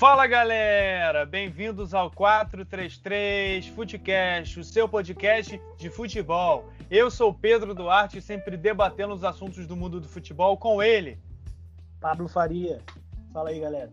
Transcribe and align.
Fala 0.00 0.26
galera, 0.26 1.26
bem-vindos 1.26 1.92
ao 1.92 2.10
433 2.10 3.66
Futecast, 3.66 4.58
o 4.58 4.64
seu 4.64 4.88
podcast 4.88 5.60
de 5.76 5.90
futebol. 5.90 6.72
Eu 6.90 7.10
sou 7.10 7.34
Pedro 7.34 7.74
Duarte, 7.74 8.18
sempre 8.22 8.56
debatendo 8.56 9.12
os 9.12 9.22
assuntos 9.24 9.66
do 9.66 9.76
mundo 9.76 10.00
do 10.00 10.08
futebol 10.08 10.56
com 10.56 10.82
ele. 10.82 11.18
Pablo 12.00 12.28
Faria. 12.28 12.80
Fala 13.30 13.50
aí, 13.50 13.60
galera. 13.60 13.92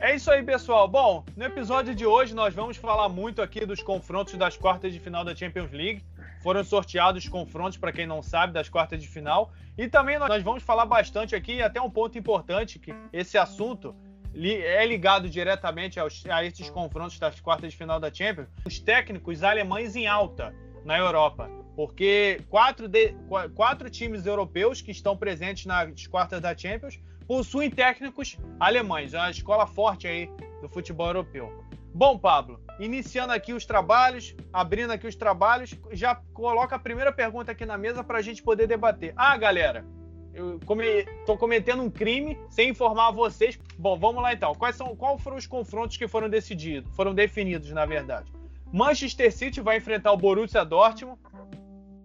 É 0.00 0.16
isso 0.16 0.32
aí, 0.32 0.42
pessoal. 0.42 0.88
Bom, 0.88 1.24
no 1.36 1.44
episódio 1.44 1.94
de 1.94 2.04
hoje 2.04 2.34
nós 2.34 2.52
vamos 2.52 2.76
falar 2.76 3.08
muito 3.08 3.40
aqui 3.40 3.64
dos 3.64 3.80
confrontos 3.80 4.34
das 4.34 4.56
quartas 4.56 4.92
de 4.92 4.98
final 4.98 5.24
da 5.24 5.32
Champions 5.32 5.70
League. 5.70 6.04
Foram 6.42 6.64
sorteados 6.64 7.28
confrontos, 7.28 7.78
para 7.78 7.92
quem 7.92 8.04
não 8.04 8.20
sabe, 8.20 8.52
das 8.52 8.68
quartas 8.68 9.00
de 9.00 9.06
final. 9.06 9.52
E 9.78 9.86
também 9.86 10.18
nós 10.18 10.42
vamos 10.42 10.64
falar 10.64 10.86
bastante 10.86 11.36
aqui, 11.36 11.62
até 11.62 11.80
um 11.80 11.88
ponto 11.88 12.18
importante, 12.18 12.80
que 12.80 12.92
esse 13.12 13.38
assunto 13.38 13.94
é 14.36 14.84
ligado 14.86 15.28
diretamente 15.28 16.00
aos, 16.00 16.24
a 16.26 16.44
esses 16.44 16.68
confrontos 16.70 17.18
das 17.18 17.40
quartas 17.40 17.70
de 17.70 17.76
final 17.76 18.00
da 18.00 18.12
Champions, 18.12 18.48
os 18.66 18.78
técnicos 18.78 19.42
alemães 19.42 19.94
em 19.94 20.06
alta 20.06 20.54
na 20.84 20.98
Europa. 20.98 21.48
Porque 21.76 22.40
quatro, 22.48 22.88
de, 22.88 23.14
quatro 23.54 23.90
times 23.90 24.26
europeus 24.26 24.80
que 24.80 24.90
estão 24.90 25.16
presentes 25.16 25.66
nas 25.66 26.06
quartas 26.06 26.40
da 26.40 26.56
Champions 26.56 27.00
possuem 27.26 27.70
técnicos 27.70 28.38
alemães, 28.60 29.14
é 29.14 29.18
uma 29.18 29.30
escola 29.30 29.66
forte 29.66 30.06
aí 30.06 30.28
do 30.60 30.68
futebol 30.68 31.06
europeu. 31.06 31.64
Bom, 31.92 32.18
Pablo, 32.18 32.60
iniciando 32.78 33.32
aqui 33.32 33.52
os 33.52 33.64
trabalhos, 33.64 34.34
abrindo 34.52 34.92
aqui 34.92 35.06
os 35.06 35.14
trabalhos, 35.14 35.74
já 35.92 36.16
coloca 36.32 36.74
a 36.74 36.78
primeira 36.78 37.12
pergunta 37.12 37.52
aqui 37.52 37.64
na 37.64 37.78
mesa 37.78 38.02
para 38.02 38.18
a 38.18 38.22
gente 38.22 38.42
poder 38.42 38.66
debater. 38.66 39.12
Ah, 39.16 39.36
galera, 39.36 39.84
eu 40.34 40.56
estou 40.56 41.38
cometendo 41.38 41.82
um 41.82 41.90
crime 41.90 42.36
sem 42.50 42.70
informar 42.70 43.12
vocês. 43.12 43.58
Bom, 43.78 43.96
vamos 43.96 44.22
lá 44.22 44.32
então. 44.32 44.54
Quais 44.54 44.76
são, 44.76 44.94
qual 44.96 45.16
foram 45.16 45.36
os 45.36 45.46
confrontos 45.46 45.96
que 45.96 46.08
foram 46.08 46.28
decididos, 46.28 46.94
foram 46.94 47.14
definidos, 47.14 47.70
na 47.70 47.86
verdade? 47.86 48.32
Manchester 48.72 49.32
City 49.32 49.60
vai 49.60 49.76
enfrentar 49.76 50.10
o 50.12 50.16
Borussia 50.16 50.64
Dortmund, 50.64 51.20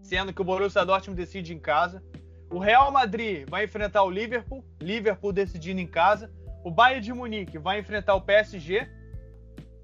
sendo 0.04 0.32
que 0.32 0.42
o 0.42 0.46
Borussia 0.46 0.86
Dortmund 0.86 1.20
decide 1.20 1.54
em 1.54 1.60
casa. 1.60 2.04
O 2.52 2.60
Real 2.60 2.92
Madrid 2.92 3.50
vai 3.50 3.66
enfrentar 3.66 4.04
o 4.04 4.10
Liverpool, 4.10 4.64
Liverpool 4.80 5.34
decidindo 5.34 5.82
em 5.82 5.88
casa. 5.88 6.32
O 6.64 6.70
Bayern 6.70 7.04
de 7.04 7.14
Munique 7.14 7.58
vai 7.58 7.80
enfrentar 7.80 8.14
o 8.16 8.22
PSG. 8.22 8.88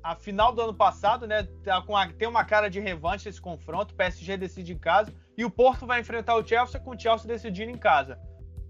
A 0.03 0.15
final 0.15 0.53
do 0.53 0.61
ano 0.61 0.73
passado, 0.75 1.25
né, 1.25 1.47
tá 1.63 1.81
com 1.81 1.97
a, 1.97 2.07
tem 2.07 2.27
uma 2.27 2.45
cara 2.45 2.69
de 2.69 2.79
revanche 2.79 3.27
esse 3.27 3.41
confronto. 3.41 3.93
O 3.93 3.97
PSG 3.97 4.37
decide 4.37 4.73
em 4.73 4.77
casa 4.77 5.11
e 5.35 5.43
o 5.43 5.49
Porto 5.49 5.87
vai 5.87 5.99
enfrentar 6.01 6.35
o 6.35 6.45
Chelsea 6.45 6.79
com 6.79 6.91
o 6.91 6.99
Chelsea 6.99 7.27
decidindo 7.27 7.71
em 7.71 7.77
casa. 7.77 8.19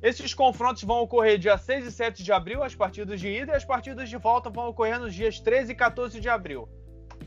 Esses 0.06 0.36
confrontos 0.36 0.84
vão 0.84 1.02
ocorrer 1.02 1.40
dia 1.40 1.58
6 1.58 1.88
e 1.88 1.92
7 1.92 2.24
de 2.24 2.32
abril, 2.32 2.62
as 2.62 2.76
partidas 2.76 3.20
de 3.20 3.28
ida, 3.28 3.54
e 3.54 3.56
as 3.56 3.66
partidas 3.66 4.08
de 4.08 4.18
volta 4.18 4.52
vão 4.52 4.68
ocorrer 4.70 5.00
nos 5.00 5.16
dias 5.16 5.40
13 5.40 5.72
e 5.72 5.76
14 5.76 6.22
de 6.22 6.30
abril. 6.30 6.70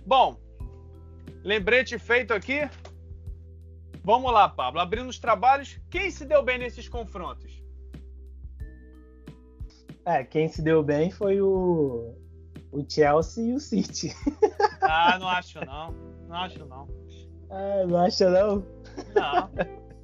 Bom, 0.06 0.38
lembrete 1.42 1.98
feito 1.98 2.32
aqui. 2.32 2.70
Vamos 4.04 4.32
lá, 4.32 4.48
Pablo. 4.48 4.78
Abrindo 4.78 5.08
os 5.08 5.18
trabalhos, 5.18 5.80
quem 5.90 6.08
se 6.08 6.24
deu 6.24 6.40
bem 6.40 6.56
nesses 6.56 6.88
confrontos? 6.88 7.60
É, 10.04 10.22
quem 10.22 10.46
se 10.46 10.62
deu 10.62 10.80
bem 10.80 11.10
foi 11.10 11.40
o, 11.40 12.14
o 12.70 12.88
Chelsea 12.88 13.44
e 13.44 13.54
o 13.54 13.58
City. 13.58 14.14
Ah, 14.80 15.18
não 15.18 15.26
acho 15.28 15.58
não. 15.66 15.90
Não 16.28 16.36
acho 16.36 16.64
não. 16.64 16.88
Ah, 17.50 17.84
não 17.88 17.98
acha 17.98 18.30
não? 18.30 18.64
Não, 19.12 19.50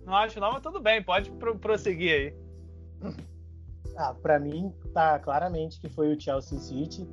não 0.05 0.17
acho 0.17 0.41
não, 0.41 0.53
mas 0.53 0.61
tudo 0.61 0.81
bem, 0.81 1.01
pode 1.01 1.31
prosseguir 1.61 2.13
aí. 2.13 2.44
Ah, 3.97 4.15
para 4.15 4.39
mim 4.41 4.73
tá 4.93 5.19
claramente 5.19 5.81
que 5.81 5.89
foi 5.89 6.15
o 6.15 6.21
Chelsea 6.21 6.59
City. 6.59 7.09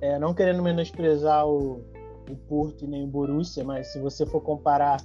É, 0.00 0.18
não 0.18 0.34
querendo 0.34 0.62
menosprezar 0.62 1.46
o, 1.46 1.82
o 2.30 2.36
Porto 2.48 2.84
e 2.84 2.88
nem 2.88 3.04
o 3.04 3.06
Borussia, 3.06 3.64
mas 3.64 3.88
se 3.88 3.98
você 3.98 4.26
for 4.26 4.40
comparar 4.40 5.00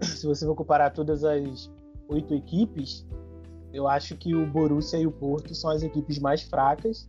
se 0.02 0.26
você 0.26 0.44
for 0.44 0.54
comparar 0.54 0.90
todas 0.90 1.24
as 1.24 1.70
oito 2.08 2.34
equipes, 2.34 3.06
eu 3.72 3.86
acho 3.86 4.16
que 4.16 4.34
o 4.34 4.46
Borussia 4.46 4.98
e 4.98 5.06
o 5.06 5.12
Porto 5.12 5.54
são 5.54 5.70
as 5.70 5.82
equipes 5.82 6.18
mais 6.18 6.42
fracas 6.42 7.08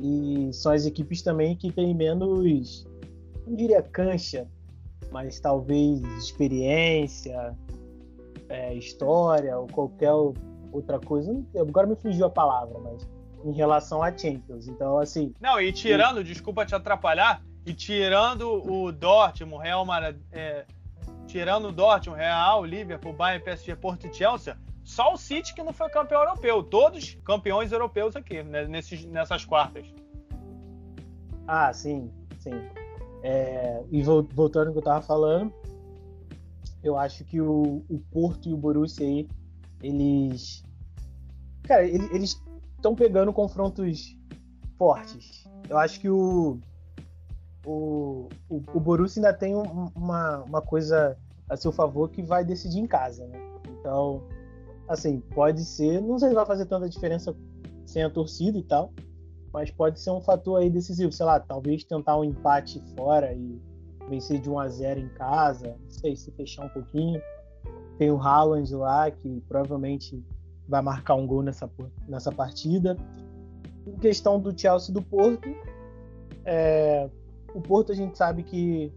e 0.00 0.50
são 0.52 0.72
as 0.72 0.86
equipes 0.86 1.22
também 1.22 1.56
que 1.56 1.70
têm 1.70 1.94
menos, 1.94 2.86
não 3.46 3.54
diria 3.54 3.80
cancha, 3.82 4.48
mas 5.12 5.38
talvez 5.38 6.00
experiência, 6.18 7.56
é, 8.48 8.74
história 8.74 9.56
ou 9.56 9.68
qualquer 9.68 10.12
outra 10.76 10.98
coisa. 10.98 11.32
Agora 11.56 11.86
me 11.86 11.96
fugiu 11.96 12.26
a 12.26 12.30
palavra, 12.30 12.78
mas 12.78 13.08
em 13.44 13.52
relação 13.52 14.02
a 14.02 14.16
Champions. 14.16 14.68
Então, 14.68 14.98
assim. 14.98 15.34
Não, 15.40 15.60
e 15.60 15.72
tirando, 15.72 16.20
e... 16.20 16.24
desculpa 16.24 16.64
te 16.64 16.74
atrapalhar, 16.74 17.42
e 17.64 17.72
tirando 17.72 18.48
o 18.70 18.92
Dortmund, 18.92 19.62
Real 19.62 19.84
Madrid, 19.84 20.20
é, 20.32 20.64
tirando 21.26 21.68
o 21.68 21.72
Dortmund, 21.72 22.20
Real, 22.20 22.64
Liverpool, 22.64 23.12
Bayern, 23.12 23.44
PSG, 23.44 23.76
Porto 23.76 24.06
e 24.06 24.12
Chelsea, 24.12 24.56
só 24.82 25.14
o 25.14 25.16
City 25.16 25.54
que 25.54 25.62
não 25.62 25.72
foi 25.72 25.88
campeão 25.88 26.20
europeu. 26.20 26.62
Todos 26.62 27.16
campeões 27.24 27.72
europeus 27.72 28.16
aqui, 28.16 28.42
né, 28.42 28.66
nesses, 28.66 29.04
nessas 29.04 29.44
quartas. 29.44 29.86
Ah, 31.46 31.72
sim, 31.72 32.10
sim. 32.38 32.52
É, 33.22 33.82
e 33.90 34.02
voltando 34.02 34.68
ao 34.68 34.72
que 34.72 34.78
eu 34.78 34.82
tava 34.82 35.00
falando, 35.00 35.52
eu 36.82 36.98
acho 36.98 37.24
que 37.24 37.40
o, 37.40 37.82
o 37.88 37.98
Porto 38.10 38.48
e 38.48 38.52
o 38.52 38.56
Borussia 38.56 39.06
aí, 39.06 39.26
eles. 39.82 40.63
Cara, 41.64 41.84
eles 41.84 42.40
estão 42.76 42.94
pegando 42.94 43.32
confrontos 43.32 44.16
fortes. 44.78 45.48
Eu 45.68 45.78
acho 45.78 45.98
que 45.98 46.08
o, 46.10 46.58
o, 47.64 48.28
o, 48.48 48.62
o 48.74 48.80
Borussia 48.80 49.20
ainda 49.20 49.36
tem 49.36 49.56
um, 49.56 49.90
uma, 49.94 50.42
uma 50.42 50.62
coisa 50.62 51.16
a 51.48 51.56
seu 51.56 51.72
favor 51.72 52.10
que 52.10 52.22
vai 52.22 52.44
decidir 52.44 52.80
em 52.80 52.86
casa, 52.86 53.26
né? 53.26 53.38
Então, 53.80 54.22
assim, 54.88 55.20
pode 55.34 55.64
ser, 55.64 56.00
não 56.00 56.18
sei 56.18 56.30
se 56.30 56.34
vai 56.34 56.46
fazer 56.46 56.66
tanta 56.66 56.88
diferença 56.88 57.34
sem 57.86 58.02
a 58.02 58.10
torcida 58.10 58.58
e 58.58 58.62
tal, 58.62 58.92
mas 59.52 59.70
pode 59.70 60.00
ser 60.00 60.10
um 60.10 60.20
fator 60.20 60.60
aí 60.60 60.68
decisivo, 60.68 61.12
sei 61.12 61.24
lá, 61.24 61.38
talvez 61.38 61.84
tentar 61.84 62.18
um 62.18 62.24
empate 62.24 62.82
fora 62.96 63.32
e 63.32 63.60
vencer 64.08 64.40
de 64.40 64.50
1 64.50 64.58
a 64.58 64.68
0 64.68 65.00
em 65.00 65.08
casa, 65.10 65.76
não 65.80 65.90
sei 65.90 66.16
se 66.16 66.30
fechar 66.32 66.66
um 66.66 66.68
pouquinho. 66.68 67.20
Tem 67.98 68.10
o 68.10 68.20
Haaland 68.20 68.74
lá 68.74 69.10
que 69.10 69.40
provavelmente 69.48 70.22
vai 70.68 70.82
marcar 70.82 71.14
um 71.14 71.26
gol 71.26 71.42
nessa, 71.42 71.70
nessa 72.08 72.32
partida. 72.32 72.96
Em 73.86 73.96
questão 73.98 74.40
do 74.40 74.58
Chelsea 74.58 74.90
e 74.90 74.94
do 74.94 75.02
Porto, 75.02 75.48
é, 76.44 77.08
o 77.54 77.60
Porto 77.60 77.92
a 77.92 77.94
gente 77.94 78.16
sabe 78.16 78.42
que 78.42 78.92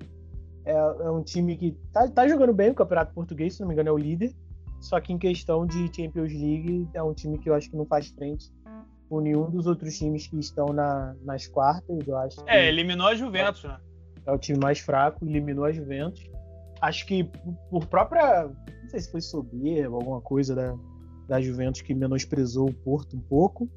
é, 0.65 0.73
é 0.73 1.09
um 1.09 1.23
time 1.23 1.55
que 1.55 1.77
tá, 1.91 2.07
tá, 2.07 2.27
jogando 2.27 2.53
bem 2.53 2.71
o 2.71 2.75
Campeonato 2.75 3.13
Português, 3.13 3.55
se 3.55 3.61
não 3.61 3.67
me 3.67 3.73
engano 3.73 3.89
é 3.89 3.91
o 3.91 3.97
líder. 3.97 4.33
Só 4.79 4.99
que 5.01 5.11
em 5.11 5.17
questão 5.17 5.65
de 5.65 5.87
Champions 5.93 6.31
League 6.31 6.87
é 6.93 7.01
um 7.01 7.13
time 7.13 7.37
que 7.37 7.49
eu 7.49 7.55
acho 7.55 7.69
que 7.69 7.75
não 7.75 7.85
faz 7.85 8.07
frente 8.09 8.51
com 9.09 9.21
nenhum 9.21 9.49
dos 9.49 9.65
outros 9.65 9.97
times 9.97 10.27
que 10.27 10.37
estão 10.37 10.67
na, 10.67 11.15
nas 11.23 11.47
quartas, 11.47 12.05
eu 12.05 12.17
acho. 12.17 12.43
É, 12.45 12.67
eliminou 12.67 13.07
a 13.07 13.15
Juventus, 13.15 13.63
né? 13.63 13.79
É 14.25 14.31
o 14.31 14.37
time 14.37 14.59
mais 14.59 14.79
fraco, 14.79 15.25
eliminou 15.25 15.65
a 15.65 15.71
Juventus. 15.71 16.29
Acho 16.81 17.05
que 17.05 17.23
por 17.69 17.85
própria. 17.87 18.43
Não 18.47 18.89
sei 18.89 18.99
se 18.99 19.09
foi 19.09 19.21
soberba, 19.21 19.95
alguma 19.95 20.21
coisa 20.21 20.53
da, 20.53 20.75
da 21.27 21.41
Juventus 21.41 21.81
que 21.81 21.93
menosprezou 21.93 22.69
o 22.69 22.73
Porto 22.73 23.17
um 23.17 23.21
pouco. 23.21 23.69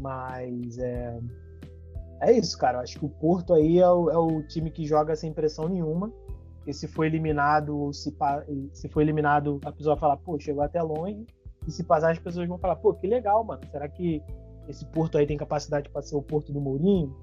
Mas 0.00 0.78
é. 0.78 1.18
É 2.20 2.32
isso, 2.32 2.56
cara. 2.56 2.80
Acho 2.80 2.98
que 2.98 3.04
o 3.04 3.08
Porto 3.08 3.52
aí 3.52 3.78
é 3.78 3.90
o, 3.90 4.10
é 4.10 4.16
o 4.16 4.42
time 4.42 4.70
que 4.70 4.86
joga 4.86 5.16
sem 5.16 5.32
pressão 5.32 5.68
nenhuma. 5.68 6.12
E 6.66 6.72
se 6.72 6.86
for 6.86 7.04
eliminado, 7.04 7.92
se, 7.92 8.14
se 8.72 8.88
for 8.88 9.00
eliminado, 9.00 9.60
a 9.64 9.72
pessoa 9.72 9.96
falar, 9.96 10.16
pô, 10.18 10.38
chegou 10.38 10.62
até 10.62 10.80
longe 10.80 11.26
e 11.66 11.70
se 11.70 11.82
passar, 11.82 12.12
as 12.12 12.18
pessoas 12.18 12.48
vão 12.48 12.58
falar, 12.58 12.76
pô, 12.76 12.94
que 12.94 13.06
legal, 13.06 13.42
mano. 13.44 13.62
Será 13.70 13.88
que 13.88 14.22
esse 14.68 14.84
Porto 14.86 15.18
aí 15.18 15.26
tem 15.26 15.36
capacidade 15.36 15.88
para 15.88 16.02
ser 16.02 16.16
o 16.16 16.22
Porto 16.22 16.52
do 16.52 16.60
Mourinho? 16.60 17.14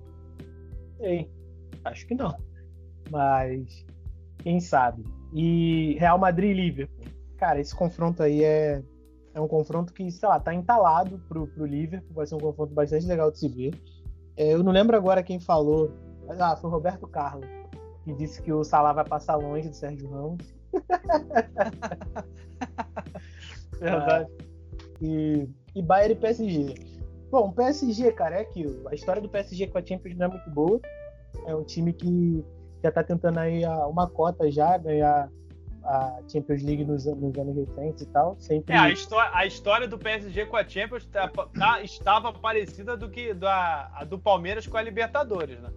Sei. 0.97 1.29
Acho 1.85 2.05
que 2.05 2.15
não. 2.15 2.35
Mas 3.09 3.85
quem 4.39 4.59
sabe. 4.59 5.03
E 5.33 5.95
Real 5.99 6.17
Madrid 6.17 6.51
e 6.51 6.61
Liverpool. 6.61 6.98
Cara, 7.39 7.61
esse 7.61 7.73
confronto 7.73 8.21
aí 8.21 8.43
é, 8.43 8.83
é 9.33 9.39
um 9.39 9.47
confronto 9.47 9.93
que, 9.93 10.11
sei 10.11 10.27
lá, 10.27 10.41
tá 10.41 10.53
entalado 10.53 11.19
pro, 11.29 11.47
pro 11.47 11.65
Liverpool. 11.65 12.13
Vai 12.13 12.27
ser 12.27 12.35
um 12.35 12.39
confronto 12.39 12.73
bastante 12.73 13.05
legal 13.05 13.31
de 13.31 13.39
se 13.39 13.47
ver. 13.47 13.73
É, 14.35 14.53
eu 14.53 14.61
não 14.61 14.73
lembro 14.73 14.97
agora 14.97 15.23
quem 15.23 15.39
falou. 15.39 15.89
Mas, 16.27 16.41
ah, 16.41 16.57
foi 16.57 16.69
o 16.69 16.73
Roberto 16.73 17.07
Carlos, 17.07 17.47
que 18.03 18.13
disse 18.13 18.41
que 18.41 18.51
o 18.51 18.63
Salah 18.63 18.91
vai 18.91 19.05
passar 19.05 19.37
longe 19.37 19.69
do 19.69 19.75
Sérgio 19.75 20.09
Ramos. 20.09 20.53
Verdade. 23.79 24.29
E, 25.01 25.47
e 25.73 25.81
Bayern 25.81 26.13
e 26.13 26.17
PSG. 26.17 26.75
Bom, 27.31 27.47
o 27.47 27.53
PSG, 27.53 28.11
cara, 28.11 28.35
é 28.35 28.41
aquilo. 28.41 28.85
A 28.89 28.95
história 28.95 29.21
do 29.21 29.29
PSG 29.29 29.67
com 29.67 29.77
a 29.77 29.85
Champions 29.85 30.17
não 30.17 30.25
é 30.25 30.29
muito 30.29 30.49
boa. 30.49 30.81
É 31.45 31.55
um 31.55 31.63
time 31.63 31.93
que 31.93 32.43
já 32.83 32.91
tá 32.91 33.01
tentando 33.01 33.39
aí 33.39 33.65
uma 33.65 34.09
cota 34.09 34.51
já, 34.51 34.77
ganhar 34.77 35.31
a 35.83 36.19
Champions 36.31 36.61
League 36.63 36.85
nos, 36.85 37.05
nos, 37.05 37.37
anos 37.37 37.55
recentes 37.55 38.01
e 38.01 38.05
tal. 38.07 38.35
Sempre... 38.39 38.75
É, 38.75 38.77
a, 38.77 38.89
história, 38.89 39.31
a 39.33 39.45
história 39.45 39.87
do 39.87 39.97
PSG 39.97 40.45
com 40.45 40.57
a 40.57 40.67
Champions 40.67 41.05
tá, 41.07 41.27
tá, 41.27 41.81
estava 41.81 42.31
parecida 42.33 42.95
do 42.97 43.09
que 43.09 43.33
da, 43.33 43.89
a 43.93 44.03
do 44.03 44.19
Palmeiras 44.19 44.67
com 44.67 44.77
a 44.77 44.81
Libertadores, 44.81 45.59
né? 45.59 45.69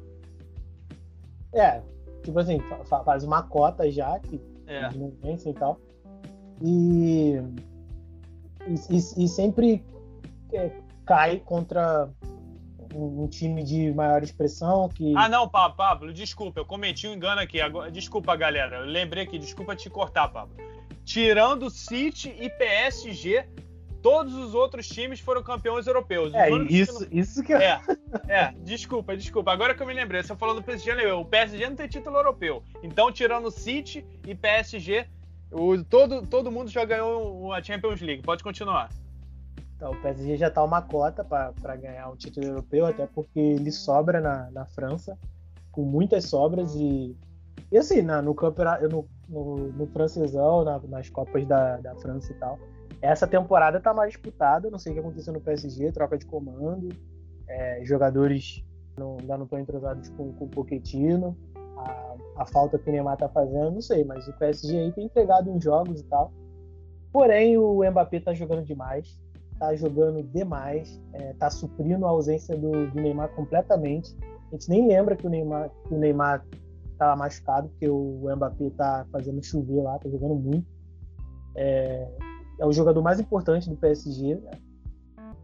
É, 1.54 1.82
tipo 2.22 2.38
assim, 2.38 2.58
faz 3.04 3.24
uma 3.24 3.42
cota 3.42 3.90
já, 3.90 4.18
que 4.20 4.40
é. 4.66 4.90
não 4.94 5.10
vencem 5.22 5.52
e 5.52 5.54
tal. 5.54 5.78
E, 6.60 7.36
e, 8.68 8.96
e 8.96 9.28
sempre 9.28 9.84
é, 10.52 10.70
cai 11.04 11.40
contra 11.40 12.08
um, 12.94 13.28
time 13.28 13.62
de 13.62 13.92
maior 13.92 14.22
expressão 14.22 14.88
que. 14.88 15.14
Ah, 15.16 15.28
não, 15.28 15.48
Pablo, 15.48 16.12
desculpa, 16.12 16.60
eu 16.60 16.64
cometi 16.64 17.06
um 17.08 17.14
engano 17.14 17.40
aqui. 17.40 17.60
Agora, 17.60 17.90
desculpa, 17.90 18.34
galera. 18.36 18.78
Eu 18.78 18.86
lembrei 18.86 19.24
aqui, 19.24 19.38
desculpa 19.38 19.76
te 19.76 19.90
cortar, 19.90 20.28
Pablo. 20.28 20.56
Tirando 21.04 21.68
City 21.68 22.34
e 22.38 22.48
PSG, 22.48 23.46
todos 24.02 24.34
os 24.34 24.54
outros 24.54 24.86
times 24.86 25.20
foram 25.20 25.42
campeões 25.42 25.86
europeus. 25.86 26.34
É, 26.34 26.50
isso, 26.68 27.08
que... 27.08 27.18
isso 27.18 27.42
que 27.42 27.52
é. 27.52 27.80
É, 28.28 28.52
desculpa, 28.58 29.16
desculpa. 29.16 29.52
Agora 29.52 29.74
que 29.74 29.82
eu 29.82 29.86
me 29.86 29.94
lembrei, 29.94 30.22
você 30.22 30.36
falou 30.36 30.54
do 30.54 30.62
PSG, 30.62 31.06
o 31.12 31.24
PSG 31.24 31.68
não 31.68 31.76
tem 31.76 31.88
título 31.88 32.16
europeu. 32.16 32.62
Então, 32.82 33.10
tirando 33.10 33.50
City 33.50 34.04
e 34.26 34.34
PSG, 34.34 35.06
o, 35.50 35.82
todo, 35.84 36.26
todo 36.26 36.50
mundo 36.50 36.70
já 36.70 36.84
ganhou 36.84 37.52
a 37.52 37.62
Champions 37.62 38.00
League. 38.00 38.22
Pode 38.22 38.42
continuar. 38.42 38.90
Então, 39.82 39.94
o 39.94 40.00
PSG 40.00 40.36
já 40.36 40.46
está 40.46 40.62
uma 40.62 40.80
cota 40.80 41.24
para 41.24 41.74
ganhar 41.74 42.08
um 42.08 42.14
título 42.14 42.46
europeu, 42.46 42.86
até 42.86 43.04
porque 43.04 43.40
ele 43.40 43.72
sobra 43.72 44.20
na, 44.20 44.48
na 44.52 44.64
França, 44.64 45.18
com 45.72 45.82
muitas 45.82 46.26
sobras 46.26 46.72
e, 46.76 47.16
e 47.72 47.76
assim, 47.76 48.00
na, 48.00 48.22
no 48.22 48.32
campeonato, 48.32 48.88
no, 48.88 49.04
no, 49.28 49.72
no 49.72 49.86
francesão, 49.88 50.62
na, 50.62 50.78
nas 50.86 51.10
Copas 51.10 51.44
da, 51.48 51.78
da 51.78 51.96
França 51.96 52.30
e 52.30 52.34
tal. 52.36 52.60
Essa 53.00 53.26
temporada 53.26 53.78
está 53.78 53.92
mais 53.92 54.12
disputada, 54.12 54.70
não 54.70 54.78
sei 54.78 54.92
o 54.92 54.94
que 54.94 55.00
aconteceu 55.00 55.32
no 55.32 55.40
PSG, 55.40 55.90
troca 55.90 56.16
de 56.16 56.26
comando, 56.26 56.88
é, 57.48 57.84
jogadores 57.84 58.64
não, 58.96 59.16
ainda 59.18 59.36
não 59.36 59.44
estão 59.46 59.58
entrosados 59.58 60.08
com, 60.10 60.32
com 60.34 60.44
o 60.44 60.48
Pochettino, 60.48 61.36
a, 61.76 62.14
a, 62.36 62.46
falta 62.46 62.78
que 62.78 62.88
o 62.88 62.92
Neymar 62.92 63.14
está 63.14 63.28
fazendo, 63.28 63.72
não 63.72 63.82
sei, 63.82 64.04
mas 64.04 64.28
o 64.28 64.32
PSG 64.34 64.78
aí 64.78 64.92
tem 64.92 65.06
entregado 65.06 65.50
uns 65.50 65.64
jogos 65.64 66.02
e 66.02 66.04
tal. 66.04 66.30
Porém, 67.12 67.58
o 67.58 67.82
Mbappé 67.82 68.18
está 68.18 68.32
jogando 68.32 68.62
demais 68.62 69.20
tá 69.62 69.76
jogando 69.76 70.24
demais, 70.24 71.00
é, 71.12 71.34
tá 71.34 71.48
suprindo 71.48 72.04
a 72.04 72.08
ausência 72.08 72.56
do, 72.56 72.90
do, 72.90 73.00
Neymar 73.00 73.28
completamente. 73.36 74.12
A 74.48 74.56
gente 74.56 74.68
nem 74.68 74.88
lembra 74.88 75.14
que 75.14 75.24
o 75.24 75.30
Neymar, 75.30 75.70
que 75.86 75.94
o 75.94 75.98
Neymar 75.98 76.44
tava 76.98 77.14
machucado, 77.14 77.68
porque 77.68 77.88
o 77.88 78.24
Mbappé 78.34 78.70
tá 78.70 79.06
fazendo 79.12 79.40
chover 79.40 79.80
lá, 79.80 80.00
tá 80.00 80.10
jogando 80.10 80.34
muito. 80.34 80.66
É, 81.54 82.08
é 82.58 82.66
o 82.66 82.72
jogador 82.72 83.00
mais 83.02 83.20
importante 83.20 83.70
do 83.70 83.76
PSG. 83.76 84.34
Né? 84.34 84.50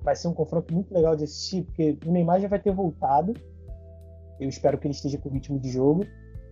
Vai 0.02 0.16
ser 0.16 0.26
um 0.26 0.34
confronto 0.34 0.74
muito 0.74 0.92
legal 0.92 1.14
de 1.14 1.22
assistir, 1.22 1.62
porque 1.62 1.96
o 2.04 2.10
Neymar 2.10 2.40
já 2.40 2.48
vai 2.48 2.58
ter 2.58 2.74
voltado. 2.74 3.34
Eu 4.40 4.48
espero 4.48 4.78
que 4.78 4.88
ele 4.88 4.94
esteja 4.94 5.16
com 5.18 5.28
ritmo 5.28 5.60
de 5.60 5.70
jogo. 5.70 6.04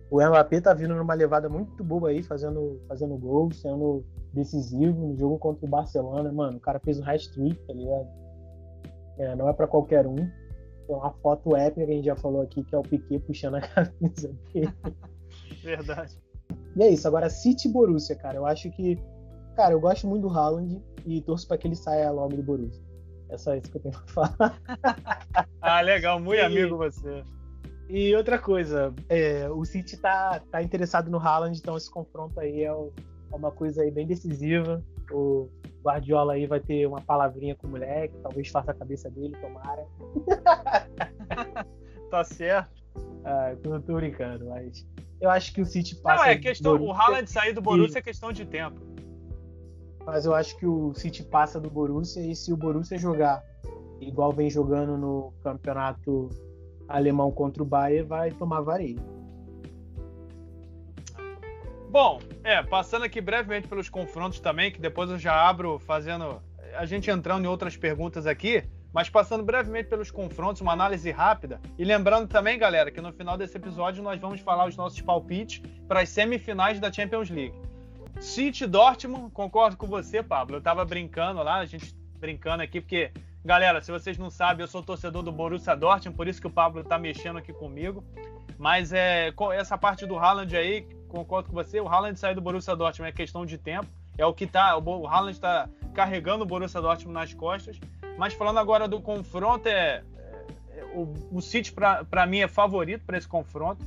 O 0.09 0.21
Mbappé 0.21 0.61
tá 0.61 0.73
vindo 0.73 0.95
numa 0.95 1.13
levada 1.13 1.49
muito 1.49 1.83
boa 1.83 2.09
aí, 2.09 2.23
fazendo, 2.23 2.81
fazendo 2.87 3.17
gol, 3.17 3.51
sendo 3.51 4.05
decisivo 4.33 5.07
no 5.07 5.17
jogo 5.17 5.37
contra 5.37 5.65
o 5.65 5.69
Barcelona. 5.69 6.31
Mano, 6.31 6.57
o 6.57 6.61
cara 6.61 6.79
fez 6.79 6.99
um 6.99 7.03
hat-trick, 7.03 7.55
tá 7.65 7.73
ligado? 7.73 8.07
É, 9.17 9.35
não 9.35 9.49
é 9.49 9.53
para 9.53 9.67
qualquer 9.67 10.07
um. 10.07 10.15
Tem 10.15 10.95
uma 10.95 11.11
foto 11.11 11.55
épica 11.55 11.85
que 11.85 11.91
a 11.91 11.95
gente 11.95 12.05
já 12.05 12.15
falou 12.15 12.41
aqui, 12.41 12.63
que 12.63 12.73
é 12.73 12.77
o 12.77 12.83
Piquet 12.83 13.19
puxando 13.19 13.55
a 13.55 13.61
camisa 13.67 14.33
dele. 14.53 14.73
Verdade. 15.61 16.17
E 16.77 16.83
é 16.83 16.89
isso. 16.89 17.07
Agora, 17.07 17.29
City 17.29 17.67
Borussia, 17.67 18.15
cara. 18.15 18.37
Eu 18.37 18.45
acho 18.45 18.71
que... 18.71 18.97
Cara, 19.55 19.73
eu 19.73 19.79
gosto 19.79 20.07
muito 20.07 20.29
do 20.29 20.33
Haaland 20.33 20.81
e 21.05 21.21
torço 21.21 21.47
para 21.47 21.57
que 21.57 21.67
ele 21.67 21.75
saia 21.75 22.11
logo 22.11 22.35
do 22.35 22.43
Borussia. 22.43 22.81
É 23.29 23.37
só 23.37 23.55
isso 23.55 23.69
que 23.69 23.77
eu 23.77 23.81
tenho 23.81 23.93
pra 23.93 24.07
falar. 24.07 24.61
ah, 25.61 25.81
legal. 25.81 26.19
Muito 26.19 26.39
e... 26.39 26.41
amigo 26.41 26.77
você. 26.77 27.23
E 27.89 28.13
outra 28.15 28.37
coisa, 28.37 28.93
é, 29.07 29.49
o 29.49 29.63
City 29.63 29.95
tá, 29.97 30.41
tá 30.51 30.61
interessado 30.61 31.09
no 31.09 31.17
Haaland, 31.17 31.57
então 31.57 31.77
esse 31.77 31.89
confronto 31.89 32.37
aí 32.39 32.63
é 32.63 32.73
o, 32.73 32.91
é 33.31 33.35
uma 33.35 33.51
coisa 33.51 33.81
aí 33.81 33.91
bem 33.91 34.05
decisiva. 34.05 34.83
O 35.09 35.49
Guardiola 35.81 36.33
aí 36.33 36.45
vai 36.45 36.59
ter 36.59 36.85
uma 36.85 36.99
palavrinha 36.99 37.55
com 37.55 37.67
o 37.67 37.69
moleque, 37.69 38.13
talvez 38.21 38.49
faça 38.49 38.71
a 38.71 38.73
cabeça 38.73 39.09
dele, 39.09 39.37
tomara. 39.39 39.85
tá 42.11 42.23
certo. 42.25 42.75
Ah, 43.23 43.55
eu 43.63 43.81
tô 43.81 43.95
brincando, 43.95 44.47
mas 44.47 44.85
eu 45.21 45.29
acho 45.29 45.53
que 45.53 45.61
o 45.61 45.65
City 45.65 45.95
passa. 45.95 46.25
Não, 46.25 46.31
é 46.31 46.37
questão. 46.37 46.81
O 46.81 46.91
Haaland 46.91 47.29
sair 47.29 47.53
do 47.53 47.61
Borussia 47.61 47.97
e... 47.97 47.99
é 47.99 48.01
questão 48.01 48.33
de 48.33 48.45
tempo. 48.45 48.81
Mas 50.05 50.25
eu 50.25 50.33
acho 50.33 50.57
que 50.57 50.65
o 50.65 50.93
City 50.93 51.23
passa 51.23 51.59
do 51.59 51.69
Borussia 51.69 52.21
e 52.21 52.35
se 52.35 52.51
o 52.51 52.57
Borussia 52.57 52.97
jogar 52.97 53.43
igual 53.99 54.31
vem 54.31 54.49
jogando 54.49 54.97
no 54.97 55.33
campeonato 55.43 56.29
alemão 56.87 57.31
contra 57.31 57.61
o 57.61 57.65
Bayern, 57.65 58.07
vai 58.07 58.31
tomar 58.31 58.61
vareio. 58.61 58.99
Bom, 61.89 62.19
é, 62.43 62.61
passando 62.61 63.05
aqui 63.05 63.21
brevemente 63.21 63.67
pelos 63.67 63.89
confrontos 63.89 64.39
também, 64.39 64.71
que 64.71 64.79
depois 64.79 65.09
eu 65.09 65.17
já 65.17 65.33
abro 65.47 65.79
fazendo. 65.79 66.41
A 66.75 66.85
gente 66.85 67.09
entrando 67.09 67.45
em 67.45 67.47
outras 67.47 67.77
perguntas 67.77 68.27
aqui, 68.27 68.63
mas 68.93 69.09
passando 69.09 69.43
brevemente 69.43 69.89
pelos 69.89 70.11
confrontos, 70.11 70.61
uma 70.61 70.73
análise 70.73 71.09
rápida. 71.11 71.61
E 71.77 71.85
lembrando 71.85 72.27
também, 72.27 72.59
galera, 72.59 72.91
que 72.91 73.01
no 73.01 73.13
final 73.13 73.37
desse 73.37 73.57
episódio 73.57 74.03
nós 74.03 74.19
vamos 74.19 74.41
falar 74.41 74.67
os 74.67 74.75
nossos 74.75 75.01
palpites 75.01 75.61
para 75.87 76.01
as 76.01 76.09
semifinais 76.09 76.79
da 76.79 76.91
Champions 76.91 77.29
League. 77.29 77.55
City 78.19 78.65
Dortmund, 78.65 79.31
concordo 79.31 79.77
com 79.77 79.87
você, 79.87 80.21
Pablo. 80.21 80.57
Eu 80.57 80.61
tava 80.61 80.83
brincando 80.83 81.41
lá, 81.41 81.57
a 81.57 81.65
gente 81.65 81.95
brincando 82.19 82.63
aqui, 82.63 82.81
porque, 82.81 83.11
galera, 83.43 83.81
se 83.81 83.91
vocês 83.91 84.17
não 84.17 84.29
sabem, 84.29 84.63
eu 84.63 84.67
sou 84.67 84.83
torcedor 84.83 85.23
do 85.23 85.31
Borussia 85.31 85.75
Dortmund, 85.75 86.15
por 86.15 86.27
isso 86.27 86.41
que 86.41 86.47
o 86.47 86.51
Pablo 86.51 86.83
tá 86.83 86.97
mexendo 86.97 87.37
aqui 87.37 87.53
comigo. 87.53 88.03
Mas 88.57 88.91
é 88.91 89.31
essa 89.53 89.77
parte 89.77 90.05
do 90.05 90.17
Haaland 90.17 90.55
aí, 90.55 90.81
concordo 91.07 91.49
com 91.49 91.55
você, 91.55 91.79
o 91.79 91.87
Haaland 91.87 92.17
sair 92.17 92.33
do 92.33 92.41
Borussia 92.41 92.75
Dortmund 92.75 93.09
é 93.09 93.13
questão 93.13 93.45
de 93.45 93.57
tempo. 93.57 93.87
É 94.17 94.25
o 94.25 94.33
que 94.33 94.47
tá. 94.47 94.75
O 94.77 95.07
Haaland 95.07 95.33
está 95.33 95.69
carregando 95.93 96.43
o 96.43 96.47
Borussia 96.47 96.81
Dortmund 96.81 97.13
nas 97.13 97.33
costas. 97.33 97.79
Mas 98.17 98.33
falando 98.33 98.57
agora 98.57 98.87
do 98.87 98.99
confronto, 98.99 99.67
é, 99.67 100.03
é 100.71 100.83
o, 100.95 101.13
o 101.31 101.41
City, 101.41 101.71
para 101.71 102.25
mim, 102.25 102.39
é 102.39 102.47
favorito 102.47 103.05
para 103.05 103.17
esse 103.17 103.27
confronto. 103.27 103.85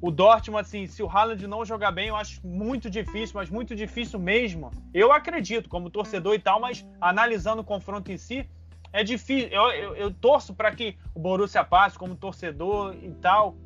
O 0.00 0.10
Dortmund, 0.10 0.60
assim, 0.60 0.86
se 0.86 1.02
o 1.02 1.08
Haaland 1.08 1.44
não 1.46 1.64
jogar 1.64 1.90
bem, 1.90 2.08
eu 2.08 2.16
acho 2.16 2.46
muito 2.46 2.88
difícil, 2.88 3.34
mas 3.34 3.50
muito 3.50 3.74
difícil 3.74 4.18
mesmo. 4.18 4.70
Eu 4.92 5.10
acredito, 5.10 5.68
como 5.68 5.90
torcedor 5.90 6.34
e 6.34 6.38
tal, 6.38 6.60
mas 6.60 6.86
analisando 7.00 7.62
o 7.62 7.64
confronto 7.64 8.12
em 8.12 8.18
si, 8.18 8.48
é 8.94 9.02
difícil. 9.02 9.48
Eu, 9.50 9.70
eu, 9.72 9.96
eu 9.96 10.14
torço 10.14 10.54
para 10.54 10.72
que 10.72 10.96
o 11.12 11.18
Borussia 11.18 11.64
passe 11.64 11.98
como 11.98 12.14
torcedor 12.14 12.94
e 13.02 13.10
tal, 13.10 13.56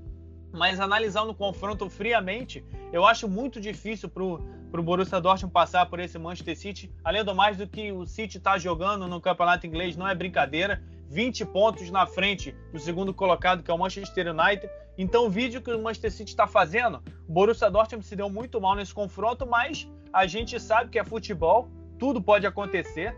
mas 0.51 0.81
analisando 0.81 1.33
o 1.33 1.35
confronto 1.35 1.89
friamente, 1.91 2.65
eu 2.91 3.07
acho 3.07 3.29
muito 3.29 3.61
difícil 3.61 4.09
para 4.09 4.25
o 4.25 4.83
Borussia 4.83 5.21
Dortmund 5.21 5.53
passar 5.53 5.85
por 5.85 6.01
esse 6.01 6.19
Manchester 6.19 6.57
City. 6.57 6.91
Além 7.05 7.23
do 7.23 7.35
mais 7.35 7.59
do 7.59 7.69
que 7.69 7.93
o 7.93 8.07
City 8.07 8.39
está 8.39 8.57
jogando 8.57 9.07
no 9.07 9.21
campeonato 9.21 9.67
inglês, 9.67 9.99
não 9.99 10.09
é 10.09 10.15
brincadeira. 10.15 10.83
20 11.11 11.45
pontos 11.47 11.91
na 11.91 12.07
frente 12.07 12.55
do 12.73 12.79
segundo 12.79 13.13
colocado, 13.13 13.63
que 13.63 13.71
é 13.71 13.75
o 13.75 13.79
Manchester 13.79 14.29
United. 14.29 14.71
Então, 14.97 15.27
o 15.27 15.31
vídeo 15.31 15.61
que 15.61 15.71
o 15.71 15.83
Manchester 15.83 16.11
City 16.11 16.31
está 16.31 16.47
fazendo, 16.47 17.03
o 17.29 17.33
Borussia 17.33 17.71
Dortmund 17.71 18.05
se 18.05 18.17
deu 18.17 18.31
muito 18.31 18.59
mal 18.61 18.75
nesse 18.75 18.95
confronto, 18.95 19.47
mas 19.47 19.89
a 20.11 20.27
gente 20.27 20.59
sabe 20.59 20.91
que 20.91 20.99
é 20.99 21.05
futebol, 21.05 21.69
tudo 21.99 22.21
pode 22.21 22.47
acontecer 22.47 23.15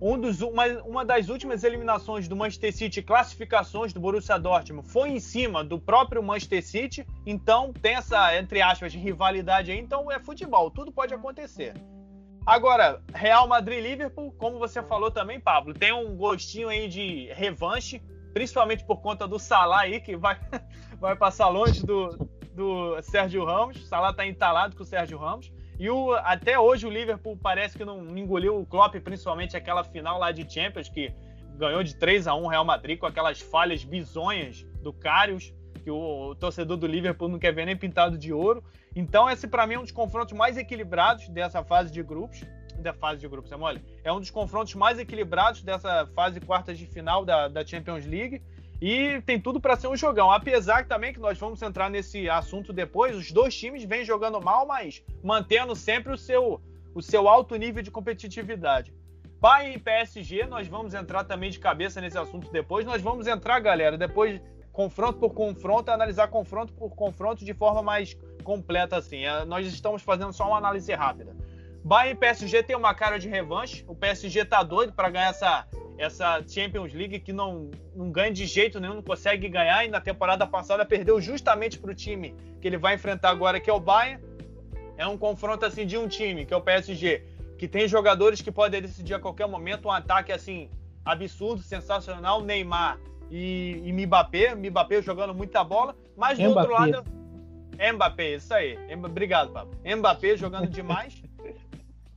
um 0.00 0.18
dos, 0.18 0.40
uma, 0.40 0.66
uma, 0.82 1.04
das 1.04 1.28
últimas 1.28 1.62
eliminações 1.62 2.26
do 2.26 2.34
Manchester 2.34 2.74
City, 2.74 3.02
classificações 3.02 3.92
do 3.92 4.00
Borussia 4.00 4.38
Dortmund, 4.38 4.88
foi 4.88 5.10
em 5.10 5.20
cima 5.20 5.62
do 5.62 5.78
próprio 5.78 6.22
Manchester 6.22 6.64
City, 6.64 7.06
então 7.26 7.72
tem 7.72 7.94
essa, 7.94 8.36
entre 8.36 8.62
aspas, 8.62 8.94
rivalidade 8.94 9.70
aí, 9.70 9.78
então 9.78 10.10
é 10.10 10.18
futebol, 10.18 10.70
tudo 10.70 10.90
pode 10.90 11.12
acontecer. 11.12 11.74
Agora, 12.46 13.02
Real 13.14 13.46
Madrid 13.46 13.84
Liverpool, 13.84 14.32
como 14.38 14.58
você 14.58 14.82
falou 14.82 15.10
também, 15.10 15.38
Pablo, 15.38 15.74
tem 15.74 15.92
um 15.92 16.16
gostinho 16.16 16.68
aí 16.68 16.88
de 16.88 17.30
revanche, 17.34 18.02
principalmente 18.32 18.84
por 18.84 19.02
conta 19.02 19.28
do 19.28 19.38
Salah 19.38 19.80
aí, 19.80 20.00
que 20.00 20.16
vai, 20.16 20.40
vai 20.98 21.14
passar 21.14 21.48
longe 21.48 21.84
do, 21.84 22.16
do 22.54 23.00
Sérgio 23.02 23.44
Ramos. 23.44 23.76
O 23.76 23.86
Salah 23.86 24.14
tá 24.14 24.26
entalado 24.26 24.74
com 24.74 24.82
o 24.82 24.86
Sérgio 24.86 25.18
Ramos. 25.18 25.52
E 25.80 25.88
o, 25.88 26.12
até 26.12 26.58
hoje 26.58 26.86
o 26.86 26.90
Liverpool 26.90 27.38
parece 27.42 27.78
que 27.78 27.86
não 27.86 28.06
engoliu 28.14 28.60
o 28.60 28.66
Klopp, 28.66 28.96
principalmente 28.96 29.56
aquela 29.56 29.82
final 29.82 30.18
lá 30.18 30.30
de 30.30 30.46
Champions, 30.46 30.90
que 30.90 31.10
ganhou 31.56 31.82
de 31.82 31.96
3 31.96 32.26
a 32.26 32.34
1 32.34 32.46
Real 32.48 32.66
Madrid 32.66 32.98
com 32.98 33.06
aquelas 33.06 33.40
falhas 33.40 33.82
bizonhas 33.82 34.62
do 34.82 34.92
Karius, 34.92 35.54
que 35.82 35.90
o, 35.90 36.32
o 36.32 36.34
torcedor 36.34 36.76
do 36.76 36.86
Liverpool 36.86 37.28
não 37.28 37.38
quer 37.38 37.54
ver 37.54 37.64
nem 37.64 37.74
pintado 37.74 38.18
de 38.18 38.30
ouro. 38.30 38.62
Então 38.94 39.28
esse 39.30 39.48
para 39.48 39.66
mim 39.66 39.72
é 39.72 39.78
um 39.78 39.82
dos 39.82 39.90
confrontos 39.90 40.34
mais 40.34 40.58
equilibrados 40.58 41.30
dessa 41.30 41.64
fase 41.64 41.90
de 41.90 42.02
grupos. 42.02 42.44
Da 42.78 42.92
fase 42.92 43.18
de 43.20 43.28
grupos, 43.28 43.50
é 43.50 43.56
mole? 43.56 43.82
É 44.04 44.12
um 44.12 44.20
dos 44.20 44.30
confrontos 44.30 44.74
mais 44.74 44.98
equilibrados 44.98 45.62
dessa 45.62 46.06
fase 46.14 46.40
quartas 46.40 46.78
de 46.78 46.84
final 46.84 47.24
da, 47.24 47.48
da 47.48 47.64
Champions 47.64 48.04
League. 48.04 48.42
E 48.80 49.20
tem 49.22 49.38
tudo 49.38 49.60
para 49.60 49.76
ser 49.76 49.88
um 49.88 49.96
jogão. 49.96 50.30
Apesar 50.30 50.86
também 50.86 51.12
que 51.12 51.20
nós 51.20 51.38
vamos 51.38 51.60
entrar 51.60 51.90
nesse 51.90 52.30
assunto 52.30 52.72
depois, 52.72 53.14
os 53.14 53.30
dois 53.30 53.54
times 53.54 53.84
vêm 53.84 54.04
jogando 54.04 54.40
mal, 54.40 54.66
mas 54.66 55.04
mantendo 55.22 55.76
sempre 55.76 56.12
o 56.12 56.16
seu, 56.16 56.60
o 56.94 57.02
seu 57.02 57.28
alto 57.28 57.54
nível 57.56 57.82
de 57.82 57.90
competitividade. 57.90 58.94
Bayern 59.38 59.76
e 59.76 59.78
PSG, 59.78 60.46
nós 60.46 60.66
vamos 60.66 60.94
entrar 60.94 61.24
também 61.24 61.50
de 61.50 61.58
cabeça 61.58 62.00
nesse 62.00 62.18
assunto 62.18 62.50
depois. 62.50 62.86
Nós 62.86 63.02
vamos 63.02 63.26
entrar, 63.26 63.60
galera, 63.60 63.98
depois 63.98 64.40
confronto 64.72 65.18
por 65.18 65.34
confronto, 65.34 65.90
analisar 65.90 66.28
confronto 66.28 66.72
por 66.72 66.94
confronto 66.94 67.44
de 67.44 67.52
forma 67.52 67.82
mais 67.82 68.16
completa 68.44 68.96
assim. 68.96 69.24
É, 69.24 69.44
nós 69.44 69.66
estamos 69.66 70.02
fazendo 70.02 70.32
só 70.32 70.46
uma 70.46 70.58
análise 70.58 70.92
rápida. 70.92 71.36
Bayern 71.84 72.16
e 72.16 72.20
PSG 72.20 72.62
tem 72.62 72.76
uma 72.76 72.94
cara 72.94 73.18
de 73.18 73.28
revanche. 73.28 73.84
O 73.88 73.94
PSG 73.94 74.44
tá 74.44 74.62
doido 74.62 74.92
para 74.92 75.10
ganhar 75.10 75.30
essa 75.30 75.66
essa 76.00 76.42
Champions 76.48 76.94
League 76.94 77.20
que 77.20 77.30
não, 77.30 77.70
não 77.94 78.10
ganha 78.10 78.32
de 78.32 78.46
jeito 78.46 78.80
nenhum, 78.80 78.94
não 78.94 79.02
consegue 79.02 79.48
ganhar, 79.50 79.84
e 79.84 79.88
na 79.88 80.00
temporada 80.00 80.46
passada 80.46 80.84
perdeu 80.84 81.20
justamente 81.20 81.78
para 81.78 81.90
o 81.90 81.94
time 81.94 82.34
que 82.58 82.66
ele 82.66 82.78
vai 82.78 82.94
enfrentar 82.94 83.28
agora, 83.28 83.60
que 83.60 83.68
é 83.68 83.72
o 83.72 83.78
Bayern. 83.78 84.24
É 84.96 85.06
um 85.06 85.18
confronto 85.18 85.64
assim 85.66 85.86
de 85.86 85.98
um 85.98 86.08
time, 86.08 86.46
que 86.46 86.54
é 86.54 86.56
o 86.56 86.60
PSG, 86.62 87.22
que 87.58 87.68
tem 87.68 87.86
jogadores 87.86 88.40
que 88.40 88.50
podem 88.50 88.80
decidir 88.80 89.12
a 89.12 89.20
qualquer 89.20 89.46
momento 89.46 89.88
um 89.88 89.90
ataque 89.90 90.32
assim 90.32 90.70
absurdo, 91.04 91.62
sensacional, 91.62 92.42
Neymar 92.42 92.98
e, 93.30 93.82
e 93.84 93.92
Mbappé, 93.92 94.54
Mbappé 94.54 95.02
jogando 95.02 95.34
muita 95.34 95.62
bola, 95.62 95.94
mas 96.16 96.38
do 96.38 96.50
Mbappé. 96.50 96.60
outro 96.60 96.72
lado 96.72 97.04
Mbappé, 97.94 98.36
isso 98.36 98.54
aí. 98.54 98.78
Obrigado, 98.94 99.52
Pablo. 99.52 99.74
Mbappé 99.84 100.36
jogando 100.36 100.66
demais. 100.66 101.22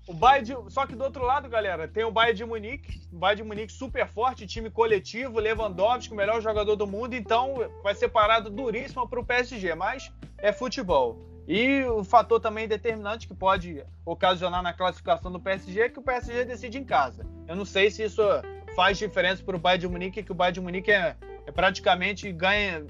O 0.05 0.13
Bayern 0.13 0.45
de... 0.45 0.73
Só 0.73 0.85
que 0.85 0.95
do 0.95 1.03
outro 1.03 1.23
lado, 1.23 1.47
galera, 1.47 1.87
tem 1.87 2.03
o 2.03 2.11
Bayern 2.11 2.37
de 2.37 2.45
Munique. 2.45 3.01
O 3.11 3.17
Bayern 3.17 3.41
de 3.41 3.47
Munique 3.47 3.71
super 3.71 4.07
forte, 4.07 4.45
time 4.45 4.69
coletivo, 4.69 5.39
Lewandowski, 5.39 6.13
o 6.13 6.17
melhor 6.17 6.41
jogador 6.41 6.75
do 6.75 6.85
mundo. 6.85 7.13
Então 7.15 7.55
vai 7.81 7.95
ser 7.95 8.09
parado 8.09 8.49
duríssimo 8.49 9.07
para 9.07 9.19
o 9.19 9.25
PSG, 9.25 9.73
mas 9.75 10.11
é 10.37 10.51
futebol. 10.51 11.17
E 11.47 11.83
o 11.83 12.03
fator 12.03 12.39
também 12.39 12.67
determinante 12.67 13.27
que 13.27 13.33
pode 13.33 13.83
ocasionar 14.05 14.61
na 14.61 14.73
classificação 14.73 15.31
do 15.31 15.39
PSG 15.39 15.81
é 15.81 15.89
que 15.89 15.99
o 15.99 16.03
PSG 16.03 16.45
decide 16.45 16.77
em 16.77 16.83
casa. 16.83 17.25
Eu 17.47 17.55
não 17.55 17.65
sei 17.65 17.89
se 17.89 18.03
isso 18.03 18.21
faz 18.75 18.97
diferença 18.97 19.43
para 19.43 19.55
o 19.55 19.59
Bayern 19.59 19.81
de 19.81 19.87
Munique, 19.87 20.23
que 20.23 20.31
o 20.31 20.35
Bayern 20.35 20.53
de 20.53 20.61
Munique 20.61 20.91
é, 20.91 21.15
é 21.45 21.51
praticamente 21.51 22.31
ganha 22.31 22.85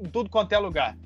em 0.00 0.08
tudo 0.08 0.28
quanto 0.28 0.52
é 0.52 0.58
lugar. 0.58 0.96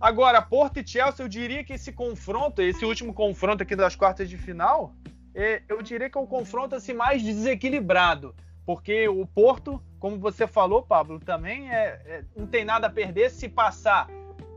Agora, 0.00 0.42
Porto 0.42 0.78
e 0.78 0.86
Chelsea, 0.86 1.24
eu 1.24 1.28
diria 1.28 1.64
que 1.64 1.72
esse 1.72 1.92
confronto, 1.92 2.60
esse 2.60 2.84
último 2.84 3.14
confronto 3.14 3.62
aqui 3.62 3.74
das 3.74 3.96
quartas 3.96 4.28
de 4.28 4.36
final, 4.36 4.94
é, 5.34 5.62
eu 5.68 5.80
diria 5.82 6.10
que 6.10 6.18
é 6.18 6.20
um 6.20 6.26
confronto 6.26 6.74
assim, 6.74 6.92
mais 6.92 7.22
desequilibrado. 7.22 8.34
Porque 8.64 9.08
o 9.08 9.24
Porto, 9.26 9.80
como 10.00 10.18
você 10.18 10.46
falou, 10.46 10.82
Pablo, 10.82 11.20
também 11.20 11.70
é, 11.70 12.02
é 12.04 12.24
não 12.36 12.46
tem 12.46 12.64
nada 12.64 12.88
a 12.88 12.90
perder. 12.90 13.30
Se 13.30 13.48
passar, 13.48 14.08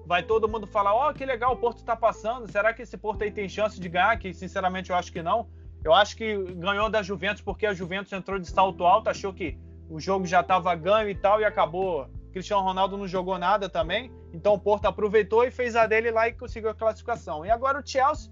vai 0.05 0.23
todo 0.23 0.49
mundo 0.49 0.65
falar: 0.65 0.93
Ó, 0.95 1.09
oh, 1.09 1.13
que 1.13 1.23
legal, 1.23 1.53
o 1.53 1.57
Porto 1.57 1.77
está 1.77 1.95
passando. 1.95 2.51
Será 2.51 2.73
que 2.73 2.81
esse 2.81 2.97
Porto 2.97 3.23
aí 3.23 3.31
tem 3.31 3.47
chance 3.47 3.79
de 3.79 3.87
ganhar? 3.87 4.17
Que 4.17 4.33
sinceramente 4.33 4.89
eu 4.89 4.95
acho 4.95 5.11
que 5.11 5.21
não. 5.21 5.47
Eu 5.83 5.93
acho 5.93 6.17
que 6.17 6.35
ganhou 6.55 6.89
da 6.89 7.03
Juventus 7.03 7.41
porque 7.41 7.65
a 7.65 7.73
Juventus 7.73 8.11
entrou 8.11 8.39
de 8.39 8.49
salto 8.49 8.83
alto, 8.83 9.09
achou 9.09 9.31
que 9.31 9.57
o 9.89 9.99
jogo 9.99 10.25
já 10.25 10.41
estava 10.41 10.73
ganho 10.75 11.09
e 11.09 11.15
tal, 11.15 11.39
e 11.39 11.45
acabou. 11.45 12.09
Cristiano 12.31 12.63
Ronaldo 12.63 12.97
não 12.97 13.07
jogou 13.07 13.37
nada 13.37 13.69
também. 13.69 14.11
Então 14.33 14.53
o 14.53 14.59
Porto 14.59 14.85
aproveitou 14.85 15.43
e 15.43 15.51
fez 15.51 15.75
a 15.75 15.87
dele 15.87 16.11
lá 16.11 16.27
e 16.27 16.33
conseguiu 16.33 16.69
a 16.69 16.75
classificação. 16.75 17.45
E 17.45 17.49
agora 17.49 17.79
o 17.79 17.85
Chelsea, 17.85 18.31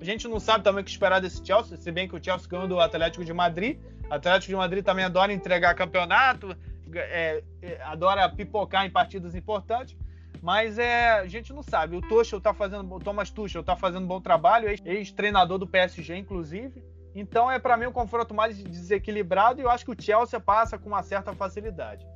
a 0.00 0.04
gente 0.04 0.28
não 0.28 0.38
sabe 0.38 0.62
também 0.62 0.82
o 0.82 0.84
que 0.84 0.90
esperar 0.90 1.20
desse 1.20 1.44
Chelsea, 1.44 1.76
se 1.76 1.90
bem 1.90 2.08
que 2.08 2.14
o 2.14 2.22
Chelsea 2.22 2.48
ganhou 2.48 2.68
do 2.68 2.80
Atlético 2.80 3.24
de 3.24 3.32
Madrid. 3.32 3.78
O 4.08 4.14
Atlético 4.14 4.50
de 4.50 4.56
Madrid 4.56 4.84
também 4.84 5.04
adora 5.04 5.32
entregar 5.32 5.74
campeonato, 5.74 6.56
é, 6.94 7.42
é, 7.62 7.82
adora 7.82 8.28
pipocar 8.28 8.86
em 8.86 8.90
partidas 8.90 9.34
importantes. 9.34 9.96
Mas 10.40 10.78
é, 10.78 11.10
a 11.10 11.26
gente 11.26 11.52
não 11.52 11.62
sabe. 11.62 11.96
O 11.96 12.00
Tuchel 12.00 12.40
tá 12.40 12.54
fazendo, 12.54 12.94
o 12.94 13.00
Thomas 13.00 13.30
Tuchel 13.30 13.64
tá 13.64 13.74
fazendo 13.74 14.06
bom 14.06 14.20
trabalho, 14.20 14.68
ex-treinador 14.84 15.58
do 15.58 15.66
PSG, 15.66 16.16
inclusive. 16.16 16.82
Então 17.14 17.50
é 17.50 17.58
para 17.58 17.76
mim 17.76 17.86
um 17.86 17.92
confronto 17.92 18.32
mais 18.32 18.62
desequilibrado 18.62 19.60
e 19.60 19.64
eu 19.64 19.70
acho 19.70 19.84
que 19.84 19.90
o 19.90 20.00
Chelsea 20.00 20.38
passa 20.38 20.78
com 20.78 20.88
uma 20.88 21.02
certa 21.02 21.32
facilidade. 21.32 22.06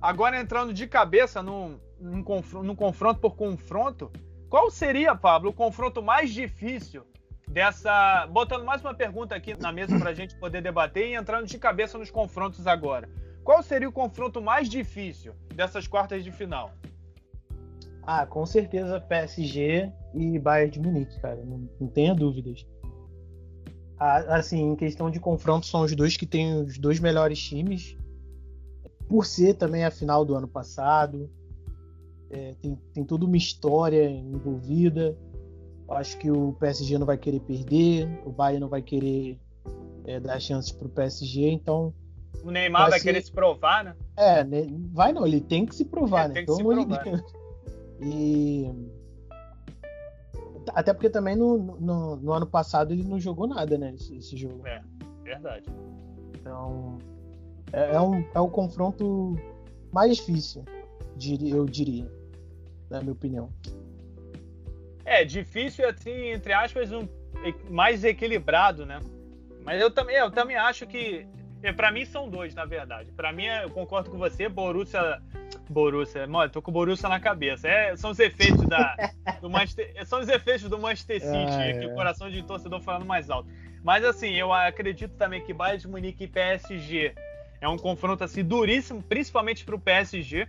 Agora 0.00 0.40
entrando 0.40 0.72
de 0.72 0.86
cabeça 0.86 1.42
num, 1.42 1.78
num, 2.00 2.22
confronto, 2.22 2.66
num 2.66 2.74
confronto 2.74 3.20
por 3.20 3.36
confronto, 3.36 4.10
qual 4.48 4.70
seria, 4.70 5.14
Pablo, 5.14 5.50
o 5.50 5.52
confronto 5.52 6.02
mais 6.02 6.30
difícil 6.32 7.04
dessa. 7.46 8.26
Botando 8.30 8.64
mais 8.64 8.80
uma 8.80 8.94
pergunta 8.94 9.34
aqui 9.34 9.54
na 9.60 9.70
mesa 9.70 9.98
para 9.98 10.10
a 10.10 10.14
gente 10.14 10.34
poder 10.36 10.62
debater 10.62 11.08
e 11.08 11.14
entrando 11.14 11.46
de 11.46 11.58
cabeça 11.58 11.98
nos 11.98 12.10
confrontos 12.10 12.66
agora. 12.66 13.08
Qual 13.44 13.62
seria 13.62 13.88
o 13.88 13.92
confronto 13.92 14.40
mais 14.40 14.68
difícil 14.68 15.34
dessas 15.54 15.86
quartas 15.86 16.24
de 16.24 16.30
final? 16.30 16.72
Ah, 18.02 18.24
com 18.26 18.46
certeza 18.46 19.00
PSG 19.00 19.92
e 20.14 20.38
Bayern 20.38 20.72
de 20.72 20.80
Munique, 20.80 21.20
cara. 21.20 21.44
Não, 21.44 21.68
não 21.78 21.88
tenha 21.88 22.14
dúvidas. 22.14 22.66
Ah, 23.98 24.36
assim, 24.36 24.72
em 24.72 24.76
questão 24.76 25.10
de 25.10 25.20
confronto, 25.20 25.66
são 25.66 25.82
os 25.82 25.94
dois 25.94 26.16
que 26.16 26.26
têm 26.26 26.62
os 26.62 26.78
dois 26.78 26.98
melhores 26.98 27.38
times. 27.38 27.96
Por 29.10 29.26
ser 29.26 29.54
também 29.54 29.84
a 29.84 29.90
final 29.90 30.24
do 30.24 30.36
ano 30.36 30.46
passado, 30.46 31.28
é, 32.30 32.54
tem, 32.62 32.78
tem 32.94 33.04
toda 33.04 33.26
uma 33.26 33.36
história 33.36 34.08
envolvida. 34.08 35.18
Acho 35.88 36.16
que 36.16 36.30
o 36.30 36.52
PSG 36.60 36.96
não 36.96 37.06
vai 37.06 37.18
querer 37.18 37.40
perder, 37.40 38.08
o 38.24 38.30
Bayern 38.30 38.60
não 38.60 38.68
vai 38.68 38.80
querer 38.80 39.36
é, 40.04 40.20
dar 40.20 40.38
chances 40.38 40.70
para 40.70 40.86
o 40.86 40.90
PSG, 40.90 41.50
então. 41.50 41.92
O 42.44 42.52
Neymar 42.52 42.88
vai, 42.88 43.00
querer 43.00 43.20
se 43.20 43.32
provar, 43.32 43.82
né? 43.82 43.96
É, 44.16 44.46
vai 44.92 45.12
não, 45.12 45.26
ele 45.26 45.40
tem 45.40 45.66
que 45.66 45.74
se 45.74 45.84
provar, 45.84 46.26
é, 46.26 46.28
né? 46.28 46.42
Pelo 46.44 46.60
amor 46.60 46.86
de 46.86 46.98
Deus. 47.02 47.34
E. 48.00 48.70
Até 50.72 50.94
porque 50.94 51.10
também 51.10 51.34
no, 51.34 51.58
no, 51.58 52.14
no, 52.14 52.32
ano 52.32 52.46
passado 52.46 52.92
ele 52.92 53.02
não 53.02 53.18
jogou 53.18 53.48
nada, 53.48 53.76
né? 53.76 53.92
Esse, 53.92 54.16
esse 54.16 54.36
jogo. 54.36 54.64
É, 54.64 54.80
verdade. 55.24 55.66
Então. 56.32 56.96
É, 57.72 57.94
é, 57.94 58.00
um, 58.00 58.24
é 58.34 58.40
um 58.40 58.48
confronto 58.48 59.38
mais 59.92 60.16
difícil, 60.16 60.64
eu 61.50 61.66
diria 61.66 62.10
na 62.88 63.00
minha 63.00 63.12
opinião. 63.12 63.50
É, 65.04 65.24
difícil 65.24 65.88
assim, 65.88 66.30
entre 66.30 66.52
aspas, 66.52 66.92
um, 66.92 67.08
mais 67.68 68.04
equilibrado, 68.04 68.84
né? 68.84 69.00
Mas 69.64 69.80
eu 69.80 69.90
também, 69.90 70.16
eu 70.16 70.30
também 70.30 70.56
acho 70.56 70.86
que 70.86 71.26
é, 71.62 71.72
para 71.72 71.92
mim 71.92 72.04
são 72.04 72.28
dois, 72.28 72.54
na 72.54 72.64
verdade. 72.64 73.12
Para 73.12 73.32
mim, 73.32 73.44
eu 73.44 73.70
concordo 73.70 74.10
com 74.10 74.18
você, 74.18 74.48
Borussia, 74.48 75.20
Borussia, 75.68 76.26
mano, 76.26 76.50
tô 76.50 76.62
com 76.62 76.72
Borussia 76.72 77.08
na 77.08 77.20
cabeça. 77.20 77.68
É, 77.68 77.94
são 77.96 78.10
os 78.10 78.18
efeitos 78.18 78.66
da 78.66 78.96
do 79.40 79.50
Manchester, 79.50 79.92
são 80.06 80.20
os 80.20 80.28
efeitos 80.28 80.68
do 80.68 80.78
Manchester 80.78 81.20
City, 81.20 81.34
ah, 81.34 81.78
que 81.78 81.84
é. 81.84 81.86
o 81.86 81.94
coração 81.94 82.30
de 82.30 82.42
torcedor 82.42 82.80
falando 82.80 83.04
mais 83.04 83.28
alto. 83.28 83.48
Mas 83.82 84.04
assim, 84.04 84.34
eu 84.34 84.52
acredito 84.52 85.14
também 85.16 85.42
que 85.42 85.52
Bayern 85.52 85.80
de 85.80 85.88
Munique 85.88 86.24
e 86.24 86.28
PSG 86.28 87.14
é 87.60 87.68
um 87.68 87.76
confronto 87.76 88.24
assim 88.24 88.42
duríssimo, 88.42 89.02
principalmente 89.02 89.64
para 89.64 89.74
o 89.74 89.80
PSG. 89.80 90.48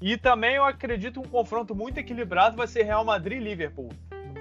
E 0.00 0.16
também 0.16 0.56
eu 0.56 0.64
acredito 0.64 1.20
um 1.20 1.24
confronto 1.24 1.74
muito 1.74 1.98
equilibrado 1.98 2.56
vai 2.56 2.66
ser 2.66 2.84
Real 2.84 3.04
Madrid 3.04 3.40
e 3.40 3.44
Liverpool. 3.44 3.90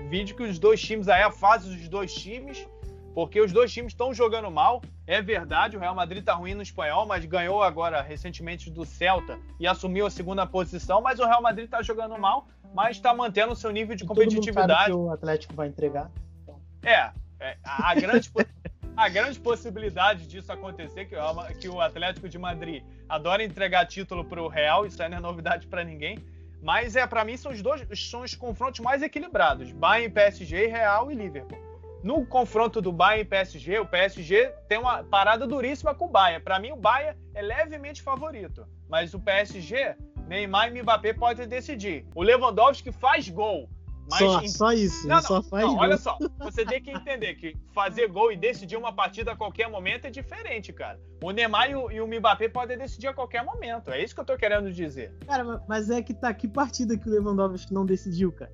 Vídeo 0.09 0.35
que 0.35 0.43
os 0.43 0.57
dois 0.57 0.81
times 0.81 1.07
aí, 1.07 1.21
a 1.21 1.29
fase 1.29 1.69
dos 1.69 1.87
dois 1.87 2.13
times, 2.13 2.65
porque 3.13 3.39
os 3.41 3.51
dois 3.51 3.71
times 3.71 3.91
estão 3.91 4.13
jogando 4.13 4.49
mal. 4.49 4.81
É 5.05 5.21
verdade, 5.21 5.75
o 5.75 5.79
Real 5.79 5.93
Madrid 5.93 6.19
está 6.21 6.33
ruim 6.33 6.53
no 6.53 6.61
espanhol, 6.61 7.05
mas 7.05 7.25
ganhou 7.25 7.61
agora 7.61 8.01
recentemente 8.01 8.71
do 8.71 8.85
Celta 8.85 9.37
e 9.59 9.67
assumiu 9.67 10.05
a 10.05 10.09
segunda 10.09 10.45
posição. 10.45 11.01
Mas 11.01 11.19
o 11.19 11.25
Real 11.25 11.41
Madrid 11.41 11.65
está 11.65 11.81
jogando 11.81 12.17
mal, 12.17 12.47
mas 12.73 12.97
está 12.97 13.13
mantendo 13.13 13.53
o 13.53 13.55
seu 13.55 13.71
nível 13.71 13.95
de 13.95 14.03
e 14.03 14.07
competitividade. 14.07 14.55
Todo 14.55 14.67
mundo 14.67 14.77
sabe 14.77 14.91
que 14.91 14.97
o 14.97 15.11
Atlético 15.11 15.53
vai 15.53 15.67
entregar. 15.67 16.11
Então. 16.43 16.59
É, 16.83 17.11
é, 17.39 17.57
a, 17.63 17.93
grande, 17.95 18.31
a 18.99 19.07
grande 19.07 19.39
possibilidade 19.39 20.27
disso 20.27 20.51
acontecer, 20.51 21.05
que, 21.05 21.15
que 21.57 21.69
o 21.69 21.79
Atlético 21.79 22.27
de 22.27 22.37
Madrid 22.37 22.83
adora 23.07 23.41
entregar 23.41 23.85
título 23.85 24.25
para 24.25 24.43
o 24.43 24.49
Real, 24.49 24.85
isso 24.85 25.01
aí 25.01 25.07
não 25.07 25.19
é 25.19 25.21
novidade 25.21 25.67
para 25.67 25.85
ninguém. 25.85 26.19
Mas 26.61 26.97
é 26.97 27.07
para 27.07 27.23
mim 27.23 27.37
são 27.37 27.53
os 27.53 27.61
dois 27.61 27.81
são 27.97 28.23
os 28.23 28.35
confrontos 28.35 28.81
mais 28.81 29.01
equilibrados: 29.01 29.71
Bayern, 29.71 30.13
PSG, 30.13 30.67
Real 30.67 31.09
e 31.09 31.15
Liverpool. 31.15 31.57
No 32.03 32.25
confronto 32.25 32.81
do 32.81 32.91
Bayern 32.91 33.21
e 33.21 33.25
PSG, 33.25 33.79
o 33.79 33.85
PSG 33.85 34.53
tem 34.67 34.77
uma 34.77 35.01
parada 35.01 35.47
duríssima 35.47 35.95
com 35.95 36.05
o 36.05 36.09
Bayern. 36.09 36.43
Para 36.43 36.59
mim, 36.59 36.71
o 36.71 36.75
Bayern 36.75 37.17
é 37.33 37.41
levemente 37.41 38.01
favorito, 38.01 38.67
mas 38.89 39.13
o 39.13 39.19
PSG, 39.21 39.95
Neymar 40.27 40.75
e 40.75 40.81
Mbappé 40.81 41.13
podem 41.13 41.47
decidir. 41.47 42.05
O 42.13 42.21
Lewandowski 42.21 42.91
faz 42.91 43.29
gol, 43.29 43.69
mas 44.09 44.19
só, 44.19 44.41
em... 44.41 44.47
só 44.47 44.71
isso, 44.71 45.07
não, 45.07 45.15
não, 45.17 45.21
só 45.21 45.43
faz 45.43 45.63
não, 45.63 45.75
gol. 45.75 45.83
Olha 45.83 45.97
só, 45.97 46.17
você 46.39 46.65
tem 46.65 46.81
que 46.81 46.91
entender 46.91 47.35
que 47.35 47.55
fazer 47.73 48.07
gol 48.07 48.31
e 48.31 48.37
decidir 48.37 48.75
uma 48.75 48.91
partida 48.91 49.33
a 49.33 49.35
qualquer 49.35 49.69
momento 49.69 50.05
é 50.05 50.09
diferente, 50.09 50.73
cara. 50.73 50.99
O 51.23 51.31
Neymar 51.31 51.69
e 51.69 51.75
o, 51.75 51.91
e 51.91 52.01
o 52.01 52.07
Mbappé 52.07 52.49
podem 52.49 52.77
decidir 52.77 53.07
a 53.07 53.13
qualquer 53.13 53.43
momento. 53.45 53.91
É 53.91 54.03
isso 54.03 54.15
que 54.15 54.21
eu 54.21 54.25
tô 54.25 54.35
querendo 54.35 54.71
dizer. 54.71 55.13
Cara, 55.27 55.63
mas 55.67 55.89
é 55.89 56.01
que 56.01 56.13
tá 56.13 56.33
que 56.33 56.47
partida 56.47 56.97
que 56.97 57.07
o 57.07 57.11
Lewandowski 57.11 57.73
não 57.73 57.85
decidiu, 57.85 58.31
cara? 58.31 58.51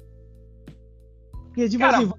Porque, 1.45 1.69
tipo 1.69 1.83
cara, 1.83 2.00
assim, 2.00 2.12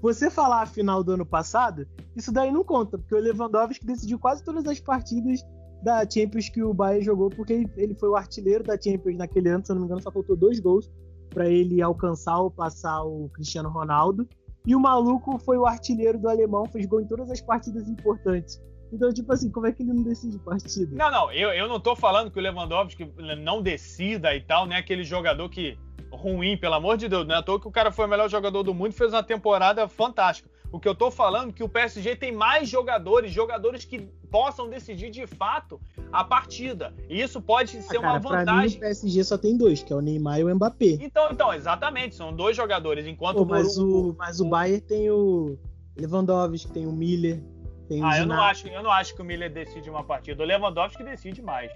você 0.00 0.30
falar 0.30 0.62
a 0.62 0.66
final 0.66 1.02
do 1.02 1.12
ano 1.12 1.26
passado, 1.26 1.88
isso 2.14 2.30
daí 2.30 2.52
não 2.52 2.62
conta, 2.62 2.96
porque 2.96 3.14
o 3.14 3.18
Lewandowski 3.18 3.84
decidiu 3.84 4.18
quase 4.18 4.44
todas 4.44 4.64
as 4.66 4.78
partidas 4.78 5.40
da 5.82 6.08
Champions 6.08 6.48
que 6.48 6.62
o 6.62 6.72
Bayern 6.72 7.04
jogou, 7.04 7.28
porque 7.28 7.68
ele 7.76 7.94
foi 7.94 8.08
o 8.08 8.16
artilheiro 8.16 8.62
da 8.62 8.80
Champions 8.80 9.16
naquele 9.16 9.48
ano, 9.48 9.66
se 9.66 9.72
eu 9.72 9.74
não 9.74 9.82
me 9.82 9.86
engano, 9.86 10.02
só 10.02 10.12
faltou 10.12 10.36
dois 10.36 10.60
gols 10.60 10.88
para 11.36 11.50
ele 11.50 11.82
alcançar 11.82 12.38
ou 12.38 12.50
passar 12.50 13.02
o 13.04 13.28
Cristiano 13.34 13.68
Ronaldo. 13.68 14.26
E 14.66 14.74
o 14.74 14.80
maluco 14.80 15.38
foi 15.38 15.58
o 15.58 15.66
artilheiro 15.66 16.18
do 16.18 16.30
alemão, 16.30 16.64
fez 16.64 16.86
gol 16.86 17.02
em 17.02 17.06
todas 17.06 17.30
as 17.30 17.42
partidas 17.42 17.86
importantes. 17.86 18.58
Então, 18.90 19.12
tipo 19.12 19.30
assim, 19.30 19.50
como 19.50 19.66
é 19.66 19.72
que 19.72 19.82
ele 19.82 19.92
não 19.92 20.02
decide 20.02 20.38
partida? 20.38 20.96
Não, 20.96 21.10
não, 21.10 21.30
eu, 21.30 21.50
eu 21.50 21.68
não 21.68 21.78
tô 21.78 21.94
falando 21.94 22.30
que 22.30 22.38
o 22.38 22.42
Lewandowski 22.42 23.12
não 23.44 23.60
decida 23.60 24.34
e 24.34 24.40
tal, 24.40 24.64
né? 24.64 24.78
Aquele 24.78 25.04
jogador 25.04 25.50
que. 25.50 25.78
ruim, 26.10 26.56
pelo 26.56 26.74
amor 26.74 26.96
de 26.96 27.06
Deus, 27.06 27.26
não 27.26 27.34
é 27.34 27.38
à 27.38 27.42
toa 27.42 27.60
que 27.60 27.68
o 27.68 27.70
cara 27.70 27.92
foi 27.92 28.06
o 28.06 28.08
melhor 28.08 28.30
jogador 28.30 28.62
do 28.62 28.72
mundo 28.72 28.92
e 28.92 28.96
fez 28.96 29.12
uma 29.12 29.22
temporada 29.22 29.86
fantástica. 29.86 30.48
O 30.76 30.78
que 30.78 30.86
eu 30.86 30.94
tô 30.94 31.10
falando 31.10 31.48
é 31.48 31.52
que 31.54 31.64
o 31.64 31.68
PSG 31.70 32.16
tem 32.16 32.30
mais 32.30 32.68
jogadores, 32.68 33.32
jogadores 33.32 33.86
que 33.86 33.98
possam 34.30 34.68
decidir 34.68 35.08
de 35.08 35.26
fato 35.26 35.80
a 36.12 36.22
partida. 36.22 36.92
E 37.08 37.18
isso 37.18 37.40
pode 37.40 37.80
ser 37.82 37.96
ah, 37.96 38.00
cara, 38.02 38.12
uma 38.12 38.18
vantagem. 38.18 38.70
Mim, 38.72 38.76
o 38.76 38.80
PSG 38.80 39.24
só 39.24 39.38
tem 39.38 39.56
dois, 39.56 39.82
que 39.82 39.90
é 39.90 39.96
o 39.96 40.02
Neymar 40.02 40.38
e 40.38 40.44
o 40.44 40.54
Mbappé. 40.54 40.98
Então, 41.00 41.28
então, 41.32 41.54
exatamente, 41.54 42.14
são 42.14 42.30
dois 42.30 42.54
jogadores. 42.54 43.06
Enquanto 43.06 43.38
Pô, 43.38 43.46
mas, 43.46 43.78
o, 43.78 44.14
mas 44.18 44.38
o, 44.38 44.44
o 44.44 44.50
Bayern 44.50 44.82
tem 44.82 45.10
o 45.10 45.58
Lewandowski, 45.96 46.70
tem 46.70 46.86
o 46.86 46.92
Miller, 46.92 47.42
tem 47.88 48.04
ah, 48.04 48.18
eu 48.18 48.26
não, 48.26 48.42
acho, 48.42 48.68
eu 48.68 48.82
não 48.82 48.90
acho 48.90 49.14
que 49.14 49.22
o 49.22 49.24
Miller 49.24 49.50
decide 49.50 49.88
uma 49.88 50.04
partida. 50.04 50.42
O 50.42 50.46
Lewandowski 50.46 51.02
decide 51.02 51.40
mais. 51.40 51.72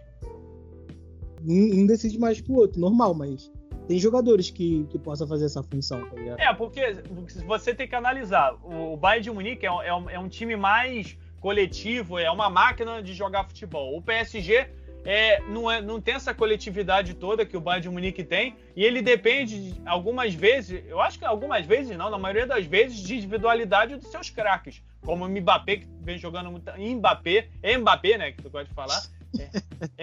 Um, 1.49 1.81
um 1.81 1.87
decide 1.87 2.19
mais 2.19 2.39
que 2.39 2.53
o 2.53 2.57
outro, 2.57 2.79
normal, 2.79 3.15
mas 3.15 3.51
tem 3.91 3.99
jogadores 3.99 4.51
que, 4.51 4.87
que 4.89 4.97
possam 4.97 5.27
fazer 5.27 5.47
essa 5.47 5.65
função, 5.65 6.09
tá 6.09 6.15
ligado? 6.15 6.39
É, 6.39 6.55
porque 6.55 7.03
você 7.45 7.75
tem 7.75 7.89
que 7.89 7.95
analisar. 7.97 8.55
O 8.63 8.97
Bayern 8.97 9.25
de 9.25 9.31
Munique 9.33 9.67
é, 9.67 9.69
é, 9.69 9.93
um, 9.93 10.09
é 10.09 10.17
um 10.17 10.29
time 10.29 10.55
mais 10.55 11.19
coletivo, 11.41 12.17
é 12.17 12.31
uma 12.31 12.49
máquina 12.49 13.03
de 13.03 13.13
jogar 13.15 13.43
futebol. 13.43 13.97
O 13.97 14.01
PSG 14.01 14.69
é, 15.05 15.41
não, 15.41 15.69
é, 15.69 15.83
não 15.83 16.01
tem 16.01 16.15
essa 16.15 16.33
coletividade 16.33 17.15
toda 17.15 17.45
que 17.45 17.57
o 17.57 17.61
Bayern 17.61 17.83
de 17.83 17.89
Munique 17.89 18.23
tem, 18.23 18.55
e 18.77 18.85
ele 18.85 19.03
depende, 19.03 19.73
de, 19.73 19.83
algumas 19.85 20.33
vezes, 20.35 20.85
eu 20.87 21.01
acho 21.01 21.19
que 21.19 21.25
algumas 21.25 21.67
vezes 21.67 21.97
não, 21.97 22.11
na 22.11 22.19
maioria 22.19 22.47
das 22.47 22.65
vezes, 22.65 22.97
de 23.01 23.17
individualidade 23.17 23.97
dos 23.97 24.07
seus 24.07 24.31
craques, 24.31 24.81
como 25.05 25.25
o 25.25 25.29
Mbappé, 25.29 25.79
que 25.79 25.89
vem 26.01 26.17
jogando 26.17 26.49
muito. 26.49 26.71
Mbappé, 26.79 27.49
Mbappé, 27.77 28.19
né, 28.19 28.31
que 28.31 28.41
tu 28.41 28.51
gosta 28.51 28.69
de 28.69 28.75
falar, 28.75 29.03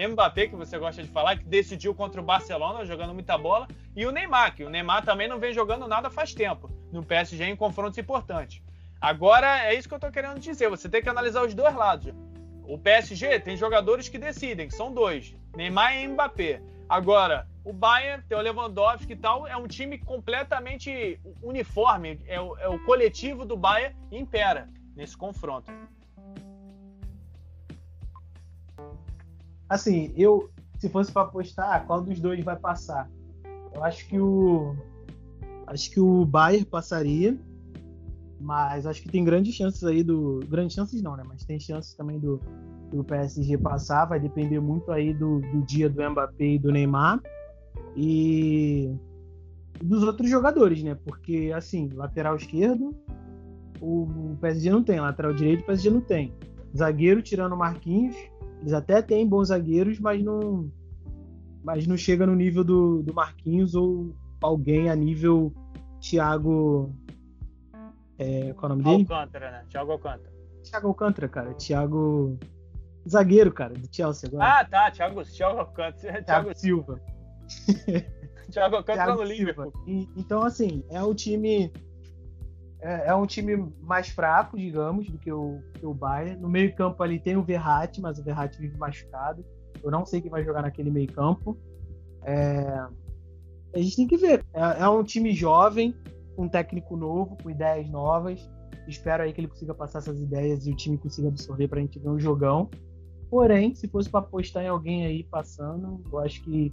Mbappé, 0.08 0.48
que 0.48 0.56
você 0.56 0.78
gosta 0.78 1.02
de 1.02 1.08
falar, 1.08 1.36
que 1.36 1.44
decidiu 1.44 1.94
contra 1.94 2.20
o 2.20 2.24
Barcelona, 2.24 2.84
jogando 2.84 3.14
muita 3.14 3.36
bola, 3.36 3.68
e 3.94 4.06
o 4.06 4.12
Neymar, 4.12 4.54
que 4.54 4.64
o 4.64 4.70
Neymar 4.70 5.04
também 5.04 5.28
não 5.28 5.38
vem 5.38 5.52
jogando 5.52 5.86
nada 5.86 6.10
faz 6.10 6.34
tempo 6.34 6.70
no 6.92 7.04
PSG 7.04 7.44
em 7.44 7.56
confrontos 7.56 7.98
importantes. 7.98 8.62
Agora, 9.00 9.64
é 9.64 9.74
isso 9.74 9.88
que 9.88 9.94
eu 9.94 10.00
tô 10.00 10.10
querendo 10.10 10.40
dizer, 10.40 10.68
você 10.68 10.88
tem 10.88 11.02
que 11.02 11.08
analisar 11.08 11.44
os 11.44 11.54
dois 11.54 11.74
lados. 11.74 12.12
O 12.64 12.78
PSG 12.78 13.40
tem 13.40 13.56
jogadores 13.56 14.08
que 14.08 14.18
decidem, 14.18 14.68
que 14.68 14.74
são 14.74 14.92
dois, 14.92 15.34
Neymar 15.56 15.96
e 15.96 16.08
Mbappé. 16.08 16.60
Agora, 16.88 17.46
o 17.64 17.72
Bayern 17.72 18.24
tem 18.26 18.36
o 18.36 18.40
Lewandowski 18.40 19.12
e 19.12 19.16
tal, 19.16 19.46
é 19.46 19.56
um 19.56 19.68
time 19.68 19.98
completamente 19.98 21.20
uniforme, 21.42 22.18
é 22.26 22.40
o, 22.40 22.56
é 22.58 22.68
o 22.68 22.78
coletivo 22.80 23.44
do 23.44 23.56
Bayern 23.56 23.94
impera 24.10 24.68
nesse 24.96 25.16
confronto. 25.16 25.70
Assim, 29.68 30.12
eu, 30.16 30.50
se 30.78 30.88
fosse 30.88 31.12
para 31.12 31.22
apostar, 31.22 31.86
qual 31.86 32.00
dos 32.00 32.18
dois 32.20 32.42
vai 32.44 32.56
passar? 32.56 33.10
Eu 33.74 33.84
acho 33.84 34.06
que 34.08 34.18
o 34.18 34.74
acho 35.66 35.90
que 35.90 36.00
o 36.00 36.24
Bayern 36.24 36.64
passaria, 36.64 37.38
mas 38.40 38.86
acho 38.86 39.02
que 39.02 39.10
tem 39.10 39.24
grandes 39.24 39.54
chances 39.54 39.84
aí 39.84 40.02
do 40.02 40.40
grandes 40.48 40.74
chances 40.74 41.02
não, 41.02 41.16
né? 41.16 41.22
Mas 41.26 41.44
tem 41.44 41.60
chances 41.60 41.94
também 41.94 42.18
do, 42.18 42.40
do 42.90 43.04
PSG 43.04 43.58
passar. 43.58 44.06
Vai 44.06 44.18
depender 44.18 44.60
muito 44.60 44.90
aí 44.90 45.12
do, 45.12 45.40
do 45.40 45.62
dia 45.62 45.88
do 45.88 46.10
Mbappé 46.10 46.44
e 46.44 46.58
do 46.58 46.72
Neymar 46.72 47.20
e 47.94 48.90
dos 49.82 50.02
outros 50.02 50.30
jogadores, 50.30 50.82
né? 50.82 50.96
Porque 51.04 51.52
assim, 51.54 51.90
lateral 51.94 52.36
esquerdo 52.36 52.94
o 53.80 54.36
PSG 54.40 54.70
não 54.70 54.82
tem, 54.82 55.00
lateral 55.00 55.32
direito 55.32 55.60
o 55.60 55.66
PSG 55.66 55.90
não 55.90 56.00
tem. 56.00 56.32
Zagueiro 56.76 57.22
tirando 57.22 57.52
o 57.52 57.56
Marquinhos, 57.56 58.16
eles 58.60 58.72
até 58.72 59.00
têm 59.00 59.26
bons 59.26 59.48
zagueiros, 59.48 59.98
mas 59.98 60.22
não, 60.22 60.70
mas 61.62 61.86
não 61.86 61.96
chega 61.96 62.26
no 62.26 62.34
nível 62.34 62.64
do, 62.64 63.02
do 63.02 63.14
Marquinhos 63.14 63.74
ou 63.74 64.14
alguém 64.40 64.88
a 64.90 64.96
nível 64.96 65.52
Thiago. 66.00 66.94
É, 68.18 68.52
qual 68.54 68.72
é 68.72 68.74
o 68.74 68.76
nome 68.76 68.84
dele? 68.84 69.06
Alcântara, 69.10 69.50
né? 69.50 69.64
Thiago 69.68 69.92
Alcântara. 69.92 70.32
Thiago 70.62 70.88
Alcântara, 70.88 71.28
cara. 71.28 71.54
Thiago. 71.54 72.38
Zagueiro, 73.08 73.52
cara, 73.52 73.74
do 73.74 73.88
Chelsea 73.90 74.28
agora. 74.28 74.58
Ah, 74.58 74.64
tá. 74.64 74.90
Thiago, 74.90 75.22
Thiago 75.24 75.58
Alcântara. 75.60 76.22
Thiago, 76.24 76.54
Silva. 76.54 77.00
Thiago 78.50 78.76
Alcântara 78.76 79.14
no 79.14 79.22
Liverpool. 79.22 79.72
Então, 80.16 80.42
assim, 80.42 80.84
é 80.90 81.02
um 81.02 81.14
time 81.14 81.72
é, 82.80 83.08
é, 83.08 83.14
um 83.14 83.26
time 83.26 83.72
mais 83.80 84.08
fraco, 84.08 84.56
digamos, 84.56 85.08
do 85.08 85.18
que 85.18 85.32
o, 85.32 85.60
que 85.74 85.84
o 85.84 85.92
Bayern. 85.92 86.40
No 86.40 86.48
meio 86.48 86.74
campo 86.74 87.02
ali 87.02 87.18
tem 87.18 87.36
o 87.36 87.42
Verratti, 87.42 88.00
mas 88.00 88.18
o 88.18 88.24
Verratti 88.24 88.60
vive 88.60 88.76
machucado. 88.76 89.44
Eu 89.82 89.90
não 89.90 90.06
sei 90.06 90.20
quem 90.20 90.30
vai 90.30 90.44
jogar 90.44 90.62
naquele 90.62 90.90
meio 90.90 91.12
campo. 91.12 91.58
É, 92.24 92.86
a 93.74 93.78
gente 93.78 93.96
tem 93.96 94.06
que 94.06 94.16
ver. 94.16 94.44
É, 94.54 94.82
é, 94.82 94.88
um 94.88 95.02
time 95.02 95.32
jovem, 95.32 95.94
com 96.36 96.44
um 96.44 96.48
técnico 96.48 96.96
novo, 96.96 97.36
com 97.42 97.50
ideias 97.50 97.88
novas. 97.90 98.48
Espero 98.86 99.22
aí 99.22 99.32
que 99.32 99.40
ele 99.40 99.48
consiga 99.48 99.74
passar 99.74 99.98
essas 99.98 100.20
ideias 100.20 100.66
e 100.66 100.72
o 100.72 100.76
time 100.76 100.96
consiga 100.96 101.28
absorver 101.28 101.68
para 101.68 101.78
a 101.78 101.82
gente 101.82 101.98
ver 101.98 102.08
um 102.08 102.18
jogão. 102.18 102.70
Porém, 103.28 103.74
se 103.74 103.88
fosse 103.88 104.08
para 104.08 104.20
apostar 104.20 104.62
em 104.62 104.68
alguém 104.68 105.04
aí 105.04 105.24
passando, 105.24 106.02
eu 106.10 106.18
acho 106.20 106.42
que 106.42 106.70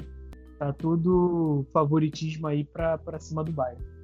tá 0.58 0.72
tudo 0.72 1.66
favoritismo 1.74 2.48
aí 2.48 2.64
para 2.64 3.20
cima 3.20 3.44
do 3.44 3.52
Bayern. 3.52 3.95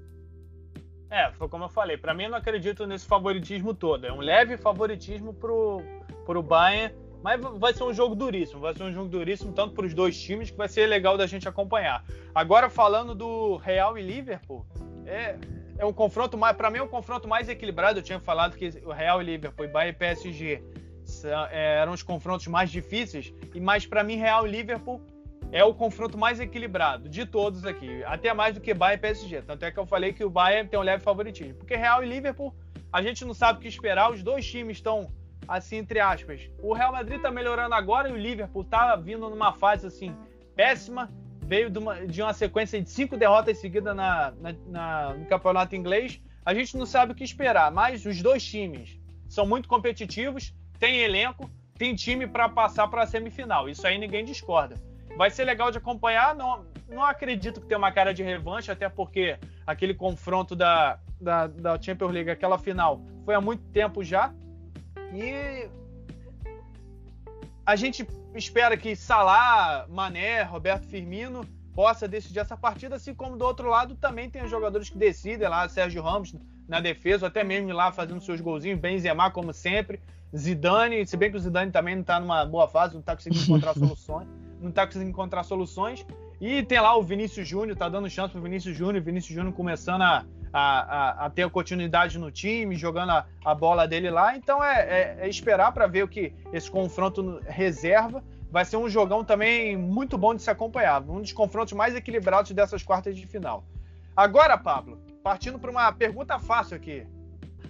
É, 1.12 1.30
foi 1.34 1.50
como 1.50 1.65
eu 1.65 1.69
falei. 1.69 1.97
Para 1.97 2.13
mim, 2.13 2.24
eu 2.24 2.30
não 2.30 2.38
acredito 2.38 2.88
nesse 2.88 3.06
favoritismo 3.06 3.74
todo. 3.74 4.08
É 4.08 4.13
um 4.13 4.21
leve 4.21 4.56
favoritismo 4.56 5.34
pro, 5.34 5.82
pro 6.26 6.41
Bayern, 6.41 6.95
mas 7.21 7.39
vai 7.60 7.74
ser 7.74 7.84
um 7.84 7.93
jogo 7.93 8.15
duríssimo. 8.15 8.62
Vai 8.62 8.74
ser 8.74 8.84
um 8.84 8.93
jogo 8.93 9.10
duríssimo 9.10 9.52
tanto 9.52 9.76
para 9.76 9.86
os 9.86 9.93
dois 9.93 10.17
times 10.17 10.50
que 10.50 10.58
vai 10.58 10.69
ser 10.69 10.88
legal 10.88 11.17
da 11.17 11.28
gente 11.28 11.50
acompanhar. 11.50 12.06
Agora, 12.34 12.69
falando 12.69 13.13
do 13.13 13.58
Real 13.58 13.97
e 13.97 14.02
Liverpool, 14.02 14.65
é, 15.06 15.38
é 15.78 15.86
um 15.86 15.91
confronto 15.91 16.38
mais. 16.38 16.56
Para 16.56 16.71
mim, 16.71 16.78
é 16.78 16.84
um 16.84 16.88
confronto 16.88 17.28
mais 17.28 17.50
equilibrado. 17.50 18.00
Eu 18.00 18.04
tinha 18.04 18.19
falado 18.21 18.56
que 18.56 18.69
o 18.86 18.93
Real 18.93 19.21
e 19.21 19.26
Liverpool, 19.26 19.67
Bayern 19.67 19.93
e 19.93 20.00
PSG 20.00 20.63
é, 21.52 21.80
eram 21.82 21.91
os 21.91 22.02
confrontos 22.02 22.47
mais 22.47 22.71
difíceis. 22.71 23.34
E 23.54 23.60
mais 23.60 23.86
para 23.86 24.02
mim, 24.02 24.15
Real 24.15 24.47
e 24.47 24.50
Liverpool 24.50 25.02
é 25.52 25.64
o 25.64 25.74
confronto 25.74 26.18
mais 26.18 26.40
equilibrado 26.40 27.10
de 27.10 27.26
todos 27.26 27.66
aqui, 27.66 28.04
até 28.06 28.34
mais 28.34 28.56
do 28.56 28.62
que 28.62 28.74
Bayern 28.74 28.98
e 28.98 29.02
PSG. 29.02 29.42
Tanto 29.42 29.66
é 29.66 29.72
que 29.72 29.78
eu 29.78 29.86
falei 29.86 30.14
que 30.14 30.24
o 30.24 30.30
Bayern 30.30 30.70
tem 30.70 30.80
um 30.80 30.84
leve 30.84 31.04
favoritismo. 31.04 31.56
Porque 31.56 31.76
Real 31.76 32.04
e 32.04 32.08
Liverpool, 32.08 32.56
a 32.92 33.02
gente 33.02 33.26
não 33.26 33.34
sabe 33.34 33.60
o 33.60 33.62
que 33.62 33.68
esperar, 33.68 34.12
os 34.12 34.24
dois 34.24 34.46
times 34.46 34.78
estão 34.78 35.12
assim 35.48 35.78
entre 35.78 36.00
aspas. 36.00 36.50
O 36.60 36.74
Real 36.74 36.94
Madrid 36.94 37.18
está 37.18 37.30
melhorando 37.30 37.76
agora 37.76 38.10
e 38.10 38.14
o 38.14 38.18
Liverpool 38.18 38.62
está 38.62 38.96
vindo 38.96 39.30
numa 39.30 39.52
fase 39.52 39.86
assim 39.88 40.16
péssima, 40.56 41.12
veio 41.42 41.70
de 41.70 41.80
uma, 41.80 42.08
de 42.08 42.22
uma 42.22 42.34
sequência 42.34 42.82
de 42.82 42.90
cinco 42.90 43.18
derrotas 43.18 43.58
seguidas 43.58 43.94
na, 43.94 44.32
na, 44.32 44.56
na, 44.68 45.14
no 45.16 45.26
campeonato 45.26 45.76
inglês. 45.76 46.22
A 46.46 46.54
gente 46.54 46.78
não 46.78 46.86
sabe 46.86 47.12
o 47.12 47.16
que 47.16 47.24
esperar, 47.24 47.72
mas 47.72 48.06
os 48.06 48.22
dois 48.22 48.44
times 48.44 48.98
são 49.28 49.46
muito 49.46 49.68
competitivos, 49.68 50.54
tem 50.80 51.02
elenco, 51.02 51.50
tem 51.78 51.94
time 51.94 52.26
para 52.26 52.48
passar 52.48 52.88
para 52.88 53.04
a 53.04 53.08
semifinal. 53.08 53.68
Isso 53.68 53.86
aí 53.86 53.98
ninguém 53.98 54.24
discorda. 54.24 54.90
Vai 55.17 55.30
ser 55.30 55.45
legal 55.45 55.71
de 55.71 55.78
acompanhar. 55.78 56.36
Não, 56.36 56.65
não 56.88 57.04
acredito 57.04 57.62
que 57.62 57.67
tenha 57.67 57.78
uma 57.78 57.91
cara 57.91 58.13
de 58.13 58.24
revanche, 58.24 58.71
até 58.71 58.89
porque 58.89 59.38
aquele 59.65 59.93
confronto 59.93 60.56
da, 60.56 61.00
da, 61.19 61.47
da 61.47 61.82
Champions 61.82 62.12
League, 62.12 62.30
aquela 62.30 62.58
final, 62.58 63.02
foi 63.26 63.36
há 63.36 63.41
muito 63.41 63.63
tempo 63.71 64.04
já. 64.04 64.34
E 65.13 65.69
a 67.65 67.76
gente 67.76 68.08
espera 68.36 68.78
que 68.78 68.95
Salah, 68.95 69.86
Mané, 69.89 70.43
Roberto 70.43 70.86
Firmino 70.88 71.45
possa 71.74 72.08
decidir 72.08 72.39
essa 72.39 72.58
partida, 72.58 72.95
assim 72.95 73.13
como 73.13 73.38
do 73.38 73.45
outro 73.45 73.69
lado 73.69 73.95
também 73.95 74.30
tem 74.30 74.43
os 74.43 74.52
jogadores 74.52 74.89
que 74.89 74.97
decidem 74.97 75.47
lá, 75.47 75.67
Sérgio 75.69 76.02
Ramos 76.02 76.36
na 76.67 76.82
defesa, 76.82 77.28
até 77.28 77.43
mesmo 77.43 77.71
lá 77.71 77.91
fazendo 77.91 78.19
seus 78.21 78.41
golzinhos, 78.41 78.80
Benzema 78.80 79.32
como 79.32 79.54
sempre, 79.54 80.02
Zidane, 80.36 81.06
se 81.06 81.15
bem 81.15 81.32
que 81.32 81.38
o 81.38 81.39
Zidane 81.39 81.71
também 81.71 81.95
não 81.95 82.02
está 82.02 82.19
numa 82.19 82.45
boa 82.45 82.67
fase, 82.67 82.93
não 82.93 83.00
está 83.00 83.15
conseguindo 83.15 83.43
encontrar 83.43 83.74
soluções 83.80 84.28
não 84.62 84.71
tá 84.71 84.86
conseguindo 84.86 85.10
encontrar 85.10 85.43
soluções. 85.43 86.06
E 86.39 86.63
tem 86.63 86.80
lá 86.80 86.95
o 86.95 87.04
Vinícius 87.04 87.47
Júnior, 87.47 87.78
tá 87.78 87.88
dando 87.88 88.10
chance 88.10 88.32
pro 88.32 88.41
Vinícius 88.41 88.76
Júnior, 88.76 89.04
Vinícius 89.04 89.36
Júnior 89.36 89.54
começando 89.54 90.02
a, 90.02 90.26
a, 90.52 91.26
a, 91.26 91.30
ter 91.30 91.43
a 91.43 91.50
continuidade 91.50 92.17
no 92.17 92.32
time, 92.32 92.76
jogando 92.76 93.12
a, 93.12 93.26
a 93.45 93.54
bola 93.54 93.88
dele 93.88 94.10
lá. 94.10 94.36
Então 94.36 94.63
é, 94.63 94.82
é, 94.82 95.17
é 95.21 95.30
esperar 95.30 95.71
para 95.71 95.88
ver 95.88 96.04
o 96.04 96.08
que 96.08 96.34
esse 96.52 96.69
confronto 96.69 97.39
reserva. 97.45 98.24
Vai 98.50 98.65
ser 98.65 98.76
um 98.76 98.89
jogão 98.89 99.24
também 99.24 99.78
muito 99.78 100.17
bom 100.17 100.36
de 100.36 100.41
se 100.41 100.50
acompanhar, 100.50 101.02
um 101.04 101.21
dos 101.21 101.32
confrontos 101.32 101.71
mais 101.71 101.95
equilibrados 101.95 102.52
dessas 102.52 102.84
quartas 102.84 103.15
de 103.15 103.26
final. 103.26 103.63
Agora, 104.15 104.58
Pablo, 104.58 105.00
partindo 105.24 105.58
para 105.58 105.71
uma 105.71 105.91
pergunta 105.93 106.38
fácil 106.38 106.76
aqui. 106.76 107.08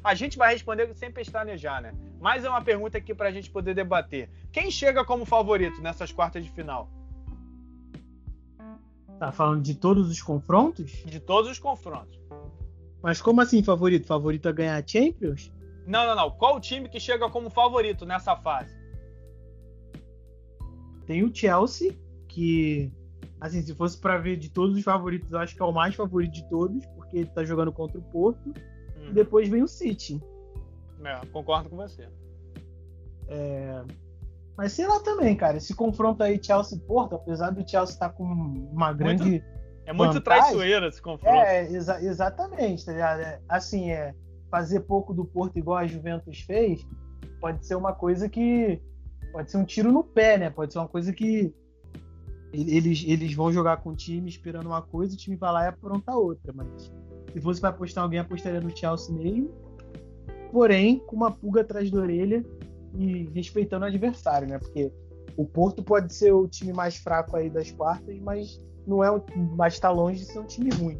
A 0.03 0.15
gente 0.15 0.37
vai 0.37 0.53
responder 0.53 0.93
sem 0.95 1.11
pestanejar, 1.11 1.81
né? 1.81 1.93
Mas 2.19 2.43
é 2.43 2.49
uma 2.49 2.61
pergunta 2.61 2.97
aqui 2.97 3.13
para 3.13 3.29
a 3.29 3.31
gente 3.31 3.49
poder 3.49 3.75
debater. 3.75 4.29
Quem 4.51 4.71
chega 4.71 5.05
como 5.05 5.25
favorito 5.25 5.81
nessas 5.81 6.11
quartas 6.11 6.43
de 6.43 6.49
final? 6.51 6.89
Tá 9.19 9.31
falando 9.31 9.61
de 9.61 9.75
todos 9.75 10.09
os 10.09 10.21
confrontos? 10.21 10.91
De 11.05 11.19
todos 11.19 11.51
os 11.51 11.59
confrontos. 11.59 12.19
Mas 13.03 13.21
como 13.21 13.41
assim 13.41 13.63
favorito? 13.63 14.07
Favorito 14.07 14.49
a 14.49 14.51
ganhar 14.51 14.75
a 14.75 14.85
Champions? 14.85 15.51
Não, 15.85 16.05
não, 16.05 16.15
não. 16.15 16.31
Qual 16.31 16.55
o 16.55 16.59
time 16.59 16.89
que 16.89 16.99
chega 16.99 17.29
como 17.29 17.49
favorito 17.49 18.05
nessa 18.05 18.35
fase? 18.35 18.75
Tem 21.05 21.23
o 21.23 21.33
Chelsea, 21.33 21.95
que 22.27 22.91
assim, 23.39 23.61
se 23.61 23.73
fosse 23.73 23.97
para 23.97 24.17
ver 24.17 24.37
de 24.37 24.49
todos 24.49 24.77
os 24.77 24.83
favoritos, 24.83 25.31
eu 25.31 25.39
acho 25.39 25.55
que 25.55 25.61
é 25.61 25.65
o 25.65 25.71
mais 25.71 25.95
favorito 25.95 26.31
de 26.31 26.47
todos, 26.47 26.85
porque 26.95 27.17
ele 27.17 27.29
tá 27.29 27.43
jogando 27.43 27.71
contra 27.71 27.99
o 27.99 28.03
Porto. 28.03 28.53
E 29.11 29.13
depois 29.13 29.49
vem 29.49 29.61
o 29.61 29.67
City. 29.67 30.21
É, 31.03 31.25
concordo 31.27 31.69
com 31.69 31.75
você. 31.75 32.07
É... 33.27 33.83
Mas 34.57 34.71
sei 34.71 34.87
lá 34.87 34.99
também, 35.01 35.35
cara. 35.35 35.57
Esse 35.57 35.75
confronto 35.75 36.23
aí 36.23 36.41
Chelsea-Porto, 36.41 37.15
apesar 37.15 37.49
do 37.51 37.67
Chelsea 37.69 37.93
estar 37.93 38.09
tá 38.09 38.15
com 38.15 38.23
uma 38.23 38.93
grande. 38.93 39.23
Muito, 39.23 39.45
é 39.85 39.93
muito 39.93 40.13
vantagem, 40.13 40.43
traiçoeiro 40.43 40.85
esse 40.85 41.01
confronto. 41.01 41.35
É, 41.35 41.63
exa 41.63 42.01
exatamente, 42.01 42.85
tá 42.85 42.91
ligado? 42.93 43.19
É, 43.19 43.41
assim, 43.49 43.91
é, 43.91 44.15
fazer 44.49 44.81
pouco 44.81 45.13
do 45.13 45.25
Porto 45.25 45.57
igual 45.57 45.77
a 45.77 45.87
Juventus 45.87 46.39
fez, 46.41 46.87
pode 47.39 47.65
ser 47.65 47.75
uma 47.75 47.93
coisa 47.93 48.29
que. 48.29 48.81
Pode 49.33 49.49
ser 49.49 49.57
um 49.57 49.65
tiro 49.65 49.91
no 49.91 50.03
pé, 50.03 50.37
né? 50.37 50.49
Pode 50.49 50.73
ser 50.73 50.79
uma 50.79 50.87
coisa 50.87 51.11
que 51.13 51.53
eles, 52.53 53.03
eles 53.07 53.33
vão 53.33 53.51
jogar 53.51 53.77
com 53.77 53.91
o 53.91 53.95
time 53.95 54.29
esperando 54.29 54.67
uma 54.67 54.81
coisa, 54.81 55.13
o 55.13 55.17
time 55.17 55.37
vai 55.37 55.51
lá 55.51 55.63
e 55.65 55.67
apronta 55.67 56.13
outra. 56.13 56.53
Mas 56.53 56.91
se 57.33 57.41
fosse 57.41 57.61
para 57.61 57.69
apostar 57.69 58.03
alguém, 58.03 58.19
apostaria 58.19 58.61
no 58.61 58.75
Chelsea 58.75 59.13
mesmo. 59.15 59.49
Porém, 60.51 60.99
com 60.99 61.15
uma 61.15 61.31
pulga 61.31 61.61
atrás 61.61 61.89
da 61.89 61.99
orelha 61.99 62.43
e 62.97 63.29
respeitando 63.33 63.85
o 63.85 63.87
adversário, 63.87 64.47
né? 64.47 64.59
Porque 64.59 64.91
o 65.37 65.45
Porto 65.45 65.81
pode 65.81 66.13
ser 66.13 66.33
o 66.33 66.47
time 66.47 66.73
mais 66.73 66.97
fraco 66.97 67.37
aí 67.37 67.49
das 67.49 67.71
quartas, 67.71 68.19
mas 68.19 68.61
não 68.85 69.03
é 69.03 69.09
mas 69.55 69.73
está 69.73 69.89
longe 69.89 70.19
de 70.19 70.25
ser 70.25 70.39
um 70.39 70.45
time 70.45 70.69
ruim. 70.71 70.99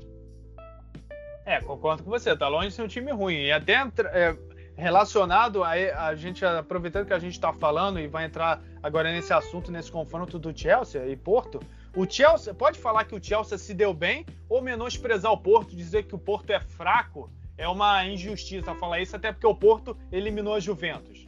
É, 1.46 1.60
concordo 1.60 2.04
com 2.04 2.10
você, 2.10 2.36
tá 2.36 2.48
longe 2.48 2.70
de 2.70 2.76
ser 2.76 2.84
um 2.84 2.88
time 2.88 3.12
ruim. 3.12 3.44
E 3.44 3.52
até 3.52 3.74
é, 3.74 4.38
relacionado 4.76 5.63
a, 5.63 5.72
a 5.72 6.15
gente, 6.15 6.46
aproveitando 6.46 7.08
que 7.08 7.13
a 7.13 7.20
gente 7.20 7.34
está 7.34 7.52
falando 7.52 8.00
e 8.00 8.08
vai 8.08 8.26
entrar 8.26 8.62
agora 8.82 9.12
nesse 9.12 9.34
assunto, 9.34 9.72
nesse 9.72 9.91
confronto 9.91 10.39
do 10.39 10.58
Chelsea 10.58 11.06
e 11.08 11.15
Porto, 11.15 11.60
o 11.95 12.10
Chelsea, 12.10 12.54
pode 12.54 12.80
falar 12.80 13.04
que 13.06 13.15
o 13.15 13.23
Chelsea 13.23 13.58
se 13.58 13.73
deu 13.73 13.93
bem 13.93 14.25
ou 14.47 14.62
menosprezar 14.62 15.32
o 15.32 15.38
Porto, 15.38 15.75
dizer 15.75 16.04
que 16.04 16.15
o 16.15 16.19
Porto 16.19 16.49
é 16.51 16.60
fraco? 16.60 17.30
É 17.58 17.67
uma 17.67 18.06
injustiça 18.06 18.73
falar 18.75 19.01
isso, 19.01 19.15
até 19.15 19.32
porque 19.32 19.45
o 19.45 19.54
Porto 19.54 19.95
eliminou 20.12 20.54
a 20.56 20.60
Juventus. 20.60 21.25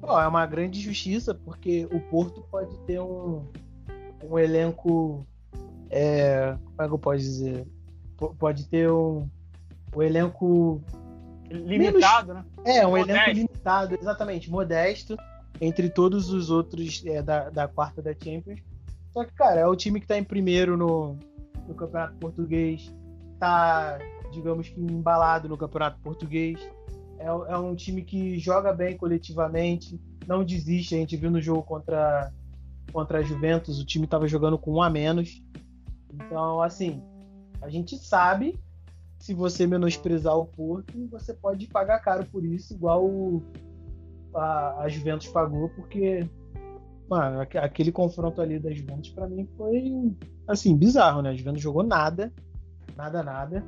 Pô, 0.00 0.18
é 0.18 0.26
uma 0.26 0.46
grande 0.46 0.78
injustiça, 0.78 1.34
porque 1.34 1.86
o 1.90 2.00
Porto 2.00 2.42
pode 2.50 2.78
ter 2.80 3.00
um, 3.00 3.44
um 4.22 4.38
elenco. 4.38 5.26
É, 5.90 6.56
como 6.64 6.82
é 6.82 6.86
que 6.86 6.94
eu 6.94 6.98
posso 6.98 7.18
dizer? 7.18 7.66
Pode 8.38 8.68
ter 8.68 8.90
um, 8.90 9.28
um 9.94 10.02
elenco 10.02 10.80
limitado, 11.50 12.34
menos, 12.34 12.46
né? 12.64 12.78
É, 12.78 12.86
um 12.86 12.90
modesto. 12.90 13.10
elenco 13.10 13.30
limitado, 13.30 13.98
exatamente, 14.00 14.50
modesto 14.50 15.16
entre 15.60 15.88
todos 15.90 16.30
os 16.30 16.50
outros 16.50 17.02
é, 17.04 17.20
da, 17.20 17.50
da 17.50 17.66
quarta 17.66 18.00
da 18.00 18.12
Champions. 18.12 18.60
Só 19.18 19.24
que, 19.24 19.32
cara, 19.32 19.58
é 19.58 19.66
o 19.66 19.74
time 19.74 20.00
que 20.00 20.06
tá 20.06 20.16
em 20.16 20.22
primeiro 20.22 20.76
no, 20.76 21.18
no 21.66 21.74
Campeonato 21.74 22.14
Português, 22.18 22.94
tá, 23.36 23.98
digamos 24.30 24.68
que, 24.68 24.80
embalado 24.80 25.48
no 25.48 25.58
Campeonato 25.58 25.98
Português. 26.00 26.60
É, 27.18 27.26
é 27.26 27.58
um 27.58 27.74
time 27.74 28.02
que 28.02 28.38
joga 28.38 28.72
bem 28.72 28.96
coletivamente, 28.96 30.00
não 30.24 30.44
desiste. 30.44 30.94
A 30.94 30.98
gente 30.98 31.16
viu 31.16 31.32
no 31.32 31.40
jogo 31.40 31.64
contra, 31.64 32.32
contra 32.92 33.18
a 33.18 33.22
Juventus, 33.22 33.80
o 33.80 33.84
time 33.84 34.06
tava 34.06 34.28
jogando 34.28 34.56
com 34.56 34.74
um 34.74 34.82
a 34.82 34.88
menos. 34.88 35.42
Então, 36.14 36.62
assim, 36.62 37.02
a 37.60 37.68
gente 37.68 37.98
sabe 37.98 38.56
se 39.18 39.34
você 39.34 39.66
menosprezar 39.66 40.38
o 40.38 40.46
Porto, 40.46 41.08
você 41.10 41.34
pode 41.34 41.66
pagar 41.66 41.98
caro 41.98 42.24
por 42.26 42.44
isso, 42.44 42.72
igual 42.72 43.04
o, 43.04 43.42
a, 44.32 44.82
a 44.82 44.88
Juventus 44.88 45.26
pagou, 45.26 45.70
porque 45.70 46.24
mano, 47.08 47.40
aquele 47.40 47.90
confronto 47.90 48.40
ali 48.40 48.58
da 48.58 48.70
Juventus 48.72 49.10
para 49.10 49.28
mim 49.28 49.48
foi 49.56 50.12
assim 50.46 50.76
bizarro, 50.76 51.22
né? 51.22 51.30
A 51.30 51.34
Juventus 51.34 51.62
jogou 51.62 51.82
nada, 51.82 52.32
nada, 52.96 53.22
nada, 53.22 53.64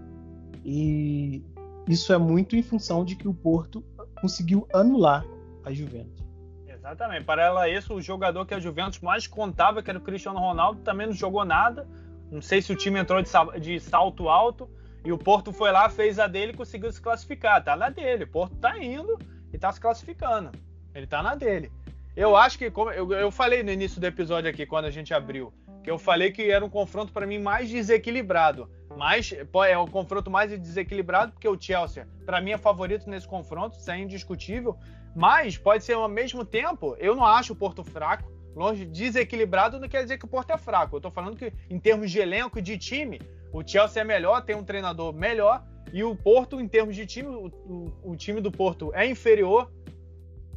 e 0.64 1.42
isso 1.88 2.12
é 2.12 2.18
muito 2.18 2.57
em 2.57 2.62
função 2.62 3.05
de 3.05 3.16
que 3.16 3.26
o 3.26 3.35
Porto 3.35 3.85
conseguiu 4.20 4.66
anular 4.72 5.24
a 5.64 5.72
Juventus. 5.72 6.20
Exatamente. 6.66 7.24
Para 7.24 7.44
ela, 7.44 7.68
isso, 7.68 7.94
o 7.94 8.00
jogador 8.00 8.46
que 8.46 8.55
a 8.55 8.61
Juventus 8.61 9.00
mais 9.00 9.26
contava, 9.26 9.83
que 9.83 9.90
era 9.90 9.98
o 9.98 10.03
Cristiano 10.03 10.38
Ronaldo, 10.38 10.81
também 10.81 11.07
não 11.07 11.14
jogou 11.14 11.44
nada. 11.44 11.87
Não 12.31 12.40
sei 12.40 12.62
se 12.62 12.72
o 12.72 12.76
time 12.76 12.98
entrou 12.98 13.20
de 13.22 13.81
salto 13.81 14.29
alto 14.29 14.70
e 15.05 15.12
o 15.12 15.18
Porto 15.18 15.53
foi 15.53 15.72
lá, 15.72 15.88
fez 15.88 16.18
a 16.18 16.26
dele 16.26 16.53
e 16.53 16.57
conseguiu 16.57 16.90
se 16.90 17.00
classificar. 17.00 17.62
Tá 17.62 17.76
na 17.76 17.90
dele. 17.90 18.24
O 18.24 18.29
Porto 18.29 18.57
tá 18.57 18.83
indo 18.83 19.18
e 19.53 19.59
tá 19.59 19.70
se 19.72 19.81
classificando. 19.81 20.50
Ele 20.94 21.07
tá 21.07 21.22
na 21.22 21.35
dele. 21.35 21.70
Eu 22.16 22.35
acho 22.35 22.59
que, 22.59 22.70
como 22.70 22.90
eu, 22.90 23.11
eu 23.12 23.31
falei 23.31 23.62
no 23.62 23.70
início 23.70 24.01
do 24.01 24.07
episódio 24.07 24.51
aqui, 24.51 24.66
quando 24.66 24.87
a 24.87 24.90
gente 24.90 25.14
abriu, 25.14 25.53
que 25.83 25.90
eu 25.90 25.99
falei 25.99 26.31
que 26.33 26.51
era 26.51 26.64
um 26.64 26.68
confronto 26.68 27.12
para 27.12 27.27
mim 27.27 27.38
mais 27.38 27.70
desequilibrado. 27.70 28.68
Mas 28.96 29.33
é 29.68 29.79
o 29.79 29.87
confronto 29.87 30.31
mais 30.31 30.51
desequilibrado 30.59 31.33
porque 31.33 31.49
o 31.49 31.61
Chelsea, 31.61 32.07
para 32.27 32.40
mim, 32.40 32.51
é 32.51 32.59
favorito 32.59 33.09
nesse 33.09 33.27
confronto, 33.27 33.79
isso 33.79 33.90
é 33.90 33.99
indiscutível. 33.99 34.77
Mas 35.14 35.57
pode 35.57 35.85
ser 35.85 35.94
ao 35.94 36.09
mesmo 36.09 36.44
tempo, 36.44 36.96
eu 36.99 37.14
não 37.14 37.25
acho 37.25 37.53
o 37.53 37.57
Porto 37.57 37.83
fraco. 37.85 38.31
Longe 38.55 38.85
desequilibrado 38.85 39.79
não 39.79 39.88
quer 39.88 40.03
dizer 40.03 40.18
que 40.18 40.25
o 40.25 40.29
Porto 40.29 40.51
é 40.51 40.59
fraco. 40.59 40.96
Eu 40.96 41.01
tô 41.01 41.11
falando 41.11 41.37
que, 41.37 41.53
em 41.68 41.79
termos 41.79 42.11
de 42.11 42.18
elenco 42.18 42.59
e 42.59 42.62
de 42.62 42.77
time, 42.77 43.20
o 43.53 43.66
Chelsea 43.66 44.03
é 44.03 44.05
melhor, 44.05 44.42
tem 44.42 44.57
um 44.57 44.64
treinador 44.64 45.12
melhor, 45.12 45.64
e 45.92 46.05
o 46.05 46.14
Porto, 46.14 46.61
em 46.61 46.68
termos 46.68 46.94
de 46.94 47.07
time, 47.07 47.29
o, 47.29 47.46
o, 47.46 48.11
o 48.12 48.16
time 48.16 48.40
do 48.40 48.51
Porto 48.51 48.92
é 48.94 49.07
inferior. 49.07 49.70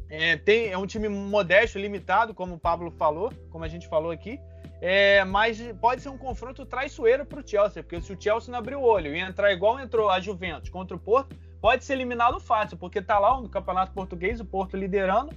É, 0.08 0.36
tem, 0.36 0.68
é 0.68 0.78
um 0.78 0.86
time 0.86 1.08
modesto, 1.08 1.78
limitado, 1.78 2.34
como 2.34 2.54
o 2.54 2.58
Pablo 2.58 2.90
falou, 2.90 3.32
como 3.50 3.64
a 3.64 3.68
gente 3.68 3.88
falou 3.88 4.10
aqui. 4.10 4.38
É, 4.80 5.24
mas 5.24 5.60
pode 5.80 6.02
ser 6.02 6.10
um 6.10 6.18
confronto 6.18 6.66
traiçoeiro 6.66 7.24
para 7.24 7.40
o 7.40 7.46
Chelsea, 7.46 7.82
porque 7.82 8.00
se 8.02 8.12
o 8.12 8.20
Chelsea 8.20 8.52
não 8.52 8.58
abrir 8.58 8.74
o 8.74 8.82
olho 8.82 9.14
e 9.14 9.18
entrar 9.18 9.52
igual 9.52 9.80
entrou 9.80 10.10
a 10.10 10.20
Juventus 10.20 10.68
contra 10.68 10.96
o 10.96 11.00
Porto, 11.00 11.34
pode 11.60 11.84
ser 11.84 11.94
eliminado 11.94 12.38
fácil, 12.38 12.76
porque 12.76 12.98
está 12.98 13.18
lá 13.18 13.40
no 13.40 13.48
Campeonato 13.48 13.92
Português, 13.92 14.40
o 14.40 14.44
Porto 14.44 14.76
liderando, 14.76 15.32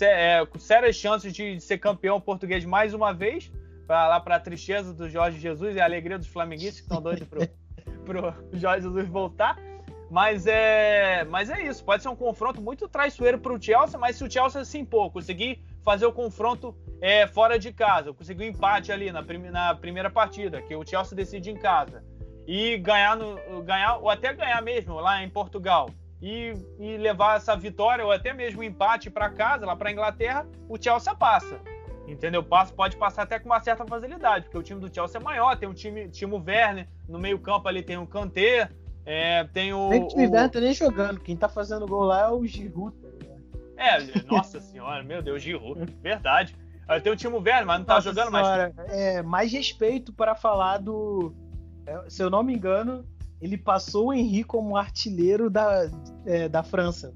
é, 0.00 0.44
com 0.46 0.58
sérias 0.58 0.96
chances 0.96 1.32
de 1.32 1.60
ser 1.60 1.78
campeão 1.78 2.20
português 2.20 2.64
mais 2.64 2.94
uma 2.94 3.12
vez 3.12 3.52
para 3.86 4.08
lá 4.08 4.18
para 4.18 4.36
a 4.36 4.40
tristeza 4.40 4.92
do 4.92 5.08
Jorge 5.08 5.38
Jesus 5.38 5.76
e 5.76 5.80
a 5.80 5.84
alegria 5.84 6.18
dos 6.18 6.26
flamenguistas 6.26 6.80
que 6.80 6.86
estão 6.86 7.00
doidos 7.00 7.28
pro, 7.28 7.46
pro 8.04 8.34
Jorge 8.52 8.82
Jesus 8.82 9.08
voltar. 9.08 9.56
Mas 10.14 10.46
é, 10.46 11.24
mas 11.24 11.50
é 11.50 11.60
isso. 11.64 11.84
Pode 11.84 12.00
ser 12.00 12.08
um 12.08 12.14
confronto 12.14 12.62
muito 12.62 12.86
traiçoeiro 12.86 13.36
para 13.36 13.52
o 13.52 13.60
Chelsea, 13.60 13.98
mas 13.98 14.14
se 14.14 14.22
o 14.22 14.30
Chelsea 14.30 14.64
se 14.64 14.78
impor, 14.78 15.10
conseguir 15.10 15.60
fazer 15.82 16.06
o 16.06 16.12
confronto 16.12 16.72
é, 17.00 17.26
fora 17.26 17.58
de 17.58 17.72
casa, 17.72 18.12
conseguir 18.12 18.44
um 18.44 18.46
empate 18.46 18.92
ali 18.92 19.10
na, 19.10 19.24
prim 19.24 19.38
na 19.50 19.74
primeira 19.74 20.08
partida, 20.08 20.62
que 20.62 20.76
o 20.76 20.86
Chelsea 20.86 21.16
decide 21.16 21.50
em 21.50 21.56
casa, 21.56 22.04
e 22.46 22.78
ganhar, 22.78 23.16
no, 23.16 23.64
ganhar 23.64 23.96
ou 23.96 24.08
até 24.08 24.32
ganhar 24.32 24.62
mesmo 24.62 25.00
lá 25.00 25.20
em 25.20 25.28
Portugal, 25.28 25.90
e, 26.22 26.54
e 26.78 26.96
levar 26.96 27.38
essa 27.38 27.56
vitória 27.56 28.04
ou 28.04 28.12
até 28.12 28.32
mesmo 28.32 28.60
um 28.60 28.62
empate 28.62 29.10
para 29.10 29.28
casa, 29.30 29.66
lá 29.66 29.74
para 29.74 29.90
Inglaterra, 29.90 30.46
o 30.68 30.80
Chelsea 30.80 31.12
passa. 31.16 31.60
Entendeu? 32.06 32.44
Pode 32.44 32.96
passar 32.96 33.22
até 33.22 33.40
com 33.40 33.46
uma 33.46 33.58
certa 33.58 33.84
facilidade, 33.84 34.44
porque 34.44 34.58
o 34.58 34.62
time 34.62 34.80
do 34.80 34.94
Chelsea 34.94 35.20
é 35.20 35.24
maior, 35.24 35.56
tem 35.56 35.68
um 35.68 35.74
time, 35.74 36.08
time 36.08 36.34
Werner, 36.34 36.86
no 37.08 37.18
meio-campo 37.18 37.66
ali 37.66 37.82
tem 37.82 37.98
o 37.98 38.06
Kanté, 38.06 38.70
é, 39.06 39.44
tem 39.44 39.72
o. 39.72 39.90
Nem 39.90 40.02
o 40.02 40.08
time 40.08 40.22
Werner 40.24 40.50
tá 40.50 40.60
nem 40.60 40.74
jogando, 40.74 41.20
quem 41.20 41.36
tá 41.36 41.48
fazendo 41.48 41.86
gol 41.86 42.04
lá 42.04 42.22
é 42.22 42.28
o 42.28 42.44
Giroud. 42.46 42.96
Tá 42.96 43.08
é, 43.76 44.22
nossa 44.26 44.60
senhora, 44.60 45.02
meu 45.02 45.22
Deus, 45.22 45.42
Giroud, 45.42 45.84
verdade. 46.00 46.56
Tem 47.02 47.12
o 47.12 47.16
time 47.16 47.34
Werner, 47.34 47.66
mas 47.66 47.78
não 47.78 47.86
tá 47.86 47.94
nossa 47.94 48.08
jogando 48.10 48.30
senhora, 48.30 48.72
mais. 48.76 48.92
É, 48.92 49.22
mais 49.22 49.52
respeito 49.52 50.12
para 50.12 50.34
falar 50.34 50.78
do. 50.78 51.34
É, 51.86 52.08
se 52.08 52.22
eu 52.22 52.30
não 52.30 52.42
me 52.42 52.54
engano, 52.54 53.04
ele 53.40 53.58
passou 53.58 54.08
o 54.08 54.12
Henrique 54.12 54.44
como 54.44 54.76
artilheiro 54.76 55.50
da, 55.50 55.90
é, 56.24 56.48
da 56.48 56.62
França, 56.62 57.12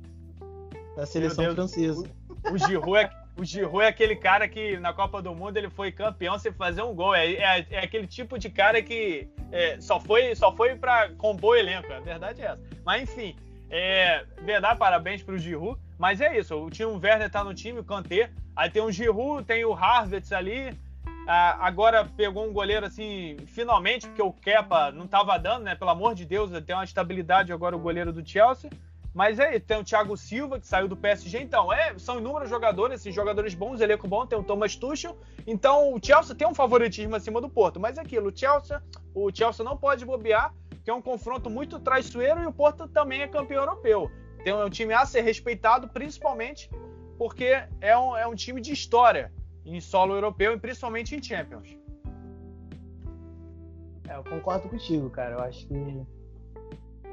da 0.96 1.07
seleção 1.07 1.55
francesa. 1.55 2.05
O, 2.51 2.55
o 2.55 2.59
Giroud 2.59 2.96
é 2.96 3.11
o 3.38 3.44
Giroud 3.44 3.85
é 3.85 3.88
aquele 3.88 4.16
cara 4.16 4.48
que 4.48 4.77
na 4.79 4.92
Copa 4.92 5.22
do 5.22 5.33
Mundo 5.33 5.57
ele 5.57 5.70
foi 5.70 5.92
campeão 5.92 6.37
sem 6.38 6.53
fazer 6.53 6.83
um 6.83 6.92
gol. 6.92 7.14
É, 7.14 7.33
é, 7.35 7.66
é 7.70 7.79
aquele 7.79 8.07
tipo 8.07 8.37
de 8.37 8.51
cara 8.51 8.83
que 8.83 9.29
é, 9.53 9.81
só 9.81 10.01
foi 10.01 10.35
só 10.35 10.55
foi 10.55 10.74
para 10.74 11.11
compor 11.11 11.51
o 11.51 11.57
elenco. 11.57 11.92
A 11.92 12.01
verdade 12.01 12.42
é 12.42 12.46
essa. 12.46 12.62
Mas 12.85 13.03
enfim, 13.03 13.37
é, 13.70 14.24
verdade, 14.42 14.79
parabéns 14.79 15.22
pro 15.22 15.38
Giroud. 15.38 15.81
Mas 15.96 16.20
é 16.20 16.37
isso, 16.37 16.57
o 16.57 16.68
time 16.68 16.90
o 16.90 16.98
Werner 16.98 17.31
tá 17.31 17.44
no 17.44 17.55
time, 17.55 17.79
o 17.79 17.85
Kanté. 17.85 18.31
Aí 18.57 18.68
tem 18.68 18.83
o 18.83 18.90
Giroud, 18.90 19.44
tem 19.44 19.64
o 19.64 19.72
Harvard 19.72 20.35
ali. 20.35 20.77
Ah, 21.29 21.59
agora 21.61 22.05
pegou 22.05 22.44
um 22.48 22.53
goleiro 22.53 22.87
assim, 22.87 23.37
finalmente, 23.46 24.09
porque 24.09 24.22
o 24.22 24.33
Kepa 24.33 24.90
não 24.90 25.05
estava 25.05 25.38
dando, 25.38 25.64
né? 25.64 25.74
Pelo 25.74 25.90
amor 25.90 26.14
de 26.14 26.24
Deus, 26.24 26.51
tem 26.64 26.74
uma 26.74 26.85
estabilidade 26.85 27.53
agora 27.53 27.77
o 27.77 27.79
goleiro 27.79 28.12
do 28.12 28.27
Chelsea. 28.27 28.70
Mas 29.14 29.38
é, 29.38 29.59
tem 29.59 29.79
o 29.79 29.85
Thiago 29.85 30.16
Silva, 30.16 30.61
que 30.61 30.66
saiu 30.66 30.87
do 30.87 30.97
PSG. 30.97 31.40
Então, 31.40 31.73
é, 31.73 31.99
são 31.99 32.18
inúmeros 32.18 32.49
jogadores, 32.49 33.01
esses 33.01 33.14
jogadores 33.14 33.55
bons, 33.55 33.81
elenco 33.81 34.07
bom, 34.07 34.27
tem 34.27 34.38
o 34.38 34.44
Thomas 34.44 34.77
Tuchel. 34.77 35.16
Então, 35.47 35.94
o 35.94 36.01
Chelsea 36.03 36.35
tem 36.35 36.47
um 36.47 36.55
favoritismo 36.55 37.16
acima 37.16 37.40
do 37.40 37.49
Porto. 37.49 37.81
Mas 37.81 37.99
é 37.99 38.03
aquilo, 38.03 38.29
o 38.29 38.37
Chelsea, 38.37 38.83
o 39.14 39.31
Chelsea 39.35 39.64
não 39.64 39.77
pode 39.77 40.05
bobear, 40.05 40.55
que 40.85 40.90
é 40.90 40.94
um 40.94 41.03
confronto 41.03 41.51
muito 41.51 41.81
traiçoeiro, 41.81 42.42
e 42.42 42.47
o 42.47 42.53
Porto 42.53 42.87
também 42.88 43.23
é 43.23 43.29
campeão 43.29 43.62
europeu. 43.62 44.11
Tem 44.44 44.53
um, 44.53 44.71
time 44.71 44.94
a 44.94 45.05
ser 45.05 45.23
respeitado, 45.23 45.88
principalmente 45.88 46.71
porque 47.18 47.64
é 47.81 47.99
um, 47.99 48.16
é 48.16 48.27
um 48.27 48.35
time 48.35 48.61
de 48.61 48.73
história 48.73 49.33
em 49.66 49.81
solo 49.81 50.14
europeu 50.14 50.55
e 50.55 50.59
principalmente 50.59 51.14
em 51.14 51.23
Champions. 51.23 51.77
É, 54.09 54.16
eu 54.16 54.25
concordo 54.25 54.68
contigo, 54.68 55.11
cara. 55.11 55.35
Eu 55.35 55.40
acho 55.40 55.66
que 55.66 56.07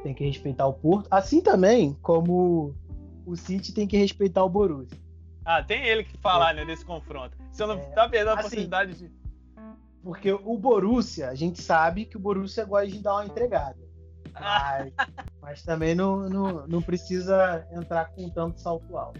tem 0.05 0.13
que 0.13 0.23
respeitar 0.23 0.67
o 0.67 0.73
Porto, 0.73 1.07
assim 1.09 1.41
também 1.41 1.97
como 1.99 2.75
o 3.25 3.35
City 3.35 3.73
tem 3.73 3.87
que 3.87 3.97
respeitar 3.97 4.43
o 4.43 4.49
Borussia. 4.49 4.95
Ah, 5.43 5.63
tem 5.63 5.83
ele 5.83 6.03
que 6.03 6.15
falar, 6.19 6.51
é. 6.51 6.57
né, 6.57 6.65
desse 6.65 6.85
confronto. 6.85 7.35
Você 7.51 7.65
não 7.65 7.73
é, 7.73 7.77
tá 7.77 8.07
perdendo 8.07 8.29
a 8.29 8.33
assim, 8.33 8.43
possibilidade 8.43 8.93
de. 8.93 9.11
Porque 10.03 10.31
o 10.31 10.57
Borussia, 10.59 11.29
a 11.29 11.33
gente 11.33 11.59
sabe 11.59 12.05
que 12.05 12.17
o 12.17 12.19
Borussia 12.19 12.63
gosta 12.65 12.87
de 12.87 12.99
dar 12.99 13.15
uma 13.15 13.25
entregada. 13.25 13.79
Mas, 14.31 14.93
mas 15.41 15.63
também 15.63 15.95
não, 15.95 16.29
não, 16.29 16.67
não 16.67 16.81
precisa 16.83 17.67
entrar 17.71 18.05
com 18.11 18.29
tanto 18.29 18.61
salto 18.61 18.95
alto. 18.95 19.19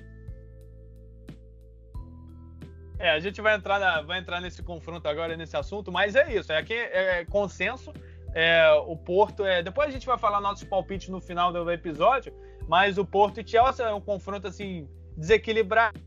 É, 3.00 3.10
a 3.10 3.20
gente 3.20 3.42
vai 3.42 3.56
entrar, 3.56 3.80
na, 3.80 4.04
vai 4.04 4.20
entrar 4.20 4.40
nesse 4.40 4.62
confronto 4.62 5.08
agora, 5.08 5.36
nesse 5.36 5.58
assunto, 5.58 5.92
mas 5.92 6.16
é 6.16 6.32
isso. 6.36 6.52
É 6.52 6.58
aqui 6.58 6.76
é 6.76 7.26
consenso 7.26 7.92
é, 8.36 8.70
o 8.86 8.98
Porto 8.98 9.46
é. 9.46 9.64
Depois 9.64 9.88
a 9.88 9.92
gente 9.92 10.06
vai 10.06 10.18
falar 10.18 10.42
nossos 10.42 10.68
palpites 10.68 11.08
no 11.08 11.22
final 11.22 11.54
do 11.54 11.72
episódio, 11.72 12.34
mas 12.68 12.98
o 12.98 13.06
Porto 13.06 13.40
e 13.40 13.48
Chelsea 13.48 13.86
é 13.86 13.94
um 13.94 14.02
confronto 14.02 14.46
assim 14.46 14.90
desequilibrado. 15.16 15.98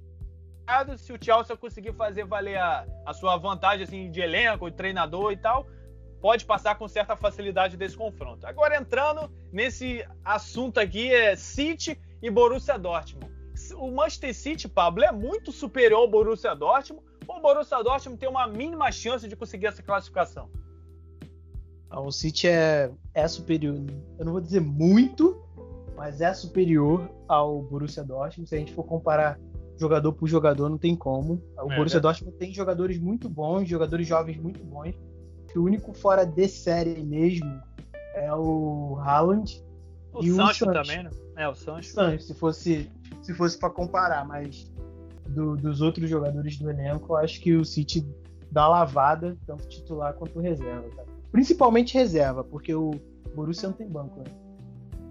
Se 0.99 1.11
o 1.11 1.19
Chelsea 1.19 1.57
conseguir 1.57 1.95
fazer 1.95 2.27
valer 2.27 2.59
a, 2.59 2.87
a 3.07 3.15
sua 3.15 3.39
vantagem 3.39 3.85
assim, 3.85 4.11
de 4.11 4.21
elenco, 4.21 4.71
de 4.71 4.77
treinador 4.77 5.33
e 5.33 5.39
tal, 5.39 5.67
pode 6.21 6.45
passar 6.45 6.75
com 6.75 6.87
certa 6.87 7.17
facilidade 7.17 7.79
desse 7.79 7.97
confronto. 7.97 8.47
Agora 8.47 8.77
entrando 8.77 9.33
nesse 9.51 10.07
assunto 10.23 10.79
aqui 10.79 11.11
é 11.11 11.35
City 11.35 11.99
e 12.21 12.31
Borussia 12.31 12.79
Dortmund. 12.79 13.33
O 13.77 13.91
Manchester 13.91 14.35
City, 14.35 14.69
Pablo, 14.69 15.03
é 15.03 15.11
muito 15.11 15.51
superior 15.51 16.01
ao 16.01 16.09
Borussia 16.09 16.55
Dortmund. 16.55 17.03
Ou 17.27 17.39
o 17.39 17.41
Borussia 17.41 17.83
Dortmund 17.83 18.21
tem 18.21 18.29
uma 18.29 18.47
mínima 18.47 18.93
chance 18.93 19.27
de 19.27 19.35
conseguir 19.35 19.67
essa 19.67 19.83
classificação? 19.83 20.51
O 21.91 22.11
City 22.11 22.49
é, 22.49 22.91
é 23.15 23.27
superior, 23.27 23.77
eu 24.19 24.25
não 24.25 24.33
vou 24.33 24.41
dizer 24.41 24.61
muito, 24.61 25.43
mas 25.97 26.21
é 26.21 26.33
superior 26.35 27.11
ao 27.27 27.63
Borussia 27.63 28.05
Dortmund. 28.05 28.49
Se 28.49 28.55
a 28.55 28.59
gente 28.59 28.73
for 28.73 28.85
comparar 28.85 29.39
jogador 29.79 30.13
por 30.13 30.29
jogador, 30.29 30.69
não 30.69 30.79
tem 30.79 30.95
como. 30.95 31.43
O 31.57 31.73
é, 31.73 31.77
Borussia 31.77 32.01
Dortmund 32.01 32.37
tem 32.37 32.53
jogadores 32.53 32.99
muito 32.99 33.29
bons, 33.29 33.69
jogadores 33.69 34.07
jovens 34.07 34.37
muito 34.37 34.63
bons. 34.65 34.95
O 35.57 35.61
único 35.61 35.93
fora 35.95 36.25
de 36.25 36.47
série 36.47 37.03
mesmo 37.03 37.61
é 38.15 38.33
o 38.35 38.97
Haaland. 39.01 39.65
O 40.13 40.23
e 40.23 40.31
Sancho, 40.31 40.65
o 40.65 40.73
Sancho 40.73 40.73
também, 40.73 41.03
né? 41.03 41.11
É, 41.37 41.49
o 41.49 41.55
Sancho. 41.55 41.93
Sancho, 41.93 42.25
se 42.25 42.35
fosse, 42.35 42.91
se 43.23 43.35
fosse 43.35 43.59
para 43.59 43.71
comparar, 43.71 44.27
mas 44.27 44.71
do, 45.29 45.57
dos 45.57 45.81
outros 45.81 46.09
jogadores 46.09 46.59
do 46.59 46.71
elenco, 46.71 47.13
eu 47.13 47.17
acho 47.17 47.41
que 47.41 47.55
o 47.55 47.65
City 47.65 48.07
dá 48.51 48.67
lavada, 48.69 49.37
tanto 49.47 49.69
titular 49.69 50.15
quanto 50.15 50.41
reserva, 50.41 50.89
cara. 50.95 51.18
Principalmente 51.31 51.95
reserva, 51.95 52.43
porque 52.43 52.75
o 52.75 52.93
Borussia 53.35 53.69
não 53.69 53.77
tem 53.77 53.89
banco, 53.89 54.21
né? 54.21 54.49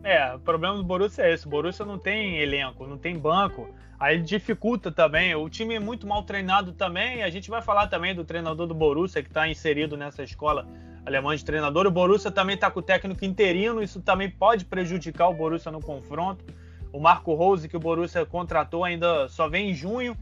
É, 0.04 0.34
o 0.36 0.40
problema 0.40 0.76
do 0.78 0.84
Borussia 0.84 1.26
é 1.26 1.34
esse. 1.34 1.46
O 1.46 1.50
Borussia 1.50 1.86
não 1.86 2.00
tem 2.00 2.38
elenco, 2.38 2.88
não 2.88 2.98
tem 2.98 3.18
banco. 3.18 3.68
Aí 4.00 4.22
dificulta 4.22 4.92
também. 4.92 5.36
O 5.36 5.50
time 5.50 5.76
é 5.76 5.80
muito 5.80 6.08
mal 6.08 6.24
treinado 6.24 6.72
também. 6.72 7.24
A 7.24 7.30
gente 7.30 7.50
vai 7.50 7.62
falar 7.62 7.88
também 7.88 8.16
do 8.16 8.24
treinador 8.24 8.68
do 8.68 8.74
Borussia, 8.74 9.22
que 9.22 9.30
está 9.30 9.50
inserido 9.50 9.98
nessa 9.98 10.24
escola 10.24 10.68
alemã 11.06 11.36
de 11.36 11.44
treinador. 11.44 11.86
O 11.88 11.92
Borussia 11.92 12.32
também 12.32 12.56
está 12.56 12.72
com 12.72 12.80
o 12.80 12.84
técnico 12.84 13.26
interino. 13.26 13.82
Isso 13.82 14.02
também 14.02 14.30
pode 14.30 14.66
prejudicar 14.66 15.28
o 15.28 15.34
Borussia 15.34 15.72
no 15.72 15.82
confronto. 15.82 16.46
O 16.94 17.00
Marco 17.00 17.34
Rose, 17.34 17.68
que 17.68 17.76
o 17.76 17.80
Borussia 17.80 18.26
contratou, 18.26 18.84
ainda 18.84 19.28
só 19.28 19.50
vem 19.50 19.72
em 19.72 19.74
junho. 19.74 20.16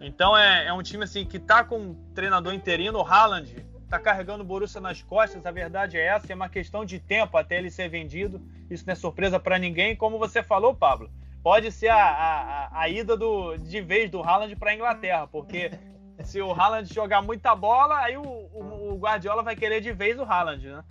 Então 0.00 0.36
é, 0.36 0.66
é 0.66 0.72
um 0.72 0.82
time 0.82 1.04
assim 1.04 1.24
que 1.24 1.38
está 1.38 1.64
com 1.64 1.78
um 1.78 1.94
treinador 2.14 2.52
interino. 2.52 2.98
O 2.98 3.02
Haaland 3.06 3.64
tá 3.88 3.98
carregando 3.98 4.42
o 4.42 4.46
Borussia 4.46 4.80
nas 4.80 5.00
costas, 5.02 5.44
a 5.46 5.50
verdade 5.50 5.96
é 5.96 6.06
essa, 6.06 6.32
é 6.32 6.34
uma 6.34 6.48
questão 6.48 6.84
de 6.84 6.98
tempo 6.98 7.36
até 7.36 7.58
ele 7.58 7.70
ser 7.70 7.88
vendido. 7.88 8.40
Isso 8.68 8.84
não 8.86 8.92
é 8.92 8.96
surpresa 8.96 9.38
para 9.38 9.58
ninguém, 9.58 9.94
como 9.94 10.18
você 10.18 10.42
falou, 10.42 10.74
Pablo. 10.74 11.10
Pode 11.42 11.70
ser 11.70 11.88
a, 11.88 12.04
a, 12.04 12.80
a 12.80 12.88
ida 12.88 13.16
do, 13.16 13.56
de 13.56 13.80
vez 13.80 14.10
do 14.10 14.20
Haaland 14.20 14.56
para 14.56 14.72
a 14.72 14.74
Inglaterra, 14.74 15.26
porque 15.28 15.70
se 16.24 16.40
o 16.40 16.52
Haaland 16.52 16.92
jogar 16.92 17.22
muita 17.22 17.54
bola, 17.54 17.98
aí 17.98 18.16
o, 18.16 18.22
o, 18.22 18.92
o, 18.92 18.98
Guardiola 18.98 19.42
vai 19.42 19.54
querer 19.54 19.80
de 19.80 19.92
vez 19.92 20.18
o 20.18 20.24
Haaland, 20.24 20.66
né? 20.66 20.84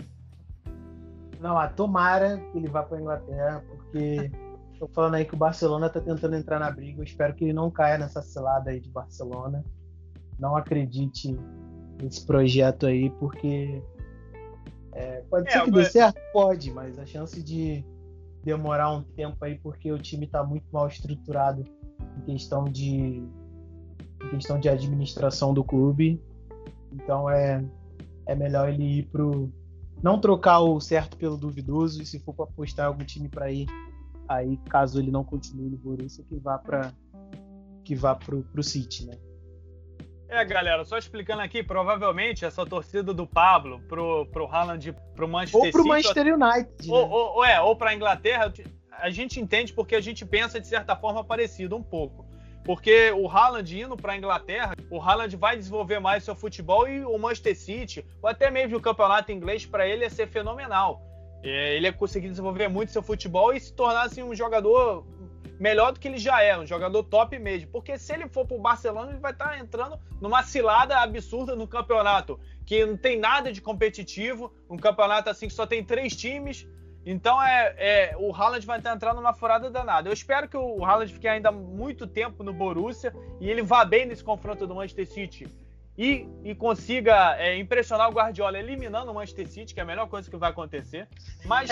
Não, 1.41 1.57
a 1.57 1.67
tomara 1.67 2.37
que 2.37 2.57
ele 2.57 2.69
vá 2.69 2.83
para 2.83 2.97
a 2.97 3.01
Inglaterra, 3.01 3.63
porque 3.67 4.31
tô 4.79 4.87
falando 4.87 5.15
aí 5.15 5.25
que 5.25 5.33
o 5.33 5.37
Barcelona 5.37 5.89
tá 5.89 5.99
tentando 5.99 6.35
entrar 6.35 6.59
na 6.59 6.71
briga. 6.71 6.99
Eu 6.99 7.03
espero 7.03 7.33
que 7.33 7.43
ele 7.43 7.53
não 7.53 7.69
caia 7.69 7.97
nessa 7.97 8.21
cilada 8.21 8.71
aí 8.71 8.79
de 8.79 8.89
Barcelona. 8.89 9.63
Não 10.39 10.55
acredite 10.55 11.37
esse 12.03 12.25
projeto 12.25 12.85
aí, 12.85 13.09
porque 13.11 13.81
é, 14.91 15.21
pode 15.29 15.47
é, 15.47 15.51
ser 15.51 15.63
que 15.63 15.71
dê 15.71 15.85
certo? 15.85 16.19
Pode, 16.31 16.71
mas 16.71 16.97
a 16.97 17.05
chance 17.05 17.41
de 17.41 17.83
demorar 18.43 18.91
um 18.91 19.03
tempo 19.03 19.43
aí, 19.43 19.57
porque 19.57 19.91
o 19.91 19.97
time 19.97 20.25
está 20.25 20.43
muito 20.43 20.65
mal 20.71 20.87
estruturado 20.87 21.65
em 22.17 22.21
questão 22.21 22.65
de 22.65 23.23
em 24.23 24.29
questão 24.29 24.59
de 24.59 24.69
administração 24.69 25.53
do 25.53 25.63
clube. 25.63 26.21
Então 26.93 27.29
é, 27.29 27.63
é 28.25 28.35
melhor 28.35 28.69
ele 28.69 28.99
ir 28.99 29.03
pro. 29.07 29.51
Não 30.01 30.19
trocar 30.19 30.59
o 30.59 30.79
certo 30.79 31.17
pelo 31.17 31.37
duvidoso, 31.37 32.01
e 32.01 32.05
se 32.05 32.19
for 32.19 32.33
para 32.33 32.45
apostar 32.45 32.87
algum 32.87 33.03
time 33.03 33.27
para 33.27 33.51
ir, 33.51 33.65
aí 34.27 34.57
caso 34.69 34.99
ele 34.99 35.09
não 35.09 35.23
continue 35.23 35.69
no 35.69 35.77
Borussia, 35.77 36.23
que 36.27 36.37
vá 36.37 36.57
para 36.57 36.93
que 37.83 37.95
vá 37.95 38.15
pro, 38.15 38.43
pro 38.43 38.63
City, 38.63 39.05
né? 39.05 39.17
É, 40.27 40.43
galera, 40.43 40.83
só 40.83 40.97
explicando 40.97 41.41
aqui, 41.41 41.61
provavelmente 41.63 42.45
essa 42.45 42.65
torcida 42.65 43.13
do 43.13 43.27
Pablo 43.27 43.79
pro, 43.87 44.25
pro 44.27 44.45
Haaland, 44.47 44.93
pro 45.15 45.27
Manchester 45.27 45.61
City... 45.61 45.77
Ou 45.77 45.83
pro 45.83 45.87
Manchester 45.87 46.33
United. 46.33 46.89
Ou, 46.89 47.07
né? 47.07 47.13
ou, 47.13 47.35
ou, 47.35 47.45
é, 47.45 47.61
ou 47.61 47.75
pra 47.75 47.93
Inglaterra, 47.93 48.51
a 48.91 49.09
gente 49.09 49.39
entende 49.39 49.71
porque 49.73 49.95
a 49.95 50.01
gente 50.01 50.25
pensa 50.25 50.59
de 50.59 50.67
certa 50.67 50.95
forma 50.95 51.23
parecido 51.23 51.75
um 51.75 51.83
pouco. 51.83 52.25
Porque 52.63 53.11
o 53.11 53.29
Haaland 53.29 53.79
indo 53.79 53.95
para 53.95 54.13
a 54.13 54.17
Inglaterra, 54.17 54.75
o 54.89 54.99
Haaland 54.99 55.35
vai 55.37 55.55
desenvolver 55.55 55.99
mais 55.99 56.23
seu 56.23 56.35
futebol 56.35 56.87
e 56.87 57.05
o 57.05 57.15
Manchester 57.17 57.55
City, 57.55 58.05
ou 58.21 58.27
até 58.27 58.49
mesmo 58.49 58.77
o 58.77 58.81
campeonato 58.81 59.31
inglês, 59.31 59.65
para 59.67 59.87
ele 59.87 60.03
ia 60.03 60.09
ser 60.09 60.27
fenomenal. 60.27 60.99
É, 61.43 61.75
ele 61.75 61.85
ia 61.85 61.93
conseguir 61.93 62.27
desenvolver 62.27 62.67
muito 62.67 62.91
seu 62.91 63.03
futebol 63.03 63.53
e 63.53 63.59
se 63.59 63.71
tornar 63.71 64.01
assim, 64.01 64.23
um 64.23 64.33
jogador 64.33 65.05
melhor 65.59 65.91
do 65.91 65.99
que 65.99 66.07
ele 66.07 66.17
já 66.17 66.41
é, 66.41 66.57
um 66.57 66.65
jogador 66.65 67.03
top 67.03 67.37
mesmo. 67.39 67.69
Porque 67.71 67.97
se 67.97 68.13
ele 68.13 68.27
for 68.27 68.45
pro 68.45 68.57
Barcelona, 68.57 69.11
ele 69.11 69.19
vai 69.19 69.31
estar 69.31 69.49
tá 69.49 69.59
entrando 69.59 69.99
numa 70.21 70.43
cilada 70.43 70.99
absurda 70.99 71.55
no 71.55 71.67
campeonato, 71.67 72.39
que 72.65 72.85
não 72.85 72.97
tem 72.97 73.19
nada 73.19 73.51
de 73.51 73.61
competitivo, 73.61 74.53
um 74.69 74.77
campeonato 74.77 75.29
assim 75.29 75.47
que 75.47 75.53
só 75.53 75.65
tem 75.65 75.83
três 75.83 76.15
times. 76.15 76.67
Então 77.05 77.41
é, 77.41 77.75
é 77.77 78.15
o 78.17 78.33
Haaland 78.33 78.65
vai 78.65 78.79
estar 78.79 78.89
tá 78.89 78.95
entrando 78.95 79.17
numa 79.17 79.33
furada 79.33 79.69
danada. 79.69 80.09
Eu 80.09 80.13
espero 80.13 80.47
que 80.47 80.57
o 80.57 80.83
Haaland 80.83 81.13
fique 81.13 81.27
ainda 81.27 81.51
muito 81.51 82.07
tempo 82.07 82.43
no 82.43 82.51
Borussia 82.53 83.13
e 83.39 83.49
ele 83.49 83.61
vá 83.61 83.85
bem 83.85 84.05
nesse 84.05 84.23
confronto 84.23 84.65
do 84.65 84.73
Manchester 84.73 85.07
City 85.07 85.64
e, 85.97 86.27
e 86.43 86.53
consiga 86.53 87.35
é, 87.37 87.57
impressionar 87.57 88.09
o 88.09 88.13
Guardiola 88.13 88.59
eliminando 88.59 89.11
o 89.11 89.13
Manchester 89.15 89.47
City, 89.47 89.73
que 89.73 89.79
é 89.79 89.83
a 89.83 89.85
melhor 89.85 90.07
coisa 90.07 90.29
que 90.29 90.35
vai 90.35 90.49
acontecer. 90.49 91.07
Mas, 91.45 91.69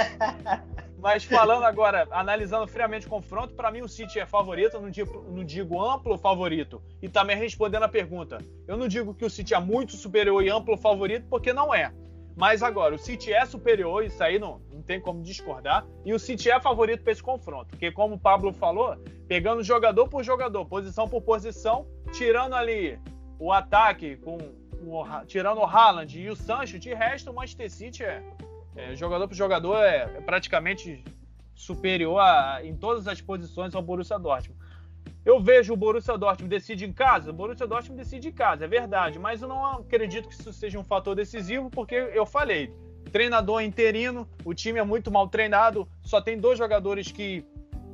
mas 0.97 1.23
falando 1.23 1.63
agora, 1.63 2.07
analisando 2.11 2.65
friamente 2.67 3.05
o 3.05 3.09
confronto, 3.09 3.53
para 3.53 3.71
mim 3.71 3.81
o 3.81 3.89
City 3.89 4.19
é 4.19 4.25
favorito, 4.25 4.79
não 4.79 4.89
digo, 4.89 5.25
não 5.29 5.43
digo 5.43 5.81
amplo 5.81 6.17
favorito. 6.17 6.81
E 7.01 7.09
também 7.09 7.37
respondendo 7.37 7.83
a 7.83 7.89
pergunta, 7.89 8.37
eu 8.67 8.77
não 8.77 8.87
digo 8.87 9.13
que 9.13 9.25
o 9.25 9.29
City 9.29 9.53
é 9.53 9.59
muito 9.59 9.93
superior 9.93 10.41
e 10.41 10.49
amplo 10.49 10.77
favorito, 10.77 11.27
porque 11.29 11.51
não 11.51 11.73
é. 11.73 11.91
Mas 12.35 12.63
agora, 12.63 12.95
o 12.95 12.97
City 12.97 13.31
é 13.31 13.45
superior, 13.45 14.03
isso 14.03 14.23
aí 14.23 14.39
não, 14.39 14.59
não 14.71 14.81
tem 14.81 14.99
como 14.99 15.21
discordar. 15.21 15.85
E 16.03 16.13
o 16.13 16.19
City 16.19 16.49
é 16.49 16.59
favorito 16.59 17.03
para 17.03 17.11
esse 17.11 17.21
confronto. 17.21 17.67
Porque, 17.69 17.91
como 17.91 18.15
o 18.15 18.19
Pablo 18.19 18.51
falou, 18.51 18.97
pegando 19.27 19.61
jogador 19.63 20.07
por 20.07 20.23
jogador, 20.23 20.65
posição 20.65 21.07
por 21.07 21.21
posição, 21.21 21.85
tirando 22.11 22.55
ali 22.55 22.99
o 23.39 23.51
ataque 23.51 24.17
com 24.17 24.37
o, 24.85 25.03
tirando 25.25 25.59
o 25.59 25.65
Haaland 25.65 26.19
e 26.19 26.29
o 26.29 26.35
Sancho, 26.35 26.79
de 26.79 26.93
resto 26.93 27.31
o 27.31 27.33
Manchester 27.33 27.69
City 27.69 28.03
é, 28.03 28.23
é 28.75 28.95
jogador 28.95 29.27
por 29.27 29.35
jogador 29.35 29.77
é, 29.77 30.03
é 30.17 30.21
praticamente 30.21 31.03
superior 31.55 32.19
a, 32.19 32.59
em 32.63 32.75
todas 32.75 33.07
as 33.07 33.21
posições 33.21 33.73
ao 33.75 33.81
Borussia 33.81 34.19
Dortmund. 34.19 34.61
Eu 35.25 35.39
vejo 35.39 35.73
o 35.73 35.77
Borussia 35.77 36.17
Dortmund 36.17 36.49
decide 36.49 36.85
em 36.85 36.91
casa, 36.91 37.29
o 37.29 37.33
Borussia 37.33 37.65
Dortmund 37.65 38.01
decide 38.01 38.27
em 38.27 38.31
casa, 38.31 38.65
é 38.65 38.67
verdade, 38.67 39.17
mas 39.17 39.41
eu 39.41 39.47
não 39.47 39.65
acredito 39.65 40.27
que 40.27 40.35
isso 40.35 40.51
seja 40.51 40.77
um 40.77 40.83
fator 40.83 41.15
decisivo, 41.15 41.69
porque 41.69 41.95
eu 41.95 42.25
falei, 42.25 42.73
treinador 43.11 43.61
interino, 43.61 44.27
o 44.43 44.53
time 44.53 44.79
é 44.79 44.83
muito 44.83 45.09
mal 45.09 45.27
treinado, 45.29 45.87
só 46.01 46.19
tem 46.19 46.37
dois 46.37 46.57
jogadores 46.57 47.11
que 47.11 47.45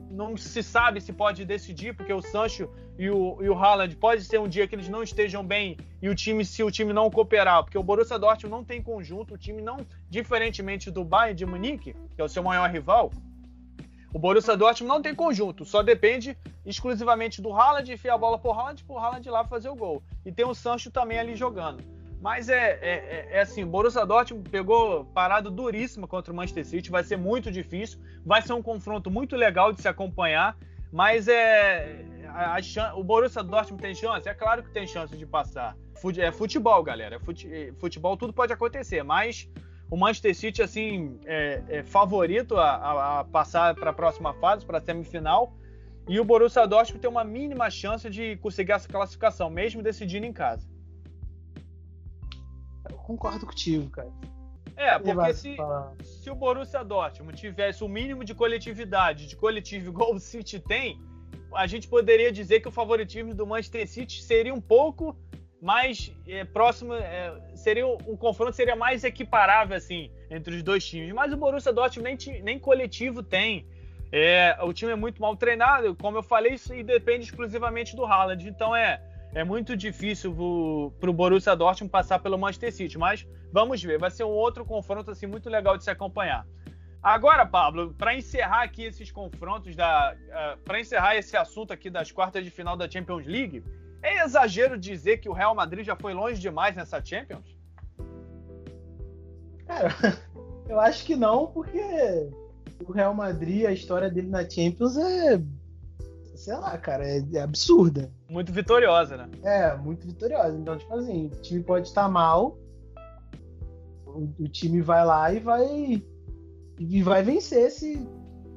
não 0.10 0.36
se 0.36 0.64
sabe 0.64 1.00
se 1.00 1.14
pode 1.14 1.46
decidir, 1.46 1.96
porque 1.96 2.12
o 2.12 2.22
Sancho 2.22 2.70
e 2.98 3.10
o, 3.10 3.38
e 3.42 3.50
o 3.50 3.54
Haaland 3.54 3.96
pode 3.96 4.24
ser 4.24 4.40
um 4.40 4.48
dia 4.48 4.68
que 4.68 4.76
eles 4.76 4.90
não 4.90 5.04
estejam 5.04 5.46
bem 5.46 5.78
e 6.02 6.10
o 6.10 6.16
time, 6.16 6.44
se 6.44 6.64
o 6.64 6.72
time 6.72 6.92
não 6.92 7.10
cooperar, 7.10 7.64
porque 7.64 7.78
o 7.78 7.84
Borussia 7.84 8.18
Dortmund 8.18 8.52
não 8.52 8.64
tem 8.64 8.82
conjunto, 8.82 9.36
o 9.36 9.38
time 9.38 9.62
não, 9.62 9.78
diferentemente 10.10 10.90
do 10.90 11.04
Bayern 11.04 11.36
de 11.36 11.46
Munique, 11.46 11.96
que 12.16 12.22
é 12.22 12.24
o 12.24 12.30
seu 12.30 12.44
maior 12.44 12.70
rival, 12.70 13.12
o 14.12 14.18
Borussia 14.18 14.58
Dortmund 14.58 14.94
não 14.94 15.02
tem 15.02 15.14
conjunto, 15.14 15.64
só 15.64 15.84
depende 15.84 16.36
exclusivamente 16.66 17.42
do 17.42 17.54
Haaland, 17.54 17.92
enfiar 17.92 18.16
a 18.16 18.18
bola 18.18 18.40
pro 18.40 18.52
Haaland, 18.52 18.84
pro 18.84 18.98
Haaland 18.98 19.30
lá 19.30 19.46
fazer 19.46 19.70
o 19.70 19.76
gol. 19.76 20.02
E 20.26 20.32
tem 20.32 20.46
o 20.46 20.56
Sancho 20.56 20.90
também 20.90 21.20
ali 21.20 21.36
jogando. 21.36 21.84
Mas 22.22 22.50
é, 22.50 22.54
é, 22.56 22.80
é, 22.82 23.28
é 23.32 23.42
assim, 23.42 23.64
o 23.64 23.68
Borussia 23.68 24.06
Dortmund 24.06 24.50
pegou 24.50 25.06
parada 25.06 25.50
duríssima 25.50 26.08
contra 26.08 26.34
o 26.34 26.36
Manchester 26.36 26.66
City, 26.66 26.92
vai 26.92 27.04
ser 27.04 27.18
muito 27.18 27.50
difícil, 27.50 28.00
vai 28.26 28.42
ser 28.42 28.54
um 28.54 28.62
confronto 28.62 29.10
muito 29.10 29.38
legal 29.38 29.72
de 29.72 29.82
se 29.82 29.88
acompanhar, 29.88 30.58
mas 30.92 31.28
é 31.30 32.06
a, 32.28 32.58
a, 32.58 32.96
o 32.96 33.04
Borussia 33.04 33.42
Dortmund 33.42 33.82
tem 33.82 33.96
chance? 33.96 34.28
É 34.28 34.34
claro 34.34 34.64
que 34.64 34.72
tem 34.72 34.86
chance 34.86 35.16
de 35.16 35.26
passar. 35.26 35.78
É 36.18 36.32
futebol, 36.32 36.82
galera, 36.84 37.20
é 37.46 37.72
futebol 37.74 38.18
tudo 38.18 38.34
pode 38.34 38.52
acontecer, 38.52 39.04
mas 39.04 39.50
o 39.90 39.98
Manchester 39.98 40.36
City, 40.36 40.62
assim, 40.62 41.20
é, 41.26 41.64
é 41.70 41.84
favorito 41.84 42.58
a, 42.58 42.76
a, 42.76 43.20
a 43.20 43.24
passar 43.24 43.76
para 43.76 43.90
a 43.90 43.94
próxima 43.94 44.34
fase, 44.36 44.66
para 44.66 44.78
a 44.78 44.82
semifinal. 44.82 45.54
E 46.08 46.20
o 46.20 46.26
Borussia 46.26 46.66
Dortmund 46.68 47.02
tem 47.02 47.10
uma 47.10 47.24
mínima 47.24 47.70
chance 47.70 48.10
de 48.10 48.36
conseguir 48.38 48.72
essa 48.72 48.88
classificação, 48.88 49.50
mesmo 49.50 49.82
decidindo 49.82 50.26
em 50.26 50.34
casa. 50.34 50.68
Concordo 53.10 53.48
contigo, 53.48 53.90
cara. 53.90 54.12
É, 54.78 55.00
porque 55.00 55.34
se, 55.34 55.58
se 56.04 56.30
o 56.30 56.36
Borussia 56.36 56.84
Dortmund 56.84 57.36
tivesse 57.36 57.84
o 57.84 57.88
mínimo 57.88 58.24
de 58.24 58.36
coletividade, 58.36 59.26
de 59.26 59.36
coletivo 59.36 59.90
igual 59.90 60.14
o 60.14 60.20
City 60.20 60.60
tem, 60.60 61.02
a 61.56 61.66
gente 61.66 61.88
poderia 61.88 62.32
dizer 62.32 62.60
que 62.60 62.68
o 62.68 62.72
favoritismo 62.72 63.34
do 63.34 63.48
Manchester 63.48 63.88
City 63.88 64.22
seria 64.22 64.54
um 64.54 64.62
pouco 64.62 65.18
mais 65.60 66.16
é, 66.28 66.44
próximo, 66.46 66.94
é, 66.94 67.36
seria 67.56 67.88
um 67.88 68.16
confronto 68.16 68.56
seria 68.56 68.76
mais 68.76 69.04
equiparável 69.04 69.76
assim 69.76 70.12
entre 70.30 70.56
os 70.56 70.62
dois 70.62 70.86
times. 70.86 71.12
Mas 71.12 71.34
o 71.34 71.38
Borussia 71.38 71.74
Dortmund 71.74 72.28
nem, 72.28 72.44
nem 72.44 72.60
coletivo 72.60 73.24
tem. 73.24 73.68
É, 74.12 74.56
o 74.62 74.72
time 74.72 74.92
é 74.92 74.96
muito 74.96 75.20
mal 75.20 75.36
treinado, 75.36 75.96
como 75.96 76.20
eu 76.20 76.24
falei, 76.24 76.54
isso 76.54 76.72
depende 76.84 77.26
exclusivamente 77.26 77.96
do 77.96 78.06
Haaland. 78.06 78.48
Então 78.48 78.76
é, 78.76 79.02
é 79.34 79.44
muito 79.44 79.78
difícil 79.78 80.34
para 81.00 81.10
o 81.10 81.14
Borussia 81.14 81.56
Dortmund 81.56 81.92
passar 81.92 82.20
pelo 82.20 82.38
Manchester 82.38 82.74
City. 82.74 82.98
Mas 82.98 83.28
vamos 83.52 83.82
ver, 83.82 84.00
vai 84.00 84.10
ser 84.10 84.24
um 84.24 84.30
outro 84.30 84.66
confronto 84.66 85.12
assim 85.12 85.28
muito 85.28 85.50
legal 85.50 85.78
de 85.78 85.84
se 85.84 85.90
acompanhar. 85.90 86.46
Agora, 87.02 87.46
Pablo, 87.46 87.94
para 87.98 88.14
encerrar 88.14 88.64
aqui 88.64 88.84
esses 88.84 89.10
confrontos 89.10 89.74
da, 89.76 90.14
uh, 90.14 90.34
é, 90.34 90.58
para 90.66 90.80
encerrar 90.82 91.16
esse 91.16 91.38
assunto 91.38 91.72
aqui 91.72 91.90
das 91.90 92.12
quartas 92.12 92.44
de 92.44 92.52
final 92.52 92.76
da 92.76 92.90
Champions 92.90 93.26
League, 93.26 93.64
é 94.02 94.24
exagero 94.24 94.78
dizer 94.78 95.18
que 95.20 95.30
o 95.30 95.34
Real 95.34 95.56
Madrid 95.56 95.86
já 95.86 95.96
foi 95.96 96.14
longe 96.14 96.42
demais 96.42 96.76
nessa 96.76 97.04
Champions? 97.04 97.58
Cara, 99.66 99.90
eu 100.68 100.78
acho 100.80 101.06
que 101.06 101.16
não, 101.16 101.48
porque 101.48 101.80
o 102.86 102.92
Real 102.92 103.14
Madrid, 103.14 103.66
a 103.66 103.72
história 103.72 104.10
dele 104.10 104.28
na 104.28 104.48
Champions 104.50 104.98
é. 104.98 105.42
Sei 106.40 106.56
lá, 106.56 106.78
cara, 106.78 107.06
é, 107.06 107.22
é 107.34 107.42
absurda. 107.42 108.10
Muito 108.30 108.54
vitoriosa, 108.54 109.18
né? 109.18 109.30
É, 109.44 109.76
muito 109.76 110.08
vitoriosa. 110.08 110.58
Então, 110.58 110.78
tipo 110.78 110.94
assim, 110.96 111.28
o 111.28 111.42
time 111.42 111.62
pode 111.62 111.90
estar 111.90 112.08
mal, 112.08 112.58
o, 114.06 114.34
o 114.40 114.48
time 114.48 114.82
vai 114.82 115.06
lá 115.06 115.34
e 115.34 115.40
vai. 115.40 116.02
E 116.80 117.04
vai 117.04 117.22
vencer 117.24 117.70
se, 117.72 118.08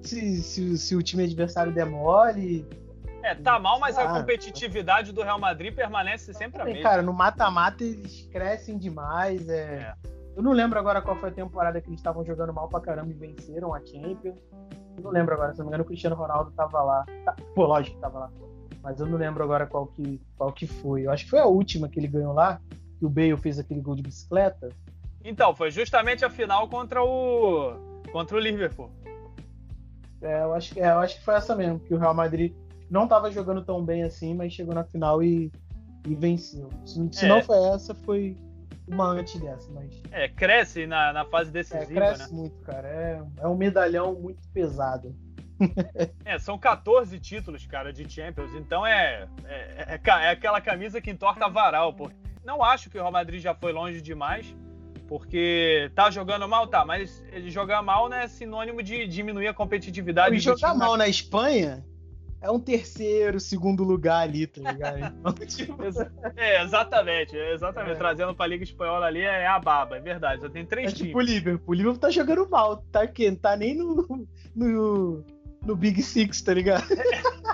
se, 0.00 0.42
se, 0.42 0.78
se 0.78 0.94
o 0.94 1.02
time 1.02 1.24
adversário 1.24 1.74
demore 1.74 2.64
é, 3.22 3.34
tá 3.34 3.58
mal, 3.58 3.80
mas 3.80 3.98
a 3.98 4.08
competitividade 4.08 5.12
do 5.12 5.22
Real 5.22 5.38
Madrid 5.38 5.74
permanece 5.74 6.32
sempre 6.32 6.62
a 6.62 6.64
mesma. 6.64 6.82
Cara, 6.82 7.02
no 7.02 7.12
mata-mata 7.12 7.82
eles 7.82 8.28
crescem 8.30 8.78
demais. 8.78 9.48
É... 9.48 9.54
é. 9.62 9.94
Eu 10.36 10.42
não 10.42 10.52
lembro 10.52 10.78
agora 10.78 11.02
qual 11.02 11.16
foi 11.16 11.28
a 11.28 11.32
temporada 11.32 11.80
que 11.80 11.88
eles 11.88 12.00
estavam 12.00 12.24
jogando 12.24 12.54
mal 12.54 12.68
pra 12.68 12.80
caramba 12.80 13.10
e 13.10 13.14
venceram 13.14 13.74
a 13.74 13.84
Champions. 13.84 14.38
Não 15.00 15.10
lembro 15.10 15.34
agora, 15.34 15.52
se 15.52 15.58
não 15.58 15.66
me 15.66 15.70
engano, 15.70 15.84
o 15.84 15.86
Cristiano 15.86 16.16
Ronaldo 16.16 16.50
tava 16.52 16.82
lá. 16.82 17.04
Tá, 17.24 17.36
pô, 17.54 17.66
lógico 17.66 17.96
que 17.96 18.02
tava 18.02 18.18
lá. 18.18 18.30
Mas 18.82 18.98
eu 18.98 19.06
não 19.06 19.16
lembro 19.16 19.44
agora 19.44 19.66
qual 19.66 19.86
que, 19.86 20.20
qual 20.36 20.52
que 20.52 20.66
foi. 20.66 21.06
Eu 21.06 21.12
acho 21.12 21.24
que 21.24 21.30
foi 21.30 21.38
a 21.38 21.46
última 21.46 21.88
que 21.88 22.00
ele 22.00 22.08
ganhou 22.08 22.32
lá, 22.32 22.60
que 22.98 23.06
o 23.06 23.08
Bale 23.08 23.36
fez 23.36 23.58
aquele 23.58 23.80
gol 23.80 23.94
de 23.94 24.02
bicicleta. 24.02 24.68
Então, 25.24 25.54
foi 25.54 25.70
justamente 25.70 26.24
a 26.24 26.30
final 26.30 26.68
contra 26.68 27.02
o. 27.02 27.74
contra 28.10 28.36
o 28.36 28.40
Liverpool. 28.40 28.90
É, 30.20 30.42
eu 30.42 30.52
acho, 30.52 30.78
é, 30.78 30.90
eu 30.90 30.98
acho 30.98 31.18
que 31.18 31.24
foi 31.24 31.34
essa 31.34 31.54
mesmo, 31.54 31.80
que 31.80 31.94
o 31.94 31.98
Real 31.98 32.14
Madrid 32.14 32.54
não 32.88 33.04
estava 33.04 33.30
jogando 33.30 33.64
tão 33.64 33.84
bem 33.84 34.04
assim, 34.04 34.34
mas 34.34 34.52
chegou 34.52 34.74
na 34.74 34.84
final 34.84 35.22
e, 35.22 35.50
e 36.06 36.14
venceu. 36.14 36.68
Se, 36.84 37.08
se 37.12 37.24
é. 37.24 37.28
não 37.28 37.42
foi 37.42 37.56
essa, 37.68 37.94
foi 37.94 38.36
uma 38.92 39.06
antes 39.06 39.40
dessa, 39.40 39.70
mas. 39.72 40.02
É, 40.10 40.28
cresce 40.28 40.86
na, 40.86 41.12
na 41.12 41.24
fase 41.24 41.50
decisiva. 41.50 41.84
É, 41.84 41.94
cresce 41.94 42.32
né? 42.32 42.38
muito, 42.38 42.60
cara. 42.60 42.88
É, 42.88 43.22
é 43.38 43.48
um 43.48 43.56
medalhão 43.56 44.14
muito 44.14 44.46
pesado. 44.48 45.14
é, 46.24 46.38
são 46.38 46.58
14 46.58 47.18
títulos, 47.18 47.66
cara, 47.66 47.92
de 47.92 48.08
Champions. 48.08 48.54
Então 48.54 48.86
é, 48.86 49.28
é, 49.44 49.94
é, 49.94 50.00
é 50.04 50.30
aquela 50.30 50.60
camisa 50.60 51.00
que 51.00 51.10
entorta 51.10 51.48
varal, 51.48 51.92
pô. 51.92 52.10
Não 52.44 52.62
acho 52.62 52.90
que 52.90 52.96
o 52.96 53.00
Real 53.00 53.12
Madrid 53.12 53.40
já 53.40 53.54
foi 53.54 53.72
longe 53.72 54.00
demais, 54.00 54.54
porque 55.06 55.90
tá 55.94 56.10
jogando 56.10 56.48
mal, 56.48 56.66
tá, 56.66 56.84
mas 56.84 57.24
ele 57.30 57.50
jogar 57.50 57.82
mal 57.82 58.08
não 58.08 58.16
é 58.16 58.26
sinônimo 58.26 58.82
de 58.82 59.06
diminuir 59.06 59.46
a 59.46 59.54
competitividade. 59.54 60.34
E 60.34 60.40
jogar 60.40 60.74
mal 60.74 60.96
na 60.96 61.06
Espanha 61.06 61.84
é 62.42 62.50
um 62.50 62.58
terceiro, 62.58 63.38
segundo 63.38 63.84
lugar 63.84 64.22
ali, 64.22 64.48
tá 64.48 64.72
ligado? 64.72 64.98
Então, 64.98 65.32
tipo... 65.46 65.76
É, 66.36 66.60
exatamente, 66.62 67.36
exatamente. 67.36 67.92
É. 67.92 67.98
Trazendo 67.98 68.34
pra 68.34 68.48
Liga 68.48 68.64
Espanhola 68.64 69.06
ali 69.06 69.20
é 69.20 69.46
a 69.46 69.60
baba, 69.60 69.96
é 69.96 70.00
verdade. 70.00 70.42
Já 70.42 70.50
tem 70.50 70.66
três 70.66 70.90
é 70.90 70.94
times. 70.94 71.08
Tipo 71.08 71.18
o 71.18 71.22
Liverpool. 71.22 71.70
O 71.70 71.74
Liverpool 71.74 72.00
tá 72.00 72.10
jogando 72.10 72.48
mal, 72.50 72.78
tá 72.90 73.02
aqui, 73.02 73.30
não 73.30 73.36
tá 73.36 73.56
nem 73.56 73.76
no, 73.76 74.26
no, 74.56 75.24
no 75.64 75.76
Big 75.76 76.02
Six, 76.02 76.42
tá 76.42 76.52
ligado? 76.52 76.84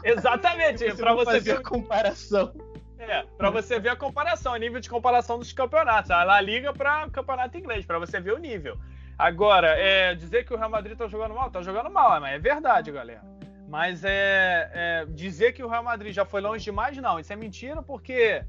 É, 0.03 0.11
exatamente, 0.11 0.79
você 0.79 0.95
pra 0.95 1.13
você 1.13 1.39
ver 1.39 1.59
a 1.59 1.63
comparação. 1.63 2.55
É, 2.99 3.25
pra 3.37 3.51
você 3.51 3.79
ver 3.79 3.91
a 3.91 3.97
comparação, 3.97 4.55
o 4.55 4.57
nível 4.57 4.81
de 4.81 4.89
comparação 4.89 5.39
dos 5.39 5.53
campeonatos. 5.53 6.11
A 6.11 6.25
La 6.25 6.41
Liga 6.41 6.73
pra 6.73 7.09
campeonato 7.11 7.59
inglês, 7.59 7.85
pra 7.85 7.99
você 7.99 8.21
ver 8.21 8.33
o 8.33 8.39
nível. 8.39 8.77
Agora, 9.19 9.69
é, 9.69 10.15
dizer 10.15 10.47
que 10.47 10.55
o 10.55 10.57
Real 10.57 10.71
Madrid 10.71 10.97
tá 10.97 11.07
jogando 11.09 11.35
mal, 11.35 11.51
tá 11.51 11.61
jogando 11.61 11.91
mal, 11.91 12.19
mas 12.21 12.35
é 12.35 12.39
verdade, 12.39 12.91
galera. 12.91 13.38
Mas 13.69 14.03
é, 14.03 14.71
é, 14.73 15.07
dizer 15.11 15.53
que 15.53 15.63
o 15.63 15.69
Real 15.69 15.85
Madrid 15.85 16.13
já 16.13 16.25
foi 16.25 16.41
longe 16.41 16.65
demais, 16.65 16.97
não. 16.97 17.21
Isso 17.21 17.33
é 17.33 17.37
mentira, 17.37 17.83
porque 17.83 18.43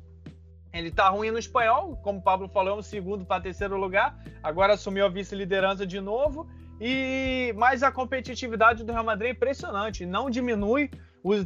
ele 0.72 0.92
tá 0.92 1.10
ruim 1.10 1.30
no 1.30 1.38
espanhol, 1.38 1.98
como 1.98 2.20
o 2.20 2.22
Pablo 2.22 2.48
falou, 2.48 2.76
é 2.76 2.80
um 2.80 2.82
segundo 2.82 3.26
para 3.26 3.42
terceiro 3.42 3.76
lugar. 3.76 4.18
Agora 4.42 4.74
assumiu 4.74 5.06
a 5.06 5.10
vice-liderança 5.10 5.86
de 5.86 6.00
novo. 6.00 6.48
E 6.80 7.54
mas 7.58 7.84
a 7.84 7.92
competitividade 7.92 8.86
do 8.86 8.94
Real 8.94 9.04
Madrid 9.04 9.32
é 9.32 9.34
impressionante, 9.34 10.06
não 10.06 10.30
diminui. 10.30 10.90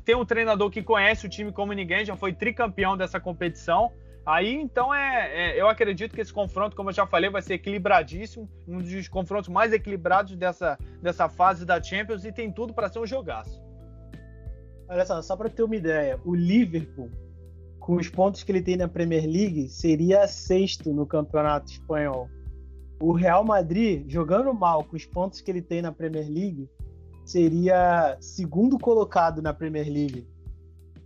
Tem 0.06 0.16
um 0.16 0.24
treinador 0.24 0.70
que 0.70 0.84
conhece 0.84 1.26
o 1.26 1.30
time 1.30 1.52
como 1.52 1.74
ninguém, 1.74 2.06
já 2.06 2.16
foi 2.16 2.32
tricampeão 2.32 2.96
dessa 2.96 3.20
competição. 3.20 3.92
Aí, 4.26 4.54
então, 4.54 4.94
é, 4.94 5.52
é, 5.52 5.62
eu 5.62 5.68
acredito 5.68 6.16
que 6.16 6.22
esse 6.22 6.32
confronto, 6.32 6.76
como 6.76 6.90
eu 6.90 6.94
já 6.94 7.06
falei, 7.06 7.30
vai 7.30 7.42
ser 7.42 7.56
equilibradíssimo, 7.56 8.50
um 8.66 8.78
dos 8.78 9.08
confrontos 9.10 9.50
mais 9.50 9.74
equilibrados 9.74 10.36
dessa, 10.38 10.78
dessa 11.02 11.28
fase 11.28 11.66
da 11.66 11.82
Champions 11.82 12.24
e 12.24 12.32
tem 12.32 12.50
tudo 12.50 12.74
para 12.74 12.88
ser 12.88 13.00
um 13.00 13.06
jogaço. 13.06 13.62
Olha 14.88 15.06
só, 15.06 15.22
só 15.22 15.36
para 15.36 15.50
ter 15.50 15.64
uma 15.64 15.76
ideia, 15.76 16.20
o 16.24 16.34
Liverpool, 16.34 17.10
com 17.80 17.96
os 17.96 18.08
pontos 18.08 18.44
que 18.44 18.52
ele 18.52 18.62
tem 18.62 18.78
na 18.78 18.88
Premier 18.88 19.26
League, 19.26 19.68
seria 19.68 20.26
sexto 20.26 20.94
no 20.94 21.06
campeonato 21.06 21.70
espanhol. 21.70 22.30
O 23.02 23.12
Real 23.12 23.44
Madrid, 23.44 24.10
jogando 24.10 24.54
mal 24.54 24.86
com 24.86 24.96
os 24.96 25.06
pontos 25.06 25.42
que 25.42 25.52
ele 25.52 25.62
tem 25.62 25.82
na 25.82 25.92
Premier 25.92 26.30
League, 26.30 26.70
seria 27.26 28.16
segundo 28.22 28.80
colocado 28.80 29.42
na 29.42 29.54
Premier 29.54 29.86
League. 29.86 30.26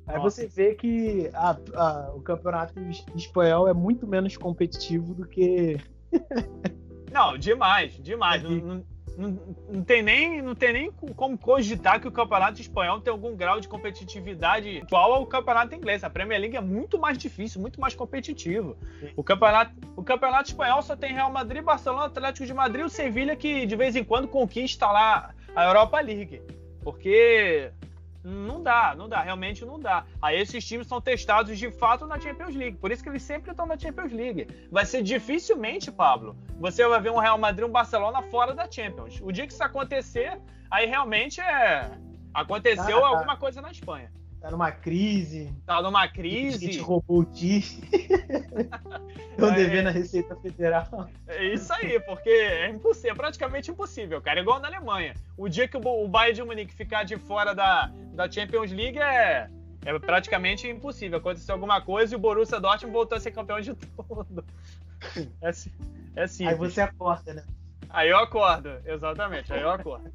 Aí 0.07 0.19
você 0.19 0.47
vê 0.47 0.73
que 0.73 1.29
a, 1.33 1.57
a, 1.75 2.11
o 2.15 2.21
campeonato 2.21 2.73
espanhol 3.13 3.67
é 3.67 3.73
muito 3.73 4.07
menos 4.07 4.37
competitivo 4.37 5.13
do 5.13 5.27
que. 5.27 5.77
não, 7.11 7.37
demais, 7.37 7.93
demais. 8.01 8.41
Não, 8.41 8.51
não, 8.51 8.85
não, 9.17 9.39
não, 9.69 9.83
tem 9.83 10.01
nem, 10.01 10.41
não 10.41 10.55
tem 10.55 10.71
nem 10.71 10.91
como 10.91 11.37
cogitar 11.37 11.99
que 11.99 12.07
o 12.07 12.11
campeonato 12.11 12.61
espanhol 12.61 13.01
tem 13.01 13.11
algum 13.11 13.35
grau 13.35 13.59
de 13.59 13.67
competitividade 13.67 14.69
igual 14.69 15.13
ao 15.13 15.25
campeonato 15.25 15.75
inglês. 15.75 16.03
A 16.05 16.09
Premier 16.09 16.39
League 16.39 16.55
é 16.55 16.61
muito 16.61 16.97
mais 16.97 17.17
difícil, 17.17 17.59
muito 17.59 17.81
mais 17.81 17.93
competitivo. 17.93 18.77
O 19.15 19.23
campeonato, 19.23 19.73
o 19.95 20.03
campeonato 20.03 20.51
espanhol 20.51 20.81
só 20.81 20.95
tem 20.95 21.13
Real 21.13 21.31
Madrid, 21.31 21.63
Barcelona, 21.63 22.05
Atlético 22.05 22.45
de 22.45 22.53
Madrid 22.53 22.83
e 22.83 22.85
o 22.85 22.89
Sevilha 22.89 23.35
que 23.35 23.65
de 23.65 23.75
vez 23.75 23.95
em 23.95 24.05
quando 24.05 24.27
conquista 24.27 24.85
lá 24.85 25.33
a 25.53 25.65
Europa 25.65 25.99
League. 25.99 26.41
Porque 26.81 27.71
Não 28.29 28.61
dá, 28.61 28.93
não 28.93 29.07
dá, 29.07 29.21
realmente 29.21 29.63
não 29.63 29.79
dá. 29.79 30.05
Aí 30.21 30.37
esses 30.37 30.65
times 30.67 30.85
são 30.85 30.99
testados 30.99 31.57
de 31.57 31.71
fato 31.71 32.05
na 32.05 32.19
Champions 32.19 32.53
League, 32.53 32.75
por 32.75 32.91
isso 32.91 33.01
que 33.01 33.07
eles 33.07 33.23
sempre 33.23 33.51
estão 33.51 33.65
na 33.65 33.77
Champions 33.77 34.11
League. 34.11 34.67
Vai 34.69 34.85
ser 34.85 35.01
dificilmente, 35.01 35.89
Pablo, 35.89 36.35
você 36.59 36.85
vai 36.85 36.99
ver 36.99 37.11
um 37.11 37.19
Real 37.19 37.37
Madrid 37.37 37.65
e 37.65 37.69
um 37.69 37.71
Barcelona 37.71 38.21
fora 38.23 38.53
da 38.53 38.69
Champions. 38.69 39.21
O 39.21 39.31
dia 39.31 39.47
que 39.47 39.53
isso 39.53 39.63
acontecer, 39.63 40.37
aí 40.69 40.85
realmente 40.85 41.39
é. 41.39 41.89
Aconteceu 42.33 43.05
ah, 43.05 43.07
alguma 43.07 43.37
coisa 43.37 43.61
na 43.61 43.71
Espanha. 43.71 44.11
Tá 44.47 44.51
numa 44.51 44.71
crise. 44.71 45.53
Tá 45.65 45.81
numa 45.81 46.07
crise. 46.07 46.69
A 46.69 46.71
gente 46.71 46.79
roubou 46.79 47.19
o 47.19 47.25
time. 47.25 47.83
Estão 49.31 49.49
é, 49.49 49.55
devendo 49.55 49.87
a 49.87 49.91
Receita 49.91 50.37
Federal. 50.37 51.09
É 51.27 51.53
isso 51.53 51.73
aí, 51.73 51.99
porque 51.99 52.29
é 52.29 52.69
impossível, 52.69 53.11
é 53.11 53.15
praticamente 53.15 53.69
impossível, 53.69 54.21
cara. 54.21 54.39
É 54.39 54.41
igual 54.41 54.61
na 54.61 54.69
Alemanha. 54.69 55.15
O 55.35 55.49
dia 55.49 55.67
que 55.67 55.75
o 55.75 56.07
Bayern 56.07 56.33
de 56.33 56.43
Munique 56.43 56.73
ficar 56.73 57.03
de 57.03 57.17
fora 57.17 57.53
da, 57.53 57.91
da 58.13 58.31
Champions 58.31 58.71
League 58.71 58.97
é, 58.97 59.49
é 59.83 59.99
praticamente 59.99 60.65
impossível. 60.65 61.17
Aconteceu 61.17 61.53
alguma 61.53 61.81
coisa 61.81 62.13
e 62.13 62.15
o 62.15 62.19
Borussia 62.19 62.57
Dortmund 62.57 62.93
voltou 62.93 63.17
a 63.17 63.19
ser 63.19 63.31
campeão 63.31 63.59
de 63.59 63.73
tudo. 63.75 64.45
É, 65.41 65.49
é 65.49 66.27
simples. 66.27 66.47
Aí 66.47 66.55
você 66.55 66.79
acorda, 66.79 67.33
né? 67.33 67.43
Aí 67.89 68.09
eu 68.09 68.17
acordo, 68.17 68.69
exatamente. 68.85 69.51
Aí 69.51 69.61
eu 69.61 69.71
acordo. 69.71 70.09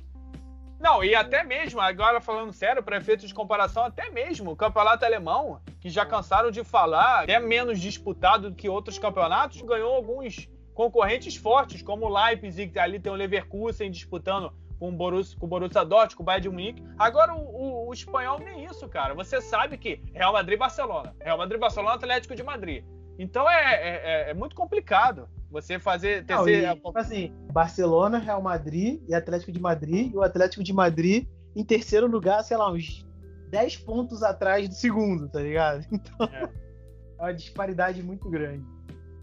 Não, 0.83 1.05
e 1.05 1.15
até 1.15 1.45
mesmo, 1.45 1.81
agora 1.81 2.21
falando 2.21 2.53
sério, 2.53 2.83
para 2.83 2.97
efeitos 2.97 3.29
de 3.29 3.33
comparação, 3.33 3.85
até 3.85 4.11
mesmo 4.11 4.51
o 4.51 4.57
campeonato 4.57 5.05
alemão, 5.05 5.61
que 5.81 5.89
já 5.89 6.05
cansaram 6.05 6.51
de 6.51 6.65
falar, 6.65 7.29
é 7.31 7.39
menos 7.39 7.79
disputado 7.79 8.51
do 8.51 8.57
que 8.57 8.69
outros 8.69 8.99
campeonatos, 8.99 9.63
ganhou 9.63 9.95
alguns 9.95 10.49
concorrentes 10.75 11.37
fortes, 11.37 11.83
como 11.83 12.07
o 12.07 12.09
Leipzig, 12.09 12.77
ali 12.81 12.99
tem 12.99 13.13
o 13.13 13.15
Leverkusen 13.15 13.93
disputando 13.93 14.53
com 14.77 14.89
o 14.89 14.93
Borussia, 14.93 15.39
com 15.39 15.47
o 15.47 15.49
Borussia 15.49 15.85
Dortmund, 15.85 16.17
com 16.17 16.23
o 16.25 16.27
Bayern 16.27 16.43
de 16.43 16.49
Munique. 16.49 16.85
Agora, 16.99 17.33
o, 17.33 17.39
o, 17.39 17.89
o, 17.89 17.93
espanhol 17.93 18.41
nem 18.41 18.65
isso, 18.65 18.89
cara. 18.89 19.15
Você 19.15 19.41
sabe 19.41 19.79
que 19.79 20.03
Real 20.13 20.33
Madrid 20.33 20.59
Barcelona. 20.59 21.15
Real 21.21 21.39
Madrid 21.39 21.61
Barcelona, 21.61 21.95
Atlético 21.95 22.35
de 22.35 22.43
Madrid. 22.43 22.85
Então 23.17 23.49
é, 23.49 23.75
é, 23.75 24.03
é, 24.27 24.31
é 24.31 24.35
muito 24.35 24.57
complicado. 24.57 25.29
Você 25.53 25.79
fazer. 25.79 26.25
Não, 26.29 26.49
e, 26.49 26.75
tipo 26.75 26.99
assim, 26.99 27.33
Barcelona, 27.53 28.19
Real 28.19 28.41
Madrid 28.41 29.03
e 29.07 29.15
Atlético 29.15 29.53
de 29.53 29.61
Madrid. 29.61 30.11
E 30.13 30.17
o 30.17 30.23
Atlético 30.23 30.65
de 30.65 30.73
Madrid 30.73 31.29
em 31.55 31.63
terceiro 31.63 32.07
lugar, 32.07 32.43
sei 32.43 32.57
lá, 32.57 32.71
uns 32.71 33.07
10 33.51 33.77
pontos 33.79 34.23
atrás 34.23 34.69
do 34.69 34.75
segundo, 34.75 35.29
tá 35.29 35.41
ligado? 35.41 35.87
Então 35.93 36.27
é, 36.33 36.45
é 36.45 37.23
uma 37.23 37.35
disparidade 37.35 38.03
muito 38.03 38.29
grande. 38.29 38.65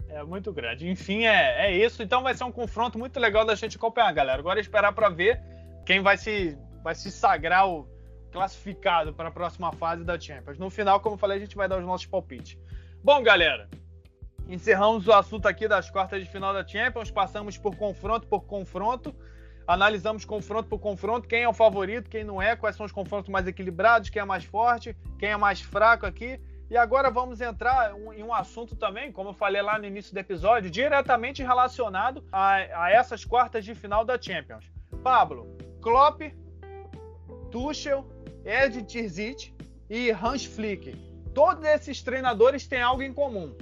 É 0.08 0.22
muito 0.22 0.52
grande. 0.52 0.88
Enfim, 0.88 1.24
é, 1.24 1.66
é 1.66 1.76
isso. 1.76 2.02
Então 2.02 2.22
vai 2.22 2.34
ser 2.34 2.44
um 2.44 2.52
confronto 2.52 2.98
muito 2.98 3.18
legal 3.18 3.44
da 3.44 3.54
gente 3.54 3.76
acompanhar, 3.76 4.12
galera. 4.12 4.38
Agora 4.38 4.58
é 4.58 4.62
esperar 4.62 4.92
para 4.92 5.08
ver 5.08 5.40
quem 5.84 6.00
vai 6.00 6.16
se, 6.16 6.56
vai 6.82 6.94
se 6.94 7.10
sagrar 7.10 7.68
o 7.68 7.86
classificado 8.32 9.12
para 9.12 9.28
a 9.28 9.32
próxima 9.32 9.72
fase 9.72 10.04
da 10.04 10.18
Champions. 10.18 10.58
No 10.58 10.70
final, 10.70 11.00
como 11.00 11.14
eu 11.14 11.18
falei, 11.18 11.36
a 11.36 11.40
gente 11.40 11.56
vai 11.56 11.68
dar 11.68 11.78
os 11.78 11.84
nossos 11.84 12.06
palpites. 12.06 12.56
Bom, 13.02 13.22
galera, 13.22 13.68
Encerramos 14.48 15.06
o 15.06 15.12
assunto 15.12 15.46
aqui 15.46 15.68
das 15.68 15.90
quartas 15.90 16.24
de 16.24 16.28
final 16.28 16.52
da 16.52 16.66
Champions, 16.66 17.10
passamos 17.10 17.56
por 17.56 17.76
confronto 17.76 18.26
por 18.26 18.44
confronto, 18.44 19.14
analisamos 19.66 20.24
confronto 20.24 20.68
por 20.68 20.78
confronto, 20.78 21.28
quem 21.28 21.42
é 21.42 21.48
o 21.48 21.52
favorito, 21.52 22.10
quem 22.10 22.24
não 22.24 22.42
é, 22.42 22.56
quais 22.56 22.74
são 22.74 22.84
os 22.84 22.92
confrontos 22.92 23.28
mais 23.28 23.46
equilibrados, 23.46 24.10
quem 24.10 24.20
é 24.20 24.24
mais 24.24 24.44
forte, 24.44 24.96
quem 25.18 25.30
é 25.30 25.36
mais 25.36 25.60
fraco 25.60 26.04
aqui. 26.04 26.40
E 26.68 26.76
agora 26.76 27.10
vamos 27.10 27.40
entrar 27.40 27.92
em 28.16 28.22
um 28.22 28.32
assunto 28.32 28.76
também, 28.76 29.10
como 29.10 29.30
eu 29.30 29.34
falei 29.34 29.60
lá 29.60 29.76
no 29.78 29.86
início 29.86 30.14
do 30.14 30.18
episódio, 30.18 30.70
diretamente 30.70 31.42
relacionado 31.42 32.24
a, 32.30 32.84
a 32.84 32.90
essas 32.92 33.24
quartas 33.24 33.64
de 33.64 33.74
final 33.74 34.04
da 34.04 34.20
Champions. 34.20 34.70
Pablo, 35.02 35.46
Klopp, 35.80 36.22
Tuchel, 37.50 38.06
Ed 38.44 38.82
Terzic 38.84 39.52
e 39.88 40.12
Hans 40.12 40.44
Flick. 40.44 40.94
Todos 41.34 41.64
esses 41.64 42.02
treinadores 42.02 42.66
têm 42.66 42.82
algo 42.82 43.02
em 43.02 43.12
comum 43.12 43.52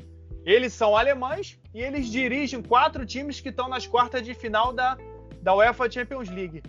eles 0.45 0.73
são 0.73 0.97
alemães 0.97 1.59
e 1.75 1.81
eles 1.81 2.07
dirigem 2.07 2.63
quatro 2.63 3.05
times 3.05 3.41
que 3.41 3.49
estão 3.49 3.69
nas 3.69 3.87
quartas 3.87 4.23
de 4.23 4.35
final 4.35 4.73
da, 4.73 4.97
da 5.43 5.55
UEFA 5.55 5.91
Champions 5.91 6.29
League. 6.29 6.63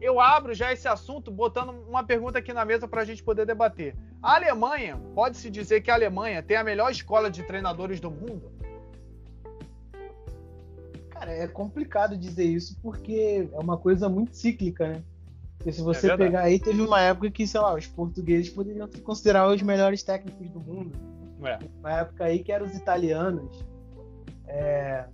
Eu 0.00 0.20
abro 0.20 0.54
já 0.54 0.72
esse 0.72 0.86
assunto 0.86 1.30
botando 1.30 1.70
uma 1.88 2.04
pergunta 2.04 2.38
aqui 2.38 2.52
na 2.52 2.64
mesa 2.64 2.86
para 2.86 3.02
a 3.02 3.04
gente 3.04 3.22
poder 3.22 3.46
debater. 3.46 3.96
A 4.22 4.36
Alemanha, 4.36 5.00
pode-se 5.14 5.50
dizer 5.50 5.80
que 5.80 5.90
a 5.90 5.94
Alemanha 5.94 6.42
tem 6.42 6.56
a 6.56 6.64
melhor 6.64 6.90
escola 6.90 7.30
de 7.30 7.42
treinadores 7.42 8.00
do 8.00 8.10
mundo? 8.10 8.52
Cara, 11.10 11.32
é 11.32 11.46
complicado 11.46 12.16
dizer 12.16 12.44
isso 12.44 12.76
porque 12.82 13.48
é 13.52 13.58
uma 13.58 13.78
coisa 13.78 14.08
muito 14.08 14.36
cíclica, 14.36 14.88
né? 14.88 15.02
Porque 15.56 15.72
se 15.72 15.80
você 15.80 16.10
é 16.10 16.16
pegar 16.16 16.42
aí, 16.42 16.58
teve 16.58 16.82
uma 16.82 17.00
época 17.00 17.30
que, 17.30 17.46
sei 17.46 17.60
lá, 17.60 17.74
os 17.74 17.86
portugueses 17.86 18.50
poderiam 18.50 18.86
se 18.86 19.00
considerar 19.00 19.48
os 19.48 19.62
melhores 19.62 20.02
técnicos 20.02 20.50
do 20.50 20.60
mundo. 20.60 20.92
É. 21.42 21.58
Uma 21.80 21.92
época 22.00 22.24
aí 22.24 22.42
que 22.42 22.52
eram 22.52 22.66
os 22.66 22.74
italianos, 22.74 23.64
é, 24.46 25.04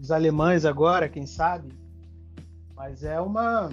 os 0.00 0.10
alemães 0.10 0.64
agora, 0.64 1.08
quem 1.08 1.26
sabe. 1.26 1.68
Mas 2.74 3.04
é 3.04 3.20
uma, 3.20 3.70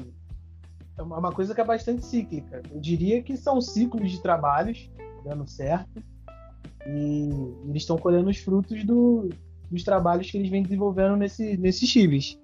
é 0.97 1.01
uma 1.01 1.31
coisa 1.31 1.55
que 1.55 1.61
é 1.61 1.65
bastante 1.65 2.05
cíclica. 2.05 2.61
Eu 2.71 2.79
diria 2.79 3.21
que 3.21 3.35
são 3.35 3.59
ciclos 3.59 4.11
de 4.11 4.21
trabalhos 4.21 4.89
dando 5.23 5.47
certo 5.47 6.03
e 6.87 7.29
eles 7.67 7.83
estão 7.83 7.97
colhendo 7.97 8.29
os 8.29 8.37
frutos 8.37 8.83
do, 8.83 9.29
dos 9.69 9.83
trabalhos 9.83 10.29
que 10.29 10.37
eles 10.37 10.49
vêm 10.49 10.63
desenvolvendo 10.63 11.15
nesse, 11.15 11.57
nesses 11.57 11.89
times. 11.89 12.39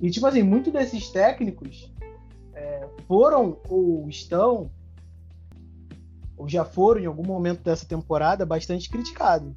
E, 0.00 0.10
tipo 0.10 0.26
assim, 0.26 0.42
muitos 0.42 0.72
desses 0.72 1.10
técnicos 1.10 1.92
é, 2.54 2.88
foram 3.06 3.58
ou 3.68 4.08
estão 4.08 4.70
ou 6.38 6.48
já 6.48 6.64
foram 6.64 7.00
em 7.00 7.06
algum 7.06 7.26
momento 7.26 7.62
dessa 7.62 7.84
temporada 7.84 8.46
bastante 8.46 8.88
criticados. 8.88 9.52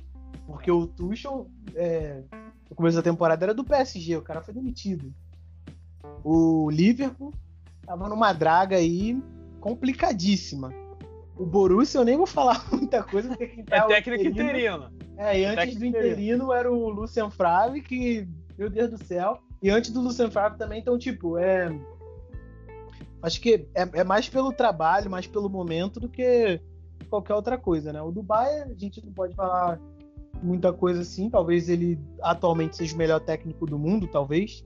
Porque 0.47 0.71
o 0.71 0.87
Tuchel, 0.87 1.47
é, 1.75 2.23
no 2.69 2.75
começo 2.75 2.97
da 2.97 3.03
temporada, 3.03 3.45
era 3.45 3.53
do 3.53 3.63
PSG, 3.63 4.17
o 4.17 4.21
cara 4.21 4.41
foi 4.41 4.53
demitido. 4.53 5.13
O 6.23 6.69
Liverpool 6.71 7.33
tava 7.85 8.09
numa 8.09 8.33
draga 8.33 8.75
aí 8.75 9.21
complicadíssima. 9.59 10.73
O 11.37 11.45
Borussia 11.45 11.99
eu 11.99 12.05
nem 12.05 12.17
vou 12.17 12.25
falar 12.25 12.65
muita 12.73 13.03
coisa, 13.03 13.29
porque 13.29 13.47
quem 13.47 13.63
tá 13.63 13.77
É 13.77 13.81
técnico 13.87 14.27
interino. 14.27 14.91
É, 15.17 15.39
e 15.39 15.45
antes 15.45 15.75
do 15.75 15.85
interino 15.85 16.51
era 16.51 16.71
o 16.71 16.89
Lucien 16.89 17.29
Favre, 17.29 17.81
que, 17.81 18.27
meu 18.57 18.69
Deus 18.69 18.89
do 18.89 19.03
céu. 19.03 19.39
E 19.61 19.69
antes 19.69 19.91
do 19.91 20.01
Lucien 20.01 20.31
Favre 20.31 20.57
também, 20.57 20.81
então, 20.81 20.97
tipo, 20.97 21.37
é. 21.37 21.69
Acho 23.21 23.39
que 23.39 23.67
é, 23.75 23.87
é 23.99 24.03
mais 24.03 24.27
pelo 24.27 24.51
trabalho, 24.51 25.11
mais 25.11 25.27
pelo 25.27 25.47
momento 25.47 25.99
do 25.99 26.09
que 26.09 26.59
qualquer 27.05 27.33
outra 27.33 27.57
coisa, 27.57 27.91
né? 27.91 28.01
O 28.01 28.11
Dubai, 28.11 28.61
a 28.61 28.73
gente 28.75 29.03
não 29.05 29.13
pode 29.13 29.35
falar 29.35 29.79
muita 30.41 30.73
coisa 30.73 31.01
assim. 31.01 31.29
Talvez 31.29 31.69
ele 31.69 31.99
atualmente 32.21 32.77
seja 32.77 32.95
o 32.95 32.97
melhor 32.97 33.19
técnico 33.19 33.65
do 33.65 33.77
mundo, 33.77 34.07
talvez. 34.07 34.65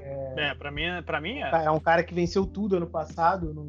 É, 0.00 0.50
é 0.50 0.54
para 0.54 0.70
mim, 0.70 0.84
para 1.04 1.20
mim 1.20 1.38
é. 1.38 1.64
É 1.64 1.70
um 1.70 1.80
cara 1.80 2.02
que 2.02 2.14
venceu 2.14 2.46
tudo 2.46 2.76
ano 2.76 2.86
passado. 2.86 3.52
Não, 3.54 3.64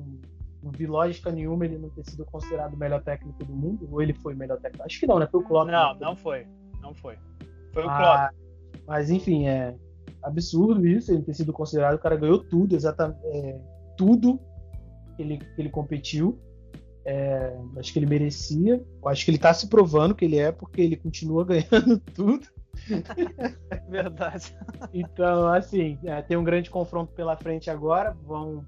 não 0.63 0.71
vi 0.71 0.85
lógica 0.85 1.31
nenhuma 1.31 1.65
ele 1.65 1.77
não 1.77 1.89
ter 1.89 2.03
sido 2.09 2.25
considerado 2.25 2.73
o 2.73 2.77
melhor 2.77 3.01
técnico 3.01 3.43
do 3.43 3.53
mundo. 3.53 3.87
Ou 3.91 4.01
ele 4.01 4.13
foi 4.13 4.33
o 4.33 4.37
melhor 4.37 4.59
técnico? 4.59 4.85
Acho 4.85 4.99
que 4.99 5.07
não, 5.07 5.19
né? 5.19 5.27
Foi 5.27 5.41
o 5.41 5.43
Klopp. 5.43 5.69
Não, 5.69 5.95
não 5.99 6.15
foi. 6.15 6.47
Não 6.81 6.93
foi. 6.93 7.17
Foi 7.73 7.85
o 7.85 7.89
ah, 7.89 7.97
Klopp. 7.97 8.85
Mas 8.87 9.09
enfim, 9.09 9.47
é 9.47 9.75
absurdo 10.23 10.85
isso. 10.87 11.11
Ele 11.11 11.23
ter 11.23 11.33
sido 11.33 11.53
considerado. 11.53 11.95
O 11.95 11.99
cara 11.99 12.15
ganhou 12.15 12.39
tudo, 12.39 12.75
exatamente. 12.75 13.19
É, 13.25 13.59
tudo 13.97 14.39
que 15.15 15.21
ele, 15.21 15.37
que 15.37 15.61
ele 15.61 15.69
competiu. 15.69 16.39
É, 17.03 17.57
acho 17.77 17.91
que 17.91 17.99
ele 17.99 18.05
merecia. 18.05 18.83
Acho 19.05 19.25
que 19.25 19.31
ele 19.31 19.37
está 19.37 19.53
se 19.53 19.67
provando 19.67 20.15
que 20.15 20.25
ele 20.25 20.37
é, 20.37 20.51
porque 20.51 20.81
ele 20.81 20.95
continua 20.95 21.43
ganhando 21.45 21.99
tudo. 22.13 22.47
Verdade. 23.89 24.55
Então, 24.93 25.47
assim, 25.47 25.97
é, 26.03 26.21
tem 26.21 26.37
um 26.37 26.43
grande 26.43 26.69
confronto 26.69 27.13
pela 27.13 27.35
frente 27.35 27.69
agora. 27.69 28.15
Vão, 28.23 28.65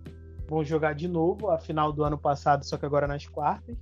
vão 0.47 0.63
jogar 0.63 0.93
de 0.93 1.07
novo 1.07 1.49
a 1.49 1.59
final 1.59 1.91
do 1.91 2.03
ano 2.03 2.17
passado, 2.17 2.65
só 2.65 2.77
que 2.77 2.85
agora 2.85 3.07
nas 3.07 3.27
quartas. 3.27 3.77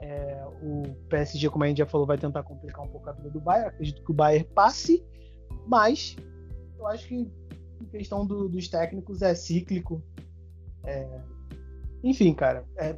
É, 0.00 0.44
o 0.62 0.94
PSG, 1.08 1.50
como 1.50 1.64
a 1.64 1.68
gente 1.68 1.78
já 1.78 1.86
falou, 1.86 2.06
vai 2.06 2.16
tentar 2.18 2.42
complicar 2.42 2.84
um 2.84 2.88
pouco 2.88 3.08
a 3.08 3.12
vida 3.12 3.30
do 3.30 3.40
Bayern. 3.40 3.68
Acredito 3.68 4.04
que 4.04 4.10
o 4.10 4.14
Bayern 4.14 4.48
passe, 4.54 5.04
mas 5.66 6.16
eu 6.78 6.86
acho 6.86 7.08
que 7.08 7.14
em 7.14 7.84
questão 7.90 8.24
do, 8.24 8.48
dos 8.48 8.68
técnicos 8.68 9.22
é 9.22 9.34
cíclico. 9.34 10.02
É, 10.84 11.20
enfim, 12.02 12.32
cara, 12.32 12.64
é, 12.76 12.96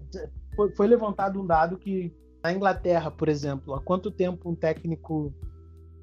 foi, 0.61 0.71
foi 0.73 0.87
levantado 0.87 1.41
um 1.41 1.47
dado 1.47 1.79
que 1.79 2.13
na 2.43 2.53
Inglaterra, 2.53 3.11
por 3.11 3.29
exemplo, 3.29 3.75
há 3.75 3.81
quanto 3.81 4.11
tempo 4.11 4.51
um 4.51 4.55
técnico 4.55 5.33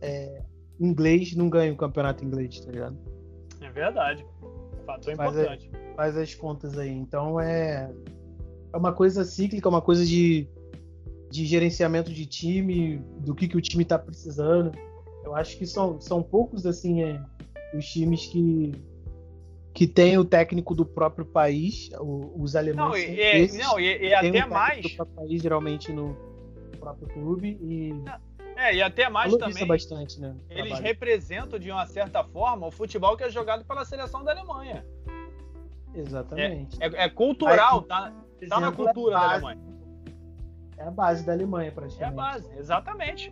é, 0.02 0.42
inglês 0.80 1.36
não 1.36 1.48
ganha 1.48 1.72
o 1.72 1.78
campeonato 1.78 2.26
inglês, 2.26 2.60
tá 2.60 2.72
ligado? 2.72 2.98
É 3.62 3.70
verdade. 3.70 4.26
Fato 4.86 5.12
importante. 5.12 5.70
Faz, 5.70 5.96
faz 5.96 6.18
as 6.18 6.34
contas 6.34 6.78
aí. 6.78 6.92
Então 6.92 7.40
é, 7.40 7.92
é 8.74 8.78
uma 8.78 8.94
coisa 8.94 9.24
cíclica, 9.24 9.70
uma 9.70 9.82
coisa 9.82 10.04
de, 10.04 10.48
de 11.30 11.46
gerenciamento 11.46 12.12
de 12.12 12.26
time, 12.26 12.98
do 13.20 13.36
que, 13.36 13.48
que 13.48 13.58
o 13.58 13.62
time 13.62 13.84
está 13.84 14.00
precisando. 14.00 14.72
Eu 15.24 15.36
acho 15.36 15.56
que 15.58 15.68
são, 15.68 16.02
são 16.02 16.24
poucos 16.24 16.66
assim 16.66 17.04
é, 17.04 17.22
os 17.76 17.86
times 17.86 18.26
que 18.26 18.74
que 19.78 19.86
tem 19.86 20.18
o 20.18 20.26
técnico 20.26 20.74
do 20.74 20.84
próprio 20.84 21.24
país, 21.24 21.92
os 22.00 22.56
alemães. 22.56 22.90
Não, 22.90 22.98
e, 22.98 23.20
esses, 23.20 23.60
não, 23.60 23.80
e, 23.80 24.08
e 24.08 24.12
até 24.12 24.44
um 24.44 24.50
mais. 24.50 24.82
Do 24.82 24.90
próprio 24.96 25.16
país, 25.16 25.40
geralmente 25.40 25.92
no 25.92 26.18
próprio 26.80 27.08
clube 27.10 27.60
e. 27.62 27.94
É, 28.56 28.74
e 28.74 28.82
até 28.82 29.08
mais 29.08 29.38
também. 29.38 29.68
bastante, 29.68 30.20
né? 30.20 30.36
Eles 30.50 30.64
trabalho. 30.64 30.84
representam 30.84 31.60
de 31.60 31.70
uma 31.70 31.86
certa 31.86 32.24
forma 32.24 32.66
o 32.66 32.72
futebol 32.72 33.16
que 33.16 33.24
é 33.24 33.30
jogado 33.30 33.64
pela 33.66 33.86
seleção 33.86 34.24
da 34.24 34.32
Alemanha. 34.32 34.84
Exatamente. 35.94 36.76
É, 36.82 36.88
é, 36.88 37.04
é 37.04 37.10
cultural, 37.10 37.82
Aí, 37.82 37.88
tá, 37.88 38.14
tá 38.50 38.60
na 38.60 38.72
cultura 38.72 39.16
é 39.16 39.20
da 39.20 39.32
Alemanha. 39.34 39.62
É 40.76 40.84
a 40.86 40.92
base 40.92 41.24
da 41.24 41.34
Alemanha, 41.34 41.72
praticamente. 41.72 42.04
É 42.04 42.08
a 42.08 42.26
base, 42.32 42.52
exatamente. 42.58 43.32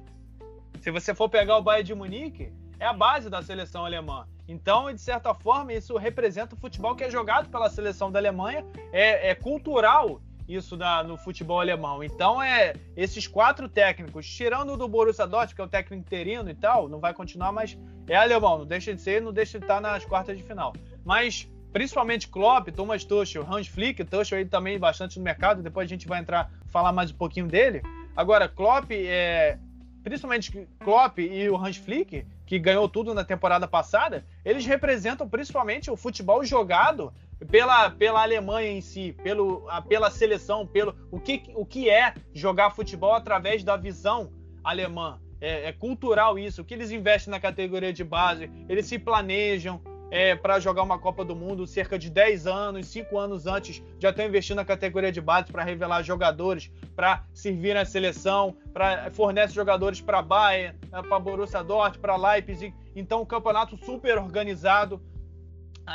Se 0.80 0.92
você 0.92 1.16
for 1.16 1.28
pegar 1.28 1.58
o 1.58 1.64
Bayern 1.64 1.88
de 1.88 1.96
Munique, 1.96 2.54
é 2.80 2.86
a 2.86 2.94
base 2.94 3.30
da 3.30 3.42
seleção 3.42 3.86
alemã. 3.86 4.28
Então, 4.48 4.94
de 4.94 5.02
certa 5.02 5.34
forma, 5.34 5.74
isso 5.74 5.98
representa 5.98 6.56
o 6.56 6.58
futebol 6.58 6.96
que 6.96 7.04
é 7.04 7.10
jogado 7.10 7.50
pela 7.50 7.70
seleção 7.70 8.12
da 8.12 8.20
Alemanha. 8.20 8.66
É, 8.92 9.32
é 9.32 9.36
cultural 9.36 10.22
isso 10.48 10.78
da, 10.78 11.04
no 11.04 11.18
futebol 11.18 11.60
alemão. 11.60 12.04
Então, 12.04 12.42
é 12.42 12.76
esses 12.96 13.28
quatro 13.28 13.68
técnicos, 13.68 14.28
tirando 14.28 14.78
do 14.78 14.88
Borussia 14.88 15.26
Dortmund, 15.26 15.56
que 15.56 15.62
é 15.62 15.64
o 15.64 15.68
técnico 15.68 15.96
interino 15.96 16.50
e 16.50 16.54
tal, 16.54 16.88
não 16.88 17.00
vai 17.00 17.14
continuar, 17.14 17.52
mas 17.52 17.78
é 18.08 18.16
alemão. 18.16 18.60
Não 18.60 18.66
deixa 18.66 18.94
de 18.94 19.02
ser, 19.02 19.22
não 19.22 19.34
deixa 19.34 19.58
de 19.58 19.66
estar 19.66 19.82
nas 19.82 20.06
quartas 20.06 20.38
de 20.38 20.44
final. 20.44 20.74
Mas 21.04 21.48
principalmente 21.76 22.30
Klopp, 22.30 22.70
Thomas 22.70 23.04
Tuchel, 23.04 23.46
Hans 23.52 23.68
Flick, 23.68 24.02
Tuchel 24.06 24.38
aí 24.38 24.46
também 24.46 24.80
bastante 24.80 25.18
no 25.18 25.26
mercado, 25.26 25.62
depois 25.62 25.86
a 25.86 25.90
gente 25.90 26.08
vai 26.08 26.22
entrar 26.22 26.50
falar 26.68 26.94
mais 26.94 27.12
um 27.12 27.16
pouquinho 27.16 27.48
dele. 27.48 27.82
Agora, 28.16 28.48
Klopp, 28.48 28.92
é, 28.92 29.58
principalmente 30.02 30.68
Klopp 30.80 31.20
e 31.20 31.50
o 31.50 31.58
Hans 31.58 31.76
Flick, 31.76 32.26
que 32.46 32.60
ganhou 32.60 32.88
tudo 32.88 33.14
na 33.14 33.24
temporada 33.24 33.68
passada, 33.68 34.26
eles 34.44 34.66
representam 34.66 35.28
principalmente 35.28 35.90
o 35.90 35.98
futebol 35.98 36.44
jogado 36.44 37.12
pela, 37.50 37.90
pela 37.90 38.22
Alemanha 38.22 38.72
em 38.72 38.82
si, 38.82 39.16
pelo, 39.24 39.68
pela 39.88 40.10
seleção, 40.10 40.66
pelo 40.66 40.96
o 41.12 41.20
que, 41.20 41.44
o 41.56 41.66
que 41.66 41.90
é 41.90 42.14
jogar 42.34 42.72
futebol 42.72 43.14
através 43.14 43.64
da 43.64 43.76
visão 43.76 44.32
alemã. 44.64 45.20
É, 45.42 45.70
é 45.70 45.74
cultural 45.74 46.40
isso, 46.40 46.62
o 46.62 46.66
que 46.66 46.74
eles 46.74 46.92
investem 46.92 47.32
na 47.32 47.40
categoria 47.40 47.92
de 47.92 48.04
base, 48.04 48.50
eles 48.70 48.86
se 48.86 48.98
planejam, 48.98 49.82
é, 50.12 50.36
para 50.36 50.60
jogar 50.60 50.84
uma 50.84 51.00
Copa 51.00 51.26
do 51.26 51.36
Mundo 51.36 51.66
cerca 51.66 51.98
de 51.98 52.10
10 52.10 52.48
anos, 52.48 52.88
5 52.88 53.18
anos 53.18 53.48
antes, 53.48 53.84
já 54.00 54.10
estão 54.10 54.26
investindo 54.26 54.58
na 54.58 54.66
categoria 54.66 55.12
de 55.12 55.22
base 55.22 55.52
para 55.52 55.64
revelar 55.64 56.04
jogadores, 56.04 56.72
para 56.96 57.24
servir 57.34 57.74
na 57.74 57.86
seleção, 57.86 58.56
para 58.74 59.10
fornece 59.12 59.54
jogadores 59.54 60.02
para 60.02 60.22
Bayern, 60.22 60.78
né, 60.92 61.02
para 61.02 61.20
Borussia 61.20 61.64
Dortmund, 61.64 62.00
para 62.00 62.16
Leipzig. 62.16 62.74
Então, 62.96 63.22
um 63.22 63.26
campeonato 63.26 63.78
super 63.78 64.18
organizado. 64.18 65.02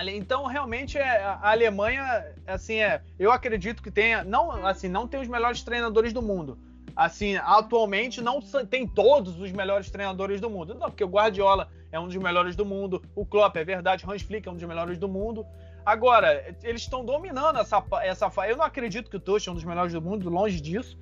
Então, 0.06 0.46
realmente, 0.46 0.98
é, 0.98 1.22
a 1.22 1.50
Alemanha, 1.50 2.34
assim, 2.46 2.76
é, 2.76 3.02
eu 3.18 3.32
acredito 3.32 3.82
que 3.82 3.90
tenha, 3.90 4.22
não, 4.22 4.64
assim, 4.64 4.88
não 4.88 5.06
tem 5.08 5.20
os 5.20 5.26
melhores 5.26 5.62
treinadores 5.62 6.12
do 6.12 6.22
mundo, 6.22 6.56
assim, 6.94 7.36
atualmente 7.36 8.20
não 8.20 8.40
tem 8.40 8.86
todos 8.86 9.38
os 9.38 9.52
melhores 9.52 9.90
treinadores 9.90 10.40
do 10.40 10.50
mundo. 10.50 10.74
Não, 10.74 10.90
porque 10.90 11.04
o 11.04 11.08
Guardiola 11.08 11.68
é 11.92 11.98
um 11.98 12.06
dos 12.06 12.16
melhores 12.16 12.56
do 12.56 12.64
mundo. 12.64 13.02
O 13.14 13.24
Klopp, 13.24 13.56
é 13.56 13.64
verdade, 13.64 14.04
Hans 14.08 14.22
Flick 14.22 14.48
é 14.48 14.50
um 14.50 14.54
dos 14.54 14.64
melhores 14.64 14.98
do 14.98 15.08
mundo. 15.08 15.46
Agora, 15.84 16.54
eles 16.62 16.82
estão 16.82 17.04
dominando 17.04 17.58
essa 17.58 17.82
essa 18.02 18.30
Eu 18.46 18.56
não 18.56 18.64
acredito 18.64 19.10
que 19.10 19.16
o 19.16 19.20
Tuchel 19.20 19.50
é 19.50 19.52
um 19.52 19.54
dos 19.56 19.64
melhores 19.64 19.92
do 19.92 20.02
mundo, 20.02 20.28
longe 20.28 20.60
disso. 20.60 20.98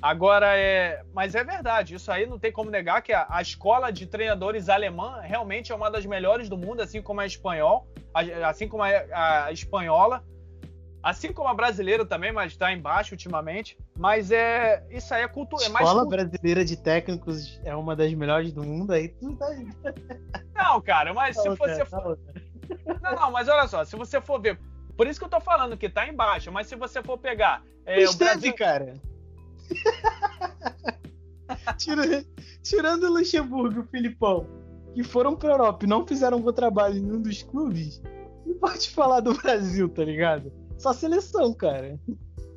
Agora 0.00 0.56
é, 0.56 1.04
mas 1.14 1.36
é 1.36 1.44
verdade, 1.44 1.94
isso 1.94 2.10
aí 2.10 2.26
não 2.26 2.36
tem 2.36 2.50
como 2.50 2.68
negar 2.70 3.02
que 3.02 3.12
a, 3.12 3.24
a, 3.30 3.40
escola 3.40 3.92
de 3.92 4.04
treinadores 4.04 4.68
alemã 4.68 5.20
realmente 5.22 5.70
é 5.70 5.74
uma 5.74 5.88
das 5.88 6.04
melhores 6.04 6.48
do 6.48 6.58
mundo, 6.58 6.82
assim 6.82 7.00
como 7.00 7.20
a 7.20 7.26
espanhol, 7.26 7.86
assim 8.44 8.66
como 8.66 8.82
a, 8.82 9.44
a 9.44 9.52
espanhola. 9.52 10.24
Assim 11.02 11.32
como 11.32 11.48
a 11.48 11.54
brasileira 11.54 12.06
também, 12.06 12.30
mas 12.30 12.52
está 12.52 12.72
embaixo 12.72 13.14
ultimamente. 13.14 13.76
Mas 13.98 14.30
é 14.30 14.86
isso 14.88 15.12
aí 15.12 15.22
é 15.22 15.28
cultura. 15.28 15.64
É 15.64 15.68
mais 15.68 15.86
Escola 15.86 16.08
brasileira 16.08 16.64
de 16.64 16.76
técnicos 16.76 17.60
é 17.64 17.74
uma 17.74 17.96
das 17.96 18.14
melhores 18.14 18.52
do 18.52 18.62
mundo 18.62 18.92
aí. 18.92 19.08
Tu 19.08 19.36
tá... 19.36 19.48
Não, 20.54 20.80
cara, 20.80 21.12
mas 21.12 21.34
tá 21.34 21.42
se 21.42 21.48
outra, 21.48 21.74
você 21.74 21.84
for... 21.84 22.18
Não, 23.02 23.14
não, 23.16 23.30
mas 23.32 23.48
olha 23.48 23.66
só, 23.66 23.84
se 23.84 23.96
você 23.96 24.20
for 24.20 24.40
ver, 24.40 24.60
por 24.96 25.08
isso 25.08 25.18
que 25.18 25.24
eu 25.24 25.30
tô 25.30 25.40
falando 25.40 25.76
que 25.76 25.88
tá 25.88 26.06
embaixo, 26.06 26.52
mas 26.52 26.68
se 26.68 26.76
você 26.76 27.02
for 27.02 27.18
pegar, 27.18 27.64
é, 27.84 28.08
o 28.08 28.14
Brasil, 28.14 28.54
cara. 28.54 28.94
Tira... 31.76 32.24
Tirando 32.62 33.04
o 33.04 33.12
Luxemburgo 33.12 33.80
e 33.80 33.82
o 33.82 33.88
Filipão, 33.88 34.46
que 34.94 35.02
foram 35.02 35.34
pra 35.34 35.50
Europa 35.50 35.84
e 35.84 35.88
não 35.88 36.06
fizeram 36.06 36.38
um 36.38 36.40
bom 36.40 36.52
trabalho 36.52 36.96
em 36.96 37.00
nenhum 37.00 37.20
dos 37.20 37.42
clubes, 37.42 38.00
não 38.46 38.54
pode 38.54 38.88
falar 38.90 39.20
do 39.20 39.34
Brasil, 39.34 39.88
tá 39.88 40.04
ligado? 40.04 40.52
Só 40.82 40.92
seleção, 40.92 41.54
cara. 41.54 41.96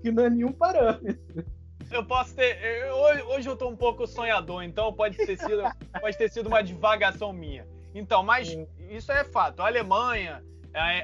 Que 0.02 0.12
não 0.12 0.26
é 0.26 0.30
nenhum 0.32 0.52
parâmetro. 0.52 1.46
Eu 1.92 2.04
posso 2.04 2.36
ter. 2.36 2.58
Eu, 2.88 2.96
hoje 3.28 3.48
eu 3.48 3.56
tô 3.56 3.70
um 3.70 3.76
pouco 3.76 4.08
sonhador, 4.08 4.64
então 4.64 4.92
pode 4.92 5.16
ter 5.16 5.38
sido, 5.38 5.62
pode 6.02 6.18
ter 6.18 6.32
sido 6.32 6.48
uma 6.48 6.64
divagação 6.64 7.32
minha. 7.32 7.68
Então, 7.94 8.24
mas 8.24 8.50
é. 8.50 8.68
isso 8.90 9.12
é 9.12 9.24
fato. 9.24 9.60
A 9.62 9.68
Alemanha, 9.68 10.44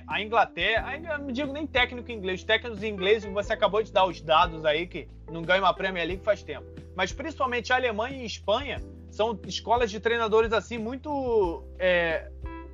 a, 0.08 0.20
Inglaterra, 0.20 0.98
eu 0.98 1.20
não 1.20 1.32
digo 1.32 1.54
nem 1.54 1.68
técnico 1.68 2.12
inglês, 2.12 2.44
técnicos 2.44 2.84
ingleses, 2.84 3.32
você 3.32 3.54
acabou 3.54 3.84
de 3.84 3.94
dar 3.94 4.06
os 4.06 4.20
dados 4.20 4.66
aí 4.66 4.88
que 4.88 5.08
não 5.32 5.44
ganha 5.44 5.62
uma 5.62 5.76
Premier 5.76 6.08
League 6.08 6.24
faz 6.24 6.42
tempo. 6.42 6.66
Mas 6.96 7.14
principalmente 7.14 7.72
a 7.72 7.76
Alemanha 7.76 8.18
e 8.18 8.24
a 8.24 8.26
Espanha 8.26 8.82
são 9.12 9.40
escolas 9.46 9.92
de 9.92 10.00
treinadores 10.00 10.52
assim 10.52 10.80
muito. 10.80 11.64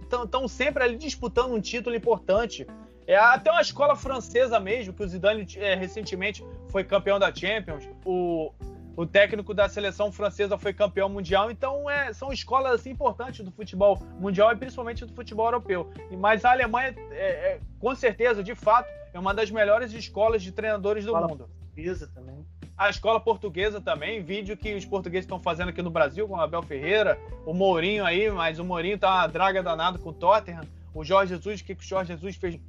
Estão 0.02 0.46
é, 0.46 0.48
sempre 0.48 0.84
ali 0.84 0.96
disputando 0.96 1.52
um 1.52 1.60
título 1.60 1.98
importante. 1.98 2.66
É 3.08 3.16
até 3.16 3.50
uma 3.50 3.62
escola 3.62 3.96
francesa 3.96 4.60
mesmo, 4.60 4.94
que 4.94 5.02
o 5.02 5.08
Zidane 5.08 5.48
é, 5.56 5.76
recentemente 5.76 6.46
foi 6.68 6.84
campeão 6.84 7.18
da 7.18 7.34
Champions. 7.34 7.88
O, 8.04 8.52
o 8.98 9.06
técnico 9.06 9.54
da 9.54 9.70
seleção 9.70 10.12
francesa 10.12 10.58
foi 10.58 10.74
campeão 10.74 11.08
mundial. 11.08 11.50
Então 11.50 11.90
é, 11.90 12.12
são 12.12 12.34
escolas 12.34 12.74
assim, 12.74 12.90
importantes 12.90 13.46
do 13.46 13.52
futebol 13.52 13.98
mundial 14.20 14.52
e 14.52 14.58
principalmente 14.58 15.06
do 15.06 15.14
futebol 15.14 15.46
europeu. 15.46 15.90
Mas 16.20 16.44
a 16.44 16.52
Alemanha, 16.52 16.94
é, 17.12 17.54
é, 17.54 17.60
com 17.80 17.96
certeza, 17.96 18.44
de 18.44 18.54
fato, 18.54 18.90
é 19.14 19.18
uma 19.18 19.34
das 19.34 19.50
melhores 19.50 19.94
escolas 19.94 20.44
de 20.44 20.52
treinadores 20.52 21.06
do 21.06 21.12
escola 21.12 21.28
mundo. 21.30 21.48
Portuguesa 21.48 22.12
também. 22.14 22.46
A 22.78 22.90
escola 22.90 23.20
portuguesa 23.20 23.80
também, 23.80 24.22
vídeo 24.22 24.58
que 24.58 24.76
os 24.76 24.86
portugueses 24.86 25.24
estão 25.24 25.40
fazendo 25.40 25.70
aqui 25.70 25.82
no 25.82 25.90
Brasil 25.90 26.28
com 26.28 26.36
o 26.36 26.42
Abel 26.42 26.62
Ferreira, 26.62 27.18
o 27.46 27.54
Mourinho 27.54 28.06
aí, 28.06 28.30
mas 28.30 28.60
o 28.60 28.66
Mourinho 28.66 29.00
tá 29.00 29.16
uma 29.16 29.28
draga 29.28 29.64
danada 29.64 29.98
com 29.98 30.10
o 30.10 30.14
Tottenham. 30.14 30.62
O 30.94 31.04
Jorge 31.04 31.34
Jesus, 31.34 31.62
o 31.62 31.64
que, 31.64 31.74
que 31.74 31.84
o 31.84 31.88
Jorge 31.88 32.14
Jesus 32.14 32.36
fez 32.36 32.60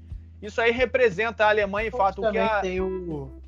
isso 0.41 0.61
aí 0.61 0.71
representa 0.71 1.45
a 1.45 1.49
Alemanha, 1.49 1.89
em 1.89 1.91
fato. 1.91 2.23
Também 2.23 2.33
que 2.33 2.53
a... 2.53 2.61
tem 2.61 2.81
o 2.81 3.41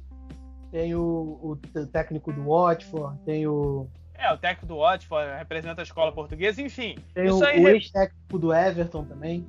tem 0.70 0.94
o, 0.94 1.40
o, 1.42 1.56
técnico 1.86 2.32
do 2.32 2.44
Watford, 2.44 3.18
tem 3.24 3.46
o 3.46 3.88
é, 4.14 4.30
o 4.32 4.36
técnico 4.36 4.66
do 4.66 4.76
Watford 4.76 5.38
representa 5.38 5.80
a 5.80 5.82
escola 5.82 6.12
portuguesa, 6.12 6.60
enfim. 6.60 6.98
Tem 7.14 7.24
isso 7.24 7.40
o, 7.40 7.44
aí 7.44 7.64
o 7.64 7.68
ex-técnico 7.68 8.38
do 8.38 8.52
Everton 8.52 9.02
também. 9.04 9.46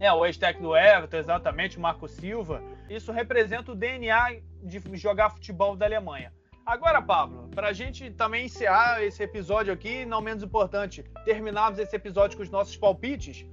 É, 0.00 0.10
o 0.10 0.24
ex-técnico 0.24 0.68
do 0.68 0.76
Everton, 0.76 1.18
exatamente, 1.18 1.76
o 1.76 1.80
Marco 1.80 2.08
Silva. 2.08 2.62
Isso 2.88 3.12
representa 3.12 3.72
o 3.72 3.74
DNA 3.74 4.40
de 4.62 4.80
jogar 4.94 5.28
futebol 5.28 5.76
da 5.76 5.84
Alemanha. 5.84 6.32
Agora, 6.64 7.02
Pablo, 7.02 7.48
para 7.54 7.68
a 7.68 7.72
gente 7.72 8.10
também 8.10 8.46
encerrar 8.46 9.02
esse 9.02 9.22
episódio 9.22 9.72
aqui, 9.72 10.06
não 10.06 10.22
menos 10.22 10.42
importante, 10.42 11.04
terminarmos 11.24 11.78
esse 11.78 11.94
episódio 11.94 12.36
com 12.36 12.42
os 12.42 12.50
nossos 12.50 12.76
palpites, 12.76 13.44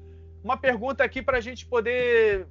uma 0.42 0.56
pergunta 0.56 1.04
aqui 1.04 1.22
para 1.22 1.38
a 1.38 1.42
gente 1.42 1.66
poder 1.66 2.48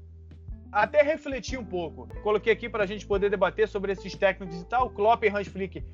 até 0.75 1.03
refletir 1.03 1.59
um 1.59 1.65
pouco. 1.65 2.09
Coloquei 2.23 2.53
aqui 2.53 2.69
para 2.69 2.83
a 2.83 2.87
gente 2.87 3.07
poder 3.07 3.31
debater 3.31 3.69
sobre 3.69 3.93
esses 3.93 4.15
técnicos 4.15 4.61
e 4.61 4.65
tal. 4.65 4.91
Klopp 4.91 5.23
e 5.23 5.29
Hans 5.29 5.47
Flick 5.47 5.85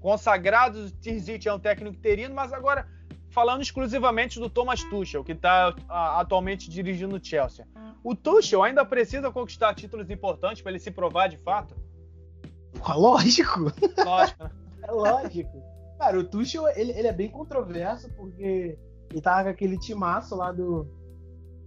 consagrados, 0.00 0.92
Tirzic 1.00 1.48
é 1.48 1.52
um 1.52 1.58
técnico 1.58 1.96
interino, 1.96 2.34
mas 2.34 2.52
agora 2.52 2.86
falando 3.30 3.62
exclusivamente 3.62 4.38
do 4.38 4.48
Thomas 4.48 4.82
Tuchel, 4.84 5.24
que 5.24 5.32
está 5.32 5.74
atualmente 5.88 6.70
dirigindo 6.70 7.16
o 7.16 7.24
Chelsea. 7.24 7.66
O 8.02 8.14
Tuchel 8.14 8.62
ainda 8.62 8.84
precisa 8.84 9.30
conquistar 9.30 9.74
títulos 9.74 10.08
importantes 10.08 10.62
para 10.62 10.70
ele 10.70 10.78
se 10.78 10.92
provar 10.92 11.28
de 11.28 11.36
fato? 11.38 11.74
Lógico. 12.96 13.72
Lógico. 14.04 14.44
Né? 14.44 14.50
é 14.86 14.92
lógico. 14.92 15.62
Cara, 15.98 16.16
o 16.16 16.22
Tuchel 16.22 16.68
ele, 16.68 16.92
ele 16.92 17.08
é 17.08 17.12
bem 17.12 17.28
controverso 17.28 18.08
porque 18.12 18.78
ele 19.10 19.20
tava 19.20 19.44
com 19.44 19.48
aquele 19.50 19.76
timaço 19.78 20.36
lá 20.36 20.52
do 20.52 20.86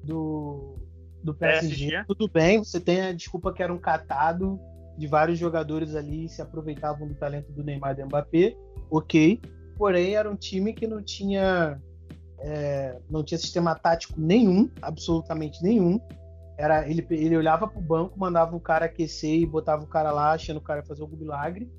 do 0.04 0.81
do 1.24 1.34
PSG, 1.34 1.90
PSG, 1.90 2.04
tudo 2.08 2.28
bem, 2.28 2.60
você 2.60 2.80
tem 2.80 3.02
a 3.02 3.12
desculpa 3.12 3.54
que 3.54 3.62
era 3.62 3.74
um 3.74 3.78
catado 3.78 4.60
de 4.98 5.08
vários 5.08 5.40
jogadores 5.40 5.96
ali 5.96 6.28
se 6.28 6.42
aproveitavam 6.42 7.08
do 7.08 7.16
talento 7.16 7.52
do 7.52 7.64
Neymar 7.64 7.94
e 7.94 8.02
do 8.02 8.06
Mbappé, 8.06 8.56
ok. 8.90 9.42
Porém, 9.78 10.16
era 10.16 10.30
um 10.30 10.36
time 10.36 10.74
que 10.74 10.86
não 10.86 11.02
tinha 11.02 11.80
é, 12.40 12.98
não 13.10 13.24
tinha 13.24 13.38
sistema 13.38 13.76
tático 13.76 14.20
nenhum, 14.20 14.70
absolutamente 14.82 15.64
nenhum. 15.64 16.00
Era 16.58 16.88
ele, 16.88 17.06
ele 17.10 17.38
olhava 17.38 17.68
para 17.68 17.80
o 17.80 17.82
banco, 17.82 18.20
mandava 18.20 18.56
o 18.56 18.60
cara 18.60 18.86
aquecer 18.86 19.40
e 19.40 19.46
botava 19.46 19.84
o 19.84 19.88
cara 19.88 20.12
lá, 20.12 20.34
achando 20.34 20.58
o 20.58 20.62
cara 20.62 20.84
fazer 20.84 21.02
algum 21.02 21.18
milagre. 21.18 21.72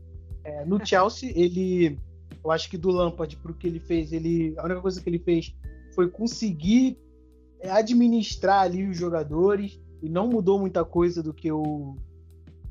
É, 0.45 0.65
no 0.65 0.79
Chelsea, 0.85 1.33
ele, 1.35 1.99
eu 2.45 2.51
acho 2.51 2.69
que 2.71 2.79
do 2.79 2.91
Lampard, 2.91 3.37
para 3.37 3.53
o 3.53 3.55
que 3.55 3.67
ele 3.67 3.81
fez, 3.81 4.13
ele, 4.13 4.55
a 4.57 4.65
única 4.65 4.81
coisa 4.81 5.01
que 5.01 5.09
ele 5.09 5.19
fez 5.19 5.55
foi 5.95 6.09
conseguir 6.09 6.97
é 6.97 7.12
administrar 7.71 8.63
ali 8.63 8.87
os 8.87 8.97
jogadores, 8.97 9.81
e 10.03 10.09
não 10.09 10.27
mudou 10.27 10.59
muita 10.59 10.85
coisa 10.85 11.23
do 11.23 11.33
que 11.33 11.51
o, 11.53 11.97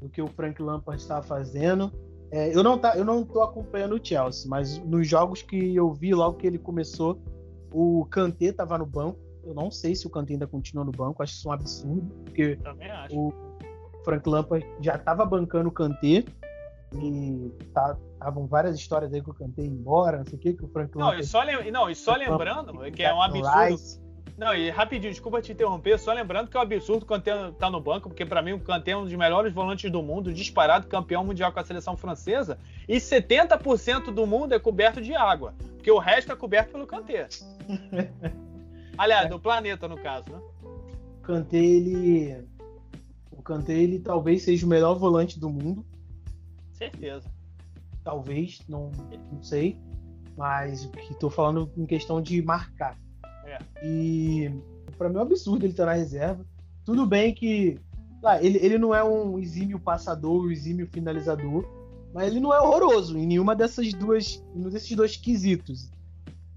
do 0.02 0.10
que 0.10 0.22
o 0.22 0.28
Frank 0.28 0.62
Lampard 0.62 1.02
estava 1.02 1.24
fazendo. 1.24 1.92
É, 2.30 2.56
eu 2.56 2.64
não 2.64 2.78
tá, 2.78 2.98
eu 2.98 3.06
não 3.06 3.24
tô 3.24 3.42
acompanhando 3.42 3.96
o 3.96 4.06
Chelsea, 4.06 4.50
mas 4.50 4.78
nos 4.80 5.08
jogos 5.08 5.42
que 5.42 5.76
eu 5.76 5.94
vi 5.94 6.14
logo 6.14 6.38
que 6.38 6.48
ele 6.48 6.58
começou, 6.58 7.22
o 7.72 8.06
Kanté 8.10 8.46
estava 8.46 8.78
no 8.78 8.86
banco. 8.86 9.20
Eu 9.44 9.54
não 9.54 9.72
sei 9.72 9.96
se 9.96 10.06
o 10.06 10.10
Kanté 10.10 10.34
ainda 10.34 10.46
continua 10.46 10.86
no 10.86 10.92
banco, 10.92 11.24
acho 11.24 11.34
isso 11.34 11.50
um 11.50 11.52
absurdo, 11.52 12.12
porque 12.26 12.60
o 13.12 13.34
Frank 14.04 14.28
Lampard 14.30 14.66
já 14.80 14.96
estava 14.96 15.26
bancando 15.26 15.70
o 15.70 15.72
Kanté 15.72 16.24
e 16.94 17.52
estavam 17.60 17.98
tá, 18.20 18.48
várias 18.50 18.76
histórias 18.76 19.14
aí 19.14 19.22
que 19.22 19.30
o 19.30 19.34
Kanté 19.34 19.64
ia 19.64 19.68
embora, 19.68 20.20
não 20.20 20.26
sei 20.26 20.38
o 20.38 20.42
que, 20.42 20.54
que 20.54 20.64
o 20.64 20.68
Frank 20.68 20.96
Lampard... 20.96 21.18
Não, 21.18 21.20
e 21.20 21.26
só, 21.26 21.42
lem 21.42 21.72
não, 21.72 21.90
e 21.90 21.96
só 21.96 22.16
lembrando 22.16 22.74
que 22.92 23.04
é 23.04 23.14
um 23.14 23.22
absurdo... 23.22 24.02
Não, 24.42 24.56
e 24.56 24.72
rapidinho, 24.72 25.14
desculpa 25.14 25.40
te 25.40 25.52
interromper, 25.52 26.00
só 26.00 26.12
lembrando 26.12 26.50
que 26.50 26.58
é 26.58 26.60
um 26.60 26.64
absurdo 26.64 27.04
o 27.04 27.06
Kanté 27.06 27.32
tá 27.60 27.70
no 27.70 27.80
banco, 27.80 28.10
porque 28.10 28.26
para 28.26 28.42
mim 28.42 28.54
o 28.54 28.60
Kanté 28.60 28.90
é 28.90 28.98
um 28.98 29.04
dos 29.04 29.14
melhores 29.14 29.54
volantes 29.54 29.92
do 29.92 30.02
mundo, 30.02 30.34
disparado, 30.34 30.88
campeão 30.88 31.24
mundial 31.24 31.52
com 31.52 31.60
a 31.60 31.64
seleção 31.64 31.96
francesa, 31.96 32.58
e 32.90 32.98
70% 32.98 34.06
do 34.06 34.26
mundo 34.26 34.56
é 34.56 34.60
coberto 34.60 35.00
de 35.00 35.14
água, 35.14 35.54
porque 35.76 35.92
o 35.92 36.00
resto 36.00 36.32
é 36.32 36.36
coberto 36.36 36.72
pelo 36.72 36.88
Kanté. 36.88 37.28
Aliás, 38.98 39.28
é. 39.28 39.30
do 39.30 39.40
planeta, 39.40 39.88
no 39.88 39.96
caso, 39.96 40.32
né? 40.32 40.42
O 40.64 41.22
Kanté, 41.22 41.58
ele... 41.58 42.44
O 43.32 43.44
Kanté, 43.44 43.74
ele 43.74 44.00
talvez 44.00 44.42
seja 44.42 44.66
o 44.66 44.70
melhor 44.70 44.96
volante 44.96 45.40
do 45.40 45.52
mundo. 45.52 45.86
Certeza. 46.74 47.30
Talvez, 48.04 48.60
não, 48.68 48.90
não 49.32 49.44
sei. 49.44 49.78
Mas 50.36 50.84
o 50.84 50.90
que 50.90 51.14
tô 51.14 51.30
falando 51.30 51.72
em 51.78 51.86
questão 51.86 52.20
de 52.20 52.42
marcar. 52.42 52.98
É. 53.52 53.60
E 53.84 54.52
para 54.98 55.10
mim 55.10 55.16
é 55.16 55.20
um 55.20 55.24
absurdo 55.24 55.66
ele 55.66 55.74
estar 55.74 55.86
na 55.86 55.94
reserva. 55.94 56.46
Tudo 56.86 57.06
bem 57.06 57.34
que 57.34 57.78
ah, 58.24 58.42
ele, 58.42 58.60
ele 58.62 58.78
não 58.78 58.94
é 58.94 59.04
um 59.04 59.38
exímio 59.38 59.80
passador, 59.80 60.46
um 60.46 60.52
exímio 60.52 60.88
finalizador, 60.88 61.66
mas 62.14 62.28
ele 62.28 62.40
não 62.40 62.54
é 62.54 62.60
horroroso 62.62 63.18
em 63.18 63.26
nenhuma 63.26 63.56
dessas 63.56 63.94
duas, 63.94 64.44
nenhum 64.54 64.70
desses 64.70 64.96
dois 64.96 65.18
quesitos. 65.18 65.92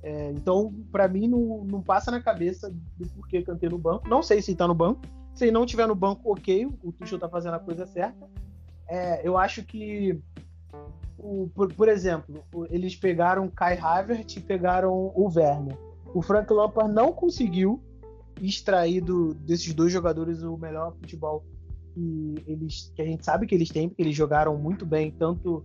É, 0.03 0.31
então, 0.33 0.75
para 0.93 1.09
mim, 1.09 1.27
não, 1.27 1.65
não 1.65 1.83
passa 1.83 2.11
na 2.11 2.21
cabeça 2.21 2.71
do 2.99 3.09
porquê 3.09 3.43
cantei 3.43 3.71
no 3.71 3.79
banco. 3.79 4.09
Não 4.09 4.23
sei 4.23 4.43
se 4.43 4.51
ele 4.51 4.59
tá 4.59 4.69
no 4.69 4.75
banco. 4.75 5.01
Se 5.35 5.45
ele 5.45 5.53
não 5.53 5.67
tiver 5.67 5.89
no 5.89 5.95
banco, 5.95 6.31
ok, 6.31 6.67
o 6.83 6.93
Tuchel 6.93 7.19
tá 7.19 7.29
fazendo 7.29 7.55
a 7.55 7.59
coisa 7.59 7.87
certa. 7.87 8.29
É, 8.87 9.27
eu 9.27 9.39
acho 9.39 9.65
que, 9.65 10.21
o, 11.19 11.51
por, 11.55 11.73
por, 11.73 11.89
exemplo, 11.89 12.45
eles 12.71 12.95
pegaram 12.95 13.49
Kai 13.49 13.79
Havertz 13.79 14.37
e 14.37 14.41
pegaram 14.41 14.93
o 14.93 15.33
Werner 15.35 15.77
o 16.15 16.23
Frank 16.23 16.51
Lampard 16.53 16.93
não 16.93 17.13
conseguiu 17.13 17.83
extrair 18.41 19.01
do, 19.01 19.35
desses 19.35 19.75
dois 19.75 19.93
jogadores 19.93 20.43
o 20.43 20.57
melhor 20.57 20.95
futebol 20.95 21.45
que, 21.93 22.35
eles, 22.47 22.93
que 22.95 23.03
a 23.03 23.05
gente 23.05 23.25
sabe 23.25 23.47
que 23.47 23.55
eles 23.55 23.69
têm, 23.69 23.89
porque 23.89 24.03
eles 24.03 24.17
jogaram 24.17 24.57
muito 24.57 24.87
bem, 24.87 25.11
tanto 25.11 25.65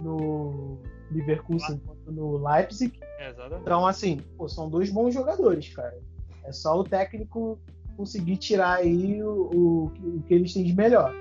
no 0.00 0.78
Leverkusen 1.10 1.78
quanto 1.78 2.12
no 2.12 2.36
Leipzig. 2.36 2.98
Exatamente. 3.18 3.62
Então, 3.62 3.86
assim, 3.86 4.20
pô, 4.36 4.48
são 4.48 4.68
dois 4.68 4.90
bons 4.90 5.14
jogadores, 5.14 5.74
cara. 5.74 5.98
É 6.44 6.52
só 6.52 6.78
o 6.78 6.84
técnico 6.84 7.58
conseguir 7.96 8.36
tirar 8.36 8.76
aí 8.76 9.22
o, 9.22 9.50
o, 9.52 9.84
o 9.86 10.22
que 10.26 10.34
eles 10.34 10.52
têm 10.52 10.64
de 10.64 10.74
melhor. 10.74 11.14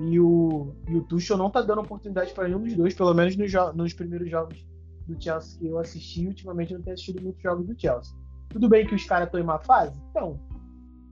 E 0.00 0.20
o, 0.20 0.74
e 0.86 0.96
o 0.96 1.02
Tuchel 1.02 1.36
não 1.36 1.50
tá 1.50 1.60
dando 1.60 1.80
oportunidade 1.80 2.32
para 2.32 2.46
nenhum 2.46 2.62
dos 2.62 2.74
dois, 2.74 2.94
pelo 2.94 3.12
menos 3.14 3.36
nos, 3.36 3.52
nos 3.74 3.92
primeiros 3.92 4.30
jogos 4.30 4.67
do 5.08 5.22
Chelsea 5.22 5.58
que 5.58 5.66
eu 5.66 5.78
assisti. 5.78 6.26
Ultimamente 6.26 6.72
eu 6.72 6.78
não 6.78 6.84
tenho 6.84 6.94
assistido 6.94 7.22
muitos 7.22 7.42
jogos 7.42 7.66
do 7.66 7.80
Chelsea. 7.80 8.14
Tudo 8.50 8.68
bem 8.68 8.86
que 8.86 8.94
os 8.94 9.04
caras 9.04 9.26
estão 9.26 9.40
em 9.40 9.44
má 9.44 9.58
fase? 9.58 10.00
Então. 10.10 10.38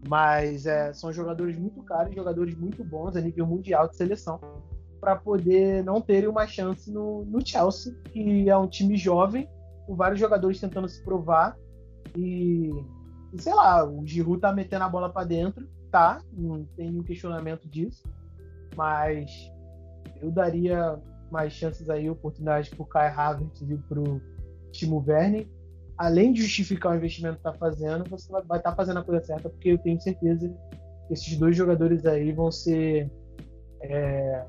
Mas 0.08 0.66
é, 0.66 0.92
são 0.92 1.12
jogadores 1.12 1.58
muito 1.58 1.82
caros, 1.82 2.14
jogadores 2.14 2.56
muito 2.56 2.84
bons 2.84 3.16
a 3.16 3.20
nível 3.20 3.46
mundial 3.46 3.88
de 3.88 3.96
seleção, 3.96 4.38
para 5.00 5.16
poder 5.16 5.82
não 5.82 6.00
terem 6.00 6.28
uma 6.28 6.46
chance 6.46 6.90
no, 6.92 7.24
no 7.24 7.44
Chelsea, 7.44 7.92
que 8.12 8.48
é 8.48 8.56
um 8.56 8.68
time 8.68 8.96
jovem, 8.96 9.48
com 9.86 9.96
vários 9.96 10.20
jogadores 10.20 10.60
tentando 10.60 10.88
se 10.88 11.02
provar. 11.02 11.56
E, 12.16 12.70
e 13.32 13.42
sei 13.42 13.52
lá, 13.52 13.84
o 13.84 14.06
Giroud 14.06 14.40
tá 14.40 14.52
metendo 14.52 14.84
a 14.84 14.88
bola 14.88 15.10
para 15.10 15.26
dentro, 15.26 15.68
tá? 15.90 16.20
Não 16.32 16.64
tem 16.76 16.90
nenhum 16.90 17.02
questionamento 17.02 17.68
disso. 17.68 18.04
Mas 18.76 19.30
eu 20.20 20.30
daria 20.30 21.00
mais 21.30 21.52
chances 21.52 21.88
aí, 21.90 22.08
oportunidades 22.08 22.68
pro 22.70 22.84
Kai 22.84 23.08
Havertz 23.08 23.62
e 23.62 23.76
pro 23.76 24.20
Timo 24.72 25.04
Werner 25.06 25.46
além 25.96 26.32
de 26.32 26.42
justificar 26.42 26.92
o 26.92 26.96
investimento 26.96 27.36
que 27.36 27.48
está 27.48 27.52
fazendo, 27.52 28.08
você 28.08 28.30
vai 28.30 28.42
estar 28.42 28.60
tá 28.60 28.74
fazendo 28.74 28.98
a 28.98 29.02
coisa 29.02 29.24
certa, 29.24 29.48
porque 29.48 29.70
eu 29.70 29.78
tenho 29.78 30.00
certeza 30.00 30.48
que 31.06 31.14
esses 31.14 31.36
dois 31.38 31.56
jogadores 31.56 32.04
aí 32.04 32.32
vão 32.32 32.50
ser 32.50 33.10
é, 33.80 34.44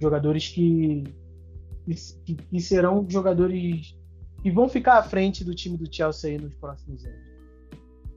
jogadores 0.00 0.48
que, 0.48 1.04
que, 2.24 2.34
que, 2.34 2.60
serão 2.60 3.06
jogadores 3.08 3.96
que 4.42 4.50
vão 4.50 4.68
ficar 4.68 4.98
à 4.98 5.02
frente 5.02 5.44
do 5.44 5.54
time 5.54 5.76
do 5.76 5.92
Chelsea 5.92 6.30
aí 6.30 6.38
nos 6.38 6.54
próximos 6.54 7.04
anos. 7.04 7.26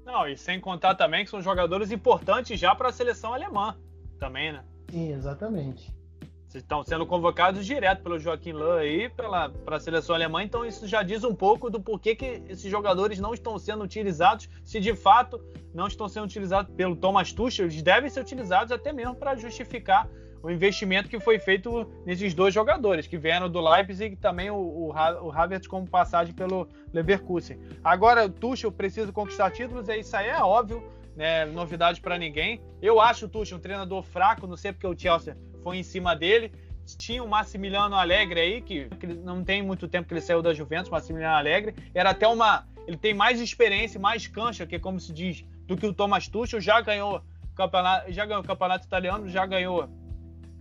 Não, 0.05 0.27
e 0.27 0.37
sem 0.37 0.59
contar 0.59 0.95
também 0.95 1.23
que 1.23 1.29
são 1.29 1.41
jogadores 1.41 1.91
importantes 1.91 2.59
já 2.59 2.73
para 2.73 2.89
a 2.89 2.93
seleção 2.93 3.33
alemã, 3.33 3.75
também, 4.19 4.51
né? 4.51 4.63
Sim, 4.89 5.13
exatamente 5.13 5.98
estão 6.57 6.83
sendo 6.83 7.05
convocados 7.05 7.65
direto 7.65 8.01
pelo 8.01 8.17
Joaquim 8.17 8.53
Löw 8.53 8.77
aí 8.77 9.09
para 9.09 9.51
a 9.67 9.79
seleção 9.79 10.15
alemã, 10.15 10.43
então 10.43 10.65
isso 10.65 10.87
já 10.87 11.03
diz 11.03 11.23
um 11.23 11.33
pouco 11.33 11.69
do 11.69 11.79
porquê 11.79 12.15
que 12.15 12.41
esses 12.49 12.69
jogadores 12.69 13.19
não 13.19 13.33
estão 13.33 13.57
sendo 13.59 13.83
utilizados, 13.83 14.49
se 14.63 14.79
de 14.79 14.95
fato 14.95 15.39
não 15.73 15.87
estão 15.87 16.07
sendo 16.07 16.25
utilizados 16.25 16.73
pelo 16.75 16.95
Thomas 16.95 17.31
Tuchel, 17.31 17.65
eles 17.65 17.81
devem 17.81 18.09
ser 18.09 18.21
utilizados 18.21 18.71
até 18.71 18.91
mesmo 18.91 19.15
para 19.15 19.35
justificar 19.35 20.09
o 20.41 20.49
investimento 20.49 21.09
que 21.09 21.19
foi 21.19 21.37
feito 21.37 21.85
nesses 22.05 22.33
dois 22.33 22.53
jogadores, 22.53 23.05
que 23.05 23.17
vieram 23.17 23.49
do 23.49 23.59
Leipzig 23.59 24.13
e 24.13 24.17
também 24.17 24.49
o, 24.49 24.55
o, 24.55 24.87
o 24.89 25.31
Havertz 25.31 25.67
como 25.67 25.85
passagem 25.85 26.33
pelo 26.33 26.67
Leverkusen. 26.93 27.59
Agora, 27.83 28.25
o 28.25 28.29
Tuchel 28.29 28.71
precisa 28.71 29.11
conquistar 29.11 29.51
títulos, 29.51 29.89
é 29.89 29.97
isso 29.97 30.15
aí 30.15 30.29
é 30.29 30.41
óbvio, 30.41 30.81
né, 31.15 31.45
novidade 31.45 31.99
para 31.99 32.17
ninguém. 32.17 32.61
Eu 32.81 33.01
acho 33.01 33.25
o 33.25 33.29
Tuchel 33.29 33.57
um 33.57 33.61
treinador 33.61 34.01
fraco, 34.01 34.47
não 34.47 34.55
sei 34.55 34.71
porque 34.71 34.87
o 34.87 34.97
Chelsea 34.97 35.37
foi 35.63 35.77
em 35.77 35.83
cima 35.83 36.15
dele. 36.15 36.51
Tinha 36.97 37.23
o 37.23 37.27
Massimiliano 37.27 37.95
Alegre 37.95 38.39
aí, 38.39 38.61
que, 38.61 38.85
que 38.85 39.05
não 39.07 39.43
tem 39.43 39.61
muito 39.61 39.87
tempo 39.87 40.07
que 40.07 40.13
ele 40.13 40.21
saiu 40.21 40.41
da 40.41 40.53
Juventus, 40.53 40.89
Massimiliano 40.89 41.35
Alegre. 41.35 41.75
Era 41.93 42.09
até 42.11 42.27
uma. 42.27 42.67
Ele 42.87 42.97
tem 42.97 43.13
mais 43.13 43.39
experiência, 43.39 43.99
mais 43.99 44.25
cancha, 44.25 44.65
que 44.65 44.75
é 44.75 44.79
como 44.79 44.99
se 44.99 45.13
diz, 45.13 45.45
do 45.67 45.77
que 45.77 45.85
o 45.85 45.93
Thomas 45.93 46.27
Tuchel. 46.27 46.59
Já 46.59 46.81
ganhou 46.81 47.21
campeonato, 47.55 48.11
já 48.11 48.25
ganhou 48.25 48.41
o 48.41 48.45
campeonato 48.45 48.87
italiano, 48.87 49.29
já 49.29 49.45
ganhou 49.45 49.87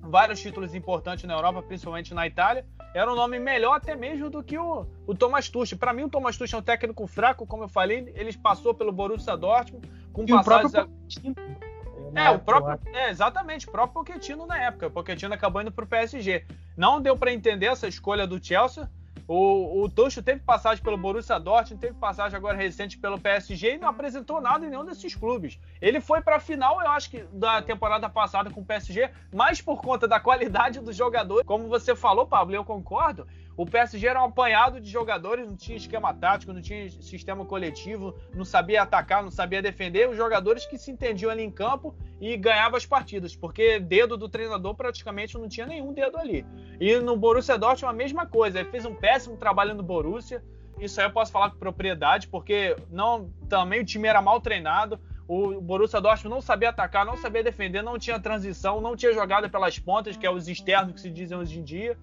vários 0.02 0.40
títulos 0.40 0.74
importantes 0.74 1.24
na 1.24 1.34
Europa, 1.34 1.62
principalmente 1.62 2.12
na 2.12 2.26
Itália. 2.26 2.66
Era 2.94 3.10
um 3.10 3.14
nome 3.16 3.38
melhor 3.38 3.74
até 3.74 3.94
mesmo 3.94 4.28
do 4.28 4.42
que 4.42 4.58
o, 4.58 4.86
o 5.06 5.14
Thomas 5.14 5.48
Tuchel. 5.48 5.78
Para 5.78 5.92
mim, 5.92 6.02
o 6.04 6.08
Thomas 6.10 6.36
Tuchel 6.36 6.58
é 6.58 6.60
um 6.60 6.64
técnico 6.64 7.06
fraco, 7.06 7.46
como 7.46 7.64
eu 7.64 7.68
falei. 7.68 8.12
Ele 8.14 8.32
passou 8.36 8.74
pelo 8.74 8.92
Borussia 8.92 9.36
Dortmund 9.36 9.88
com 10.12 10.24
e 10.24 10.26
passagens. 10.26 10.74
O 10.74 10.74
próprio... 10.74 11.67
É, 12.14 12.30
o 12.30 12.38
próprio, 12.38 12.78
é, 12.94 13.10
exatamente, 13.10 13.68
o 13.68 13.70
próprio 13.70 14.04
Pochettino 14.04 14.46
na 14.46 14.58
época. 14.58 14.86
O 14.86 14.90
Pochettino 14.90 15.34
acabou 15.34 15.62
indo 15.62 15.72
pro 15.72 15.86
PSG. 15.86 16.44
Não 16.76 17.00
deu 17.00 17.16
para 17.16 17.32
entender 17.32 17.66
essa 17.66 17.88
escolha 17.88 18.26
do 18.26 18.42
Chelsea. 18.42 18.88
O, 19.28 19.82
o 19.82 19.90
Tuchel 19.90 20.22
teve 20.22 20.40
passagem 20.40 20.82
pelo 20.82 20.96
Borussia 20.96 21.38
Dortmund, 21.38 21.78
teve 21.78 21.92
passagem 21.98 22.34
agora 22.34 22.56
recente 22.56 22.96
pelo 22.96 23.20
PSG 23.20 23.74
e 23.74 23.78
não 23.78 23.88
apresentou 23.88 24.40
nada 24.40 24.64
em 24.64 24.70
nenhum 24.70 24.86
desses 24.86 25.14
clubes. 25.14 25.60
Ele 25.82 26.00
foi 26.00 26.22
para 26.22 26.36
a 26.36 26.40
final, 26.40 26.80
eu 26.80 26.88
acho 26.88 27.10
que 27.10 27.22
da 27.30 27.60
temporada 27.60 28.08
passada 28.08 28.48
com 28.48 28.62
o 28.62 28.64
PSG, 28.64 29.10
mais 29.30 29.60
por 29.60 29.82
conta 29.82 30.08
da 30.08 30.18
qualidade 30.18 30.80
dos 30.80 30.96
jogadores. 30.96 31.46
Como 31.46 31.68
você 31.68 31.94
falou, 31.94 32.26
Pablo, 32.26 32.54
eu 32.54 32.64
concordo. 32.64 33.26
O 33.58 33.66
PSG 33.66 34.06
era 34.06 34.22
um 34.22 34.26
apanhado 34.26 34.80
de 34.80 34.88
jogadores, 34.88 35.44
não 35.44 35.56
tinha 35.56 35.76
esquema 35.76 36.14
tático, 36.14 36.52
não 36.52 36.62
tinha 36.62 36.88
sistema 36.88 37.44
coletivo, 37.44 38.14
não 38.32 38.44
sabia 38.44 38.82
atacar, 38.82 39.20
não 39.20 39.32
sabia 39.32 39.60
defender. 39.60 40.08
Os 40.08 40.16
jogadores 40.16 40.64
que 40.64 40.78
se 40.78 40.92
entendiam 40.92 41.28
ali 41.28 41.42
em 41.42 41.50
campo 41.50 41.92
e 42.20 42.36
ganhavam 42.36 42.76
as 42.76 42.86
partidas, 42.86 43.34
porque 43.34 43.80
dedo 43.80 44.16
do 44.16 44.28
treinador 44.28 44.76
praticamente 44.76 45.36
não 45.36 45.48
tinha 45.48 45.66
nenhum 45.66 45.92
dedo 45.92 46.16
ali. 46.16 46.46
E 46.78 47.00
no 47.00 47.16
Borussia 47.16 47.58
Dortmund 47.58 47.92
a 47.92 47.98
mesma 47.98 48.26
coisa. 48.26 48.60
Ele 48.60 48.70
fez 48.70 48.86
um 48.86 48.94
péssimo 48.94 49.36
trabalho 49.36 49.74
no 49.74 49.82
Borussia. 49.82 50.40
Isso 50.78 51.00
aí 51.00 51.08
eu 51.08 51.10
posso 51.10 51.32
falar 51.32 51.50
com 51.50 51.58
propriedade, 51.58 52.28
porque 52.28 52.76
não 52.92 53.28
também 53.48 53.80
o 53.80 53.84
time 53.84 54.06
era 54.06 54.22
mal 54.22 54.40
treinado. 54.40 55.00
O 55.26 55.60
Borussia 55.60 56.00
Dortmund 56.00 56.32
não 56.32 56.40
sabia 56.40 56.68
atacar, 56.68 57.04
não 57.04 57.16
sabia 57.16 57.42
defender, 57.42 57.82
não 57.82 57.98
tinha 57.98 58.20
transição, 58.20 58.80
não 58.80 58.94
tinha 58.94 59.12
jogada 59.12 59.48
pelas 59.48 59.80
pontas, 59.80 60.16
que 60.16 60.24
é 60.24 60.30
os 60.30 60.46
externos 60.46 60.92
que 60.92 61.00
se 61.00 61.10
dizem 61.10 61.36
hoje 61.36 61.58
em 61.58 61.64
dia. 61.64 61.98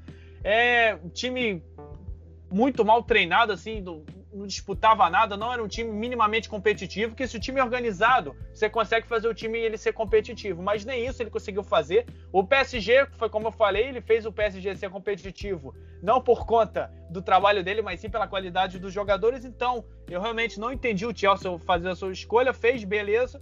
É 0.48 0.94
um 1.04 1.10
time 1.10 1.64
muito 2.52 2.86
mal 2.86 3.02
treinado, 3.02 3.52
assim, 3.52 3.82
não 3.82 4.46
disputava 4.46 5.10
nada, 5.10 5.36
não 5.36 5.52
era 5.52 5.64
um 5.64 5.68
time 5.68 5.92
minimamente 5.92 6.48
competitivo, 6.48 7.14
porque 7.14 7.26
se 7.26 7.36
o 7.36 7.40
time 7.40 7.60
é 7.60 7.64
organizado, 7.64 8.36
você 8.54 8.70
consegue 8.70 9.08
fazer 9.08 9.28
o 9.28 9.34
time 9.34 9.58
ele 9.58 9.76
ser 9.76 9.94
competitivo, 9.94 10.62
mas 10.62 10.86
nem 10.86 11.04
isso 11.08 11.24
ele 11.24 11.32
conseguiu 11.32 11.64
fazer. 11.64 12.06
O 12.32 12.44
PSG, 12.44 13.08
foi 13.18 13.28
como 13.28 13.48
eu 13.48 13.52
falei, 13.52 13.88
ele 13.88 14.02
fez 14.02 14.24
o 14.24 14.32
PSG 14.32 14.76
ser 14.76 14.92
competitivo, 14.92 15.74
não 16.00 16.22
por 16.22 16.46
conta 16.46 16.92
do 17.10 17.24
trabalho 17.24 17.64
dele, 17.64 17.82
mas 17.82 18.00
sim 18.00 18.10
pela 18.10 18.28
qualidade 18.28 18.78
dos 18.78 18.94
jogadores, 18.94 19.46
então 19.46 19.84
eu 20.08 20.22
realmente 20.22 20.60
não 20.60 20.72
entendi 20.72 21.08
o 21.08 21.18
Chelsea 21.18 21.58
fazer 21.60 21.90
a 21.90 21.96
sua 21.96 22.12
escolha, 22.12 22.54
fez, 22.54 22.84
beleza, 22.84 23.42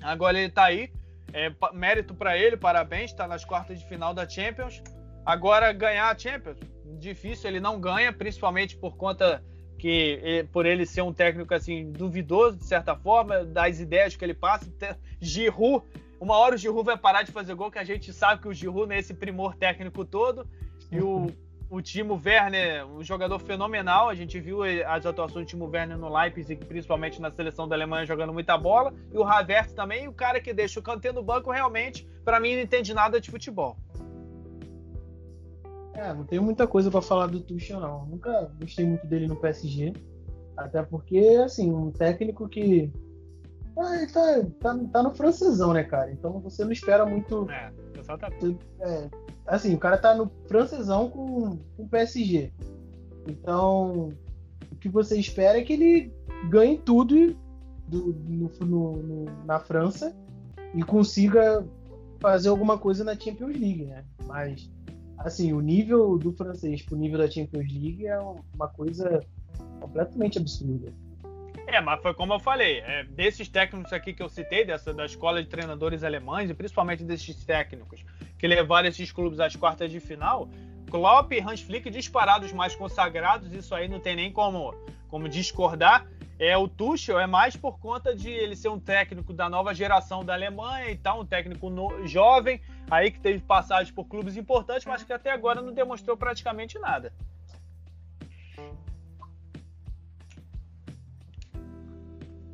agora 0.00 0.38
ele 0.38 0.50
tá 0.50 0.64
aí, 0.64 0.90
é, 1.30 1.52
mérito 1.74 2.14
para 2.14 2.38
ele, 2.38 2.56
parabéns, 2.56 3.10
está 3.10 3.28
nas 3.28 3.44
quartas 3.44 3.78
de 3.78 3.86
final 3.86 4.14
da 4.14 4.26
Champions. 4.26 4.82
Agora 5.24 5.72
ganhar 5.72 6.10
a 6.10 6.18
Champions, 6.18 6.58
difícil, 6.98 7.48
ele 7.48 7.60
não 7.60 7.80
ganha, 7.80 8.12
principalmente 8.12 8.76
por 8.76 8.96
conta 8.96 9.42
que 9.78 10.46
por 10.52 10.64
ele 10.64 10.86
ser 10.86 11.02
um 11.02 11.12
técnico 11.12 11.52
assim 11.52 11.90
duvidoso 11.90 12.56
de 12.56 12.64
certa 12.64 12.94
forma 12.94 13.44
das 13.44 13.80
ideias 13.80 14.14
que 14.14 14.24
ele 14.24 14.34
passa. 14.34 14.66
Giroud, 15.20 15.84
uma 16.20 16.36
hora 16.36 16.54
o 16.54 16.58
Giroud 16.58 16.84
vai 16.84 16.96
parar 16.96 17.22
de 17.22 17.32
fazer 17.32 17.54
gol, 17.54 17.70
que 17.70 17.78
a 17.78 17.84
gente 17.84 18.12
sabe 18.12 18.42
que 18.42 18.48
o 18.48 18.54
Giroud 18.54 18.86
não 18.86 18.94
é 18.94 18.98
esse 19.00 19.12
primor 19.12 19.56
técnico 19.56 20.04
todo. 20.04 20.46
E 20.90 21.00
o, 21.00 21.32
o 21.68 21.80
Timo 21.80 22.20
Werner, 22.24 22.86
um 22.86 23.02
jogador 23.02 23.38
fenomenal. 23.38 24.08
A 24.08 24.14
gente 24.14 24.38
viu 24.38 24.62
as 24.62 25.06
atuações 25.06 25.46
do 25.46 25.48
Timo 25.48 25.64
Werner 25.66 25.98
no 25.98 26.14
Leipzig, 26.14 26.64
principalmente 26.64 27.20
na 27.20 27.30
seleção 27.30 27.66
da 27.66 27.74
Alemanha, 27.74 28.06
jogando 28.06 28.32
muita 28.32 28.56
bola. 28.56 28.94
E 29.10 29.18
o 29.18 29.24
Havertz 29.24 29.72
também, 29.72 30.06
o 30.06 30.12
cara 30.12 30.40
que 30.40 30.52
deixa 30.52 30.78
o 30.78 30.82
Kanté 30.82 31.10
no 31.10 31.22
banco, 31.22 31.50
realmente, 31.50 32.06
para 32.24 32.38
mim, 32.38 32.54
não 32.54 32.62
entende 32.62 32.92
nada 32.94 33.20
de 33.20 33.30
futebol. 33.30 33.76
É, 35.94 36.12
não 36.12 36.24
tenho 36.24 36.42
muita 36.42 36.66
coisa 36.66 36.90
para 36.90 37.02
falar 37.02 37.26
do 37.26 37.40
Tuchel, 37.40 37.80
não. 37.80 38.06
Nunca 38.06 38.50
gostei 38.58 38.86
muito 38.86 39.06
dele 39.06 39.26
no 39.26 39.36
PSG. 39.36 39.92
Até 40.56 40.82
porque, 40.82 41.40
assim, 41.44 41.70
um 41.70 41.90
técnico 41.90 42.48
que. 42.48 42.90
Ah, 43.76 43.96
ele 43.96 44.12
tá, 44.12 44.44
tá, 44.60 44.78
tá 44.92 45.02
no 45.02 45.14
francesão, 45.14 45.72
né, 45.72 45.82
cara? 45.82 46.10
Então 46.10 46.40
você 46.40 46.64
não 46.64 46.72
espera 46.72 47.06
muito. 47.06 47.50
É, 47.50 47.72
exatamente. 47.98 48.58
É, 48.80 49.08
assim, 49.46 49.74
o 49.74 49.78
cara 49.78 49.96
tá 49.96 50.14
no 50.14 50.30
francesão 50.46 51.08
com, 51.08 51.58
com 51.76 51.82
o 51.82 51.88
PSG. 51.88 52.52
Então, 53.26 54.12
o 54.70 54.76
que 54.76 54.88
você 54.88 55.18
espera 55.18 55.58
é 55.58 55.62
que 55.62 55.72
ele 55.72 56.12
ganhe 56.48 56.76
tudo 56.78 57.36
do, 57.86 58.14
no, 58.28 58.50
no, 58.60 58.96
no, 58.96 59.24
na 59.44 59.58
França 59.58 60.14
e 60.74 60.82
consiga 60.82 61.64
fazer 62.20 62.48
alguma 62.48 62.78
coisa 62.78 63.04
na 63.04 63.14
Champions 63.14 63.58
League, 63.58 63.84
né? 63.84 64.04
Mas 64.26 64.70
assim, 65.24 65.52
o 65.52 65.60
nível 65.60 66.18
do 66.18 66.32
francês 66.32 66.82
pro 66.82 66.96
nível 66.96 67.18
da 67.18 67.30
Champions 67.30 67.72
League 67.72 68.06
é 68.06 68.18
uma 68.18 68.68
coisa 68.68 69.24
completamente 69.80 70.38
absurda. 70.38 70.92
É, 71.66 71.80
mas 71.80 72.02
foi 72.02 72.12
como 72.12 72.34
eu 72.34 72.40
falei, 72.40 72.80
é, 72.80 73.04
desses 73.04 73.48
técnicos 73.48 73.92
aqui 73.92 74.12
que 74.12 74.22
eu 74.22 74.28
citei, 74.28 74.64
dessa 74.64 74.92
da 74.92 75.06
escola 75.06 75.42
de 75.42 75.48
treinadores 75.48 76.02
alemães, 76.02 76.50
e 76.50 76.54
principalmente 76.54 77.04
desses 77.04 77.44
técnicos 77.44 78.04
que 78.38 78.46
levaram 78.46 78.88
esses 78.88 79.10
clubes 79.10 79.40
às 79.40 79.56
quartas 79.56 79.90
de 79.90 80.00
final, 80.00 80.48
Klopp 80.90 81.32
e 81.32 81.40
Hans 81.40 81.62
Flick 81.62 81.88
disparados 81.88 82.52
mais 82.52 82.74
consagrados, 82.76 83.52
isso 83.52 83.74
aí 83.74 83.88
não 83.88 84.00
tem 84.00 84.14
nem 84.14 84.30
como, 84.30 84.74
como 85.08 85.28
discordar. 85.28 86.06
É, 86.42 86.56
o 86.56 86.66
Tuchel 86.66 87.20
é 87.20 87.26
mais 87.26 87.54
por 87.54 87.78
conta 87.78 88.16
de 88.16 88.28
ele 88.28 88.56
ser 88.56 88.68
um 88.68 88.80
técnico 88.80 89.32
da 89.32 89.48
nova 89.48 89.72
geração 89.72 90.24
da 90.24 90.34
Alemanha 90.34 90.90
e 90.90 90.96
tal, 90.96 91.20
um 91.20 91.24
técnico 91.24 91.70
no, 91.70 92.04
jovem, 92.04 92.60
aí 92.90 93.12
que 93.12 93.20
teve 93.20 93.38
passagem 93.38 93.94
por 93.94 94.06
clubes 94.06 94.36
importantes, 94.36 94.84
mas 94.84 95.04
que 95.04 95.12
até 95.12 95.30
agora 95.30 95.62
não 95.62 95.72
demonstrou 95.72 96.16
praticamente 96.16 96.80
nada. 96.80 97.12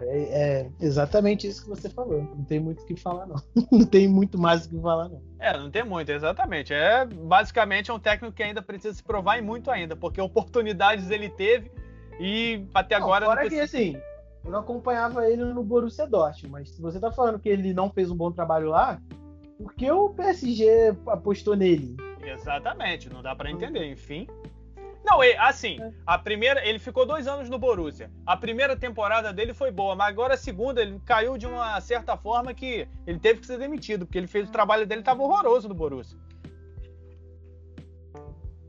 É, 0.02 0.18
é, 0.20 0.70
exatamente 0.78 1.48
isso 1.48 1.62
que 1.62 1.70
você 1.70 1.88
falou. 1.88 2.20
Não 2.24 2.44
tem 2.44 2.60
muito 2.60 2.82
o 2.82 2.84
que 2.84 2.94
falar, 2.94 3.24
não. 3.24 3.42
não 3.72 3.86
tem 3.86 4.06
muito 4.06 4.36
mais 4.36 4.66
o 4.66 4.68
que 4.68 4.78
falar, 4.82 5.08
não. 5.08 5.22
É, 5.38 5.56
não 5.56 5.70
tem 5.70 5.82
muito, 5.82 6.12
exatamente. 6.12 6.74
É 6.74 7.06
basicamente 7.06 7.90
é 7.90 7.94
um 7.94 7.98
técnico 7.98 8.36
que 8.36 8.42
ainda 8.42 8.60
precisa 8.60 8.92
se 8.92 9.02
provar 9.02 9.38
e 9.38 9.40
muito 9.40 9.70
ainda, 9.70 9.96
porque 9.96 10.20
oportunidades 10.20 11.10
ele 11.10 11.30
teve 11.30 11.72
e 12.18 12.66
até 12.74 12.94
agora. 12.94 13.26
Não, 13.26 13.32
fora 13.34 13.48
que 13.48 13.60
assim, 13.60 14.00
eu 14.44 14.50
não 14.50 14.60
acompanhava 14.60 15.28
ele 15.28 15.44
no 15.44 15.62
Borussia 15.62 16.06
Dortmund, 16.06 16.48
mas 16.50 16.70
se 16.70 16.80
você 16.80 16.98
tá 16.98 17.10
falando 17.12 17.38
que 17.38 17.48
ele 17.48 17.72
não 17.72 17.90
fez 17.90 18.10
um 18.10 18.16
bom 18.16 18.32
trabalho 18.32 18.70
lá, 18.70 19.00
por 19.58 19.74
que 19.74 19.90
o 19.90 20.10
PSG 20.10 20.96
apostou 21.06 21.56
nele? 21.56 21.96
Exatamente, 22.22 23.12
não 23.12 23.22
dá 23.22 23.34
para 23.34 23.50
entender. 23.50 23.90
Enfim. 23.90 24.26
Não, 25.04 25.20
assim, 25.38 25.80
é. 25.80 25.90
a 26.06 26.18
primeira, 26.18 26.66
ele 26.68 26.78
ficou 26.78 27.06
dois 27.06 27.26
anos 27.26 27.48
no 27.48 27.58
Borussia. 27.58 28.10
A 28.26 28.36
primeira 28.36 28.76
temporada 28.76 29.32
dele 29.32 29.54
foi 29.54 29.70
boa, 29.70 29.96
mas 29.96 30.08
agora 30.08 30.34
a 30.34 30.36
segunda 30.36 30.82
ele 30.82 31.00
caiu 31.04 31.38
de 31.38 31.46
uma 31.46 31.80
certa 31.80 32.16
forma 32.16 32.52
que 32.52 32.86
ele 33.06 33.18
teve 33.18 33.40
que 33.40 33.46
ser 33.46 33.58
demitido, 33.58 34.04
porque 34.04 34.18
ele 34.18 34.26
fez 34.26 34.48
o 34.48 34.52
trabalho 34.52 34.86
dele 34.86 35.00
estava 35.00 35.22
horroroso 35.22 35.66
no 35.66 35.74
Borussia. 35.74 36.18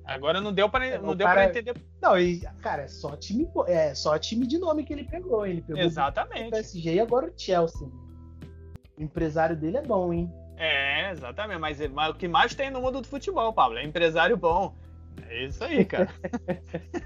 Agora 0.09 0.41
não 0.41 0.51
deu 0.51 0.67
para 0.67 0.85
é, 0.85 0.97
não 0.97 1.15
deu 1.15 1.27
para 1.27 1.45
entender. 1.45 1.75
Não, 2.01 2.17
e 2.17 2.39
cara, 2.61 2.83
é 2.83 2.87
só 2.87 3.15
time 3.15 3.47
é 3.67 3.93
só 3.93 4.17
time 4.17 4.47
de 4.47 4.57
nome 4.57 4.83
que 4.83 4.91
ele 4.91 5.03
pegou, 5.03 5.45
ele 5.45 5.61
pegou 5.61 5.83
Exatamente. 5.83 6.47
o 6.47 6.51
PSG 6.51 6.95
e 6.95 6.99
agora 6.99 7.27
o 7.27 7.33
Chelsea. 7.37 7.87
O 8.97 9.03
empresário 9.03 9.55
dele 9.55 9.77
é 9.77 9.81
bom, 9.81 10.11
hein? 10.11 10.31
É, 10.57 11.11
exatamente, 11.11 11.59
mas, 11.59 11.79
mas 11.91 12.09
o 12.09 12.15
que 12.15 12.27
mais 12.27 12.55
tem 12.55 12.71
no 12.71 12.81
mundo 12.81 13.01
do 13.01 13.07
futebol, 13.07 13.53
Pablo, 13.53 13.77
é 13.77 13.83
empresário 13.83 14.35
bom. 14.35 14.75
É 15.27 15.45
isso 15.45 15.63
aí, 15.63 15.85
cara. 15.85 16.09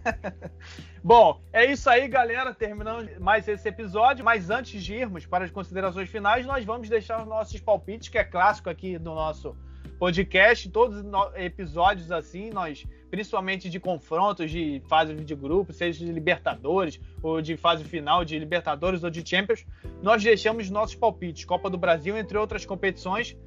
Bom, 1.04 1.42
é 1.52 1.66
isso 1.66 1.90
aí, 1.90 2.08
galera. 2.08 2.54
Terminando 2.54 3.20
mais 3.20 3.48
esse 3.48 3.68
episódio. 3.68 4.24
Mas 4.24 4.50
antes 4.50 4.82
de 4.82 4.94
irmos 4.94 5.26
para 5.26 5.44
as 5.46 5.52
considerações 5.52 6.10
finais, 6.10 6.46
nós 6.46 6.64
vamos 6.64 6.88
deixar 6.88 7.22
os 7.22 7.28
nossos 7.28 7.60
palpites, 7.60 8.08
que 8.08 8.18
é 8.18 8.24
clássico 8.24 8.70
aqui 8.70 8.98
do 8.98 9.14
nosso 9.14 9.58
podcast, 10.00 10.70
todos 10.70 10.98
os 10.98 11.06
episódios 11.36 12.12
assim, 12.12 12.50
nós, 12.50 12.86
principalmente 13.14 13.70
de 13.70 13.80
confrontos 13.80 14.50
de 14.50 14.82
fase 14.90 15.14
de 15.14 15.36
grupo, 15.36 15.72
seja 15.72 16.04
de 16.04 16.12
Libertadores 16.12 17.00
ou 17.22 17.44
de 17.44 17.56
fase 17.56 17.84
final 17.84 18.26
de 18.26 18.40
Libertadores 18.40 19.04
ou 19.04 19.10
de 19.12 19.24
Champions, 19.24 19.68
nós 20.02 20.24
deixamos 20.24 20.68
nossos 20.72 20.96
palpites, 20.96 21.46
Copa 21.46 21.70
do 21.70 21.78
Brasil, 21.78 22.18
entre 22.18 22.36
outras 22.40 22.66
competições, 22.66 23.38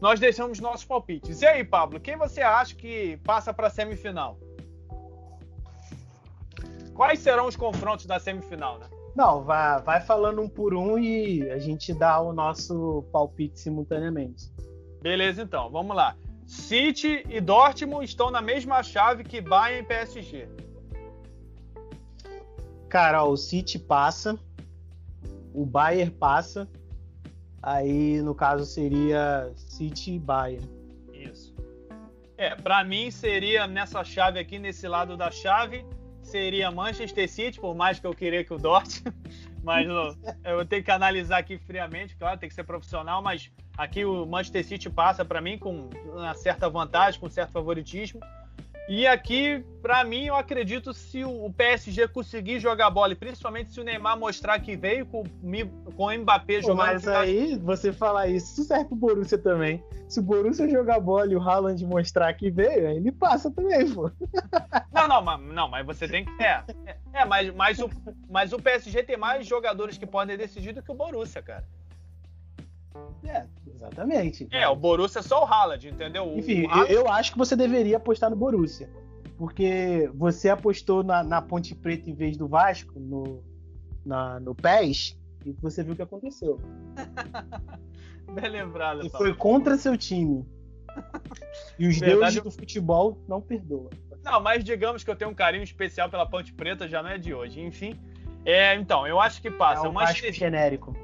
nós 0.00 0.18
deixamos 0.18 0.58
nossos 0.58 0.86
palpites. 0.86 1.42
E 1.42 1.46
aí, 1.46 1.62
Pablo, 1.62 2.00
quem 2.00 2.16
você 2.16 2.40
acha 2.40 2.74
que 2.74 3.18
passa 3.18 3.52
para 3.52 3.66
a 3.66 3.70
semifinal? 3.70 4.38
Quais 6.94 7.18
serão 7.18 7.46
os 7.46 7.56
confrontos 7.56 8.06
da 8.06 8.18
semifinal, 8.18 8.78
né? 8.78 8.86
Não, 9.14 9.44
vai, 9.44 9.82
vai 9.82 10.00
falando 10.00 10.40
um 10.40 10.48
por 10.48 10.72
um 10.72 10.98
e 10.98 11.50
a 11.50 11.58
gente 11.58 11.92
dá 11.92 12.18
o 12.22 12.32
nosso 12.32 13.04
palpite 13.12 13.60
simultaneamente. 13.60 14.50
Beleza, 15.02 15.42
então, 15.42 15.68
vamos 15.68 15.94
lá. 15.94 16.16
City 16.50 17.24
e 17.28 17.40
Dortmund 17.40 18.04
estão 18.04 18.28
na 18.28 18.42
mesma 18.42 18.82
chave 18.82 19.22
que 19.22 19.40
Bayern 19.40 19.84
e 19.84 19.86
PSG. 19.86 20.48
Cara, 22.88 23.22
ó, 23.22 23.30
o 23.30 23.36
City 23.36 23.78
passa, 23.78 24.36
o 25.54 25.64
Bayern 25.64 26.10
passa, 26.10 26.68
aí 27.62 28.20
no 28.20 28.34
caso 28.34 28.66
seria 28.66 29.52
City 29.54 30.14
e 30.14 30.18
Bayern. 30.18 30.68
Isso. 31.12 31.54
É, 32.36 32.56
para 32.56 32.82
mim 32.82 33.12
seria 33.12 33.68
nessa 33.68 34.02
chave 34.02 34.40
aqui, 34.40 34.58
nesse 34.58 34.88
lado 34.88 35.16
da 35.16 35.30
chave, 35.30 35.86
seria 36.20 36.68
Manchester 36.72 37.30
City, 37.30 37.60
por 37.60 37.76
mais 37.76 38.00
que 38.00 38.08
eu 38.08 38.12
queria 38.12 38.42
que 38.42 38.52
o 38.52 38.58
Dortmund, 38.58 39.14
mas 39.62 39.86
eu 39.86 40.56
vou 40.56 40.64
ter 40.64 40.82
que 40.82 40.90
analisar 40.90 41.38
aqui 41.38 41.58
friamente, 41.58 42.16
claro, 42.16 42.38
tem 42.38 42.48
que 42.48 42.54
ser 42.54 42.64
profissional, 42.64 43.22
mas 43.22 43.50
Aqui 43.80 44.04
o 44.04 44.26
Manchester 44.26 44.62
City 44.62 44.90
passa 44.90 45.24
para 45.24 45.40
mim 45.40 45.56
com 45.56 45.88
uma 46.04 46.34
certa 46.34 46.68
vantagem, 46.68 47.18
com 47.18 47.28
um 47.28 47.30
certo 47.30 47.50
favoritismo. 47.50 48.20
E 48.92 49.06
aqui, 49.06 49.64
para 49.80 50.02
mim, 50.02 50.24
eu 50.24 50.34
acredito 50.34 50.92
se 50.92 51.22
o 51.22 51.48
PSG 51.52 52.08
conseguir 52.08 52.58
jogar 52.58 52.90
bola, 52.90 53.12
e 53.12 53.16
principalmente 53.16 53.72
se 53.72 53.80
o 53.80 53.84
Neymar 53.84 54.18
mostrar 54.18 54.58
que 54.58 54.74
veio 54.74 55.06
com, 55.06 55.22
com 55.96 56.06
o 56.06 56.18
Mbappé 56.18 56.60
jogando. 56.60 56.78
Mas 56.78 57.06
aí, 57.06 57.56
você 57.56 57.92
falar 57.92 58.26
isso, 58.26 58.52
isso 58.52 58.64
serve 58.64 58.86
pro 58.86 58.96
Borussia 58.96 59.38
também. 59.38 59.80
Se 60.08 60.18
o 60.18 60.22
Borussia 60.24 60.68
jogar 60.68 60.98
bola 60.98 61.32
e 61.32 61.36
o 61.36 61.40
Haaland 61.40 61.86
mostrar 61.86 62.34
que 62.34 62.50
veio, 62.50 62.88
aí 62.88 62.96
ele 62.96 63.12
passa 63.12 63.48
também, 63.48 63.88
pô. 63.94 64.10
Não, 64.92 65.06
não, 65.06 65.22
mas, 65.22 65.40
não, 65.40 65.68
mas 65.68 65.86
você 65.86 66.08
tem 66.08 66.24
que. 66.24 66.42
É, 66.42 66.64
é, 66.84 66.96
é 67.12 67.24
mas, 67.24 67.54
mas, 67.54 67.78
o, 67.78 67.88
mas 68.28 68.52
o 68.52 68.58
PSG 68.58 69.04
tem 69.04 69.16
mais 69.16 69.46
jogadores 69.46 69.96
que 69.96 70.04
podem 70.04 70.36
decidir 70.36 70.72
do 70.72 70.82
que 70.82 70.90
o 70.90 70.94
Borussia, 70.94 71.40
cara. 71.40 71.64
É, 73.24 73.46
exatamente. 73.80 74.46
É, 74.50 74.68
o 74.68 74.76
Borussia 74.76 75.20
é 75.20 75.22
só 75.22 75.42
o 75.42 75.46
Haaland, 75.46 75.88
entendeu? 75.88 76.32
Enfim, 76.36 76.66
Haaland... 76.66 76.92
eu 76.92 77.08
acho 77.08 77.32
que 77.32 77.38
você 77.38 77.56
deveria 77.56 77.96
apostar 77.96 78.30
no 78.30 78.36
Borussia. 78.36 78.90
Porque 79.38 80.10
você 80.14 80.50
apostou 80.50 81.02
na, 81.02 81.22
na 81.22 81.40
Ponte 81.40 81.74
Preta 81.74 82.10
em 82.10 82.14
vez 82.14 82.36
do 82.36 82.46
Vasco, 82.46 83.00
no, 83.00 83.42
na, 84.04 84.38
no 84.38 84.54
PES, 84.54 85.18
e 85.46 85.52
você 85.52 85.82
viu 85.82 85.94
o 85.94 85.96
que 85.96 86.02
aconteceu. 86.02 86.60
Bem 88.34 88.50
lembrado, 88.50 89.04
E 89.04 89.10
foi 89.10 89.34
contra 89.34 89.78
seu 89.78 89.96
time. 89.96 90.46
E 91.78 91.88
os 91.88 91.98
Verdade, 91.98 92.34
deuses 92.34 92.42
do 92.42 92.50
futebol 92.50 93.18
não 93.26 93.40
perdoam. 93.40 93.88
Não, 94.22 94.40
mas 94.40 94.62
digamos 94.62 95.02
que 95.02 95.10
eu 95.10 95.16
tenho 95.16 95.30
um 95.30 95.34
carinho 95.34 95.64
especial 95.64 96.10
pela 96.10 96.26
Ponte 96.26 96.52
Preta, 96.52 96.86
já 96.86 97.02
não 97.02 97.08
é 97.08 97.16
de 97.16 97.32
hoje. 97.32 97.60
Enfim, 97.60 97.98
é, 98.44 98.74
então, 98.74 99.06
eu 99.06 99.18
acho 99.18 99.40
que 99.40 99.50
passa. 99.50 99.86
É 99.86 99.88
um 99.88 99.92
Vasco 99.92 100.32
genérico. 100.32 100.94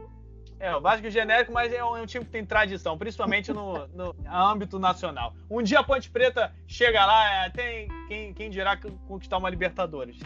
É, 0.58 0.74
o 0.74 0.80
Vasco 0.80 1.08
genérico, 1.10 1.52
mas 1.52 1.72
é 1.72 1.84
um, 1.84 1.96
é 1.96 2.02
um, 2.02 2.06
time 2.06 2.24
que 2.24 2.30
tem 2.30 2.44
tradição, 2.44 2.96
principalmente 2.96 3.52
no, 3.52 3.86
no 3.88 4.14
âmbito 4.26 4.78
nacional. 4.78 5.34
Um 5.50 5.62
dia 5.62 5.80
a 5.80 5.84
Ponte 5.84 6.10
Preta 6.10 6.52
chega 6.66 7.04
lá, 7.04 7.44
é, 7.44 7.50
tem 7.50 7.88
quem, 8.08 8.32
quem 8.32 8.50
dirá 8.50 8.76
conquistar 9.06 9.36
uma 9.36 9.50
Libertadores. 9.50 10.16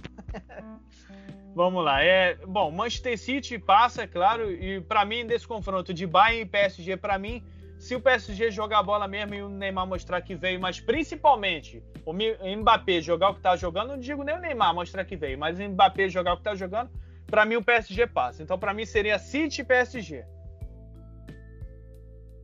Vamos 1.54 1.84
lá. 1.84 2.02
É, 2.02 2.36
bom, 2.46 2.70
Manchester 2.70 3.18
City 3.18 3.58
passa, 3.58 4.02
é 4.02 4.06
claro, 4.06 4.50
e 4.50 4.80
para 4.80 5.04
mim, 5.04 5.26
desse 5.26 5.46
confronto 5.46 5.92
de 5.92 6.06
Bayern 6.06 6.42
e 6.42 6.46
PSG, 6.46 6.96
para 6.96 7.18
mim, 7.18 7.42
se 7.76 7.96
o 7.96 8.00
PSG 8.00 8.50
jogar 8.50 8.78
a 8.78 8.82
bola 8.82 9.08
mesmo 9.08 9.34
e 9.34 9.42
o 9.42 9.48
Neymar 9.48 9.86
mostrar 9.86 10.20
que 10.20 10.34
veio, 10.34 10.60
mas 10.60 10.78
principalmente 10.78 11.82
o 12.04 12.12
Mbappé 12.12 13.00
jogar 13.00 13.30
o 13.30 13.34
que 13.34 13.40
tá 13.40 13.56
jogando, 13.56 13.88
não 13.88 13.98
digo 13.98 14.22
nem 14.22 14.36
o 14.36 14.38
Neymar 14.38 14.74
mostrar 14.74 15.04
que 15.04 15.16
veio, 15.16 15.38
mas 15.38 15.58
o 15.58 15.62
Mbappé 15.62 16.08
jogar 16.08 16.34
o 16.34 16.36
que 16.36 16.42
tá 16.44 16.54
jogando, 16.54 16.90
para 17.30 17.46
mim 17.46 17.56
o 17.56 17.64
PSG 17.64 18.06
passa. 18.06 18.42
Então 18.42 18.58
para 18.58 18.74
mim 18.74 18.84
seria 18.84 19.18
City 19.18 19.62
e 19.62 19.64
PSG. 19.64 20.24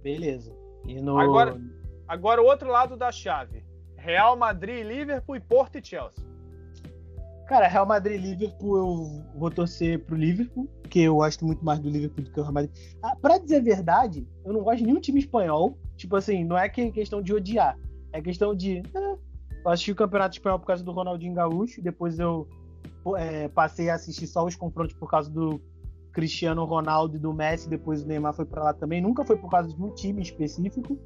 Beleza. 0.03 0.57
E 0.87 1.01
no... 1.01 1.18
Agora, 1.18 1.61
agora 2.07 2.41
o 2.41 2.47
outro 2.47 2.68
lado 2.68 2.97
da 2.97 3.11
chave. 3.11 3.64
Real 3.97 4.37
Madrid, 4.37 4.87
Liverpool 4.87 5.37
e 5.37 5.41
Porto 5.41 5.78
e 5.78 5.84
Chelsea. 5.84 6.24
Cara, 7.49 7.68
Real 7.68 7.87
Madrid 7.87 8.20
e 8.20 8.26
Liverpool, 8.26 8.76
eu 8.76 9.39
vou 9.39 9.51
torcer 9.51 10.05
pro 10.05 10.16
Liverpool, 10.16 10.68
porque 10.82 11.01
eu 11.01 11.16
gosto 11.16 11.45
muito 11.45 11.64
mais 11.64 11.78
do 11.78 11.89
Liverpool 11.89 12.24
do 12.24 12.30
que 12.30 12.39
o 12.39 12.43
Real 12.43 12.53
Madrid. 12.53 12.72
Ah, 13.03 13.16
pra 13.20 13.39
dizer 13.39 13.57
a 13.57 13.62
verdade, 13.62 14.26
eu 14.45 14.53
não 14.53 14.62
gosto 14.62 14.78
de 14.78 14.84
nenhum 14.84 15.01
time 15.01 15.20
espanhol. 15.20 15.76
Tipo 15.97 16.16
assim, 16.16 16.45
não 16.45 16.59
é 16.59 16.68
questão 16.68 17.22
de 17.22 17.32
odiar. 17.32 17.78
É 18.12 18.20
questão 18.20 18.55
de. 18.55 18.78
Eh, 18.78 19.16
eu 19.64 19.70
assisti 19.70 19.93
o 19.93 19.97
Campeonato 19.97 20.37
Espanhol 20.37 20.59
por 20.59 20.66
causa 20.66 20.84
do 20.84 20.93
Ronaldinho 20.93 21.34
Gaúcho, 21.34 21.82
depois 21.82 22.18
eu 22.18 22.49
é, 23.14 23.48
passei 23.48 23.90
a 23.90 23.94
assistir 23.94 24.26
só 24.26 24.44
os 24.44 24.57
confrontos 24.57 24.94
por 24.94 25.11
causa 25.11 25.30
do 25.30 25.61
Cristiano 26.12 26.64
Ronaldo 26.64 27.16
e 27.16 27.18
do 27.18 27.34
Messi, 27.34 27.68
depois 27.68 28.02
o 28.02 28.07
Neymar 28.07 28.32
foi 28.32 28.46
para 28.46 28.64
lá 28.64 28.72
também. 28.72 29.02
Nunca 29.02 29.22
foi 29.22 29.36
por 29.36 29.50
causa 29.50 29.68
de 29.68 29.82
um 29.82 29.90
time 29.90 30.22
específico. 30.22 30.98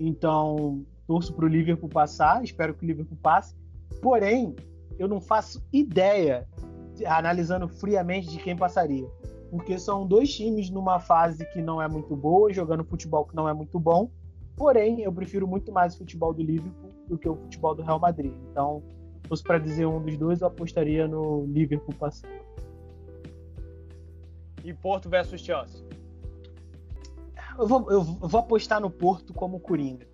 Então, 0.00 0.82
torço 1.06 1.34
para 1.34 1.44
o 1.44 1.48
Liverpool 1.48 1.90
passar, 1.90 2.42
espero 2.42 2.74
que 2.74 2.82
o 2.82 2.86
Liverpool 2.86 3.18
passe. 3.22 3.54
Porém, 4.00 4.56
eu 4.98 5.06
não 5.06 5.20
faço 5.20 5.62
ideia, 5.72 6.48
analisando 7.06 7.68
friamente, 7.68 8.30
de 8.30 8.38
quem 8.38 8.56
passaria. 8.56 9.06
Porque 9.50 9.78
são 9.78 10.06
dois 10.06 10.34
times 10.34 10.70
numa 10.70 10.98
fase 10.98 11.44
que 11.52 11.60
não 11.60 11.80
é 11.80 11.86
muito 11.86 12.16
boa, 12.16 12.52
jogando 12.52 12.82
futebol 12.82 13.26
que 13.26 13.36
não 13.36 13.46
é 13.46 13.52
muito 13.52 13.78
bom. 13.78 14.10
Porém, 14.56 15.02
eu 15.02 15.12
prefiro 15.12 15.46
muito 15.46 15.70
mais 15.70 15.94
o 15.94 15.98
futebol 15.98 16.32
do 16.32 16.42
Liverpool 16.42 16.90
do 17.06 17.18
que 17.18 17.28
o 17.28 17.36
futebol 17.36 17.74
do 17.74 17.82
Real 17.82 18.00
Madrid. 18.00 18.32
Então, 18.50 18.82
fosse 19.26 19.42
para 19.42 19.58
dizer 19.58 19.86
um 19.86 20.00
dos 20.00 20.16
dois, 20.16 20.40
eu 20.40 20.46
apostaria 20.46 21.06
no 21.06 21.44
Liverpool 21.46 21.94
passando. 21.94 22.32
E 24.64 24.72
Porto 24.72 25.08
versus 25.08 25.40
Chelsea? 25.40 25.84
Eu 27.58 27.66
vou, 27.66 27.90
eu 27.90 28.02
vou 28.02 28.40
apostar 28.40 28.80
no 28.80 28.90
Porto 28.90 29.32
como 29.32 29.60
Coringa. 29.60 30.06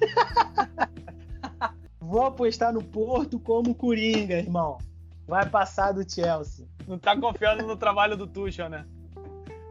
vou 2.00 2.24
apostar 2.24 2.72
no 2.72 2.82
Porto 2.82 3.38
como 3.38 3.74
Coringa, 3.74 4.36
irmão. 4.36 4.78
Vai 5.26 5.48
passar 5.48 5.92
do 5.92 6.08
Chelsea. 6.08 6.66
Não 6.86 6.98
tá 6.98 7.18
confiando 7.18 7.66
no 7.66 7.76
trabalho 7.76 8.16
do 8.16 8.26
Tuchel, 8.26 8.68
né? 8.68 8.84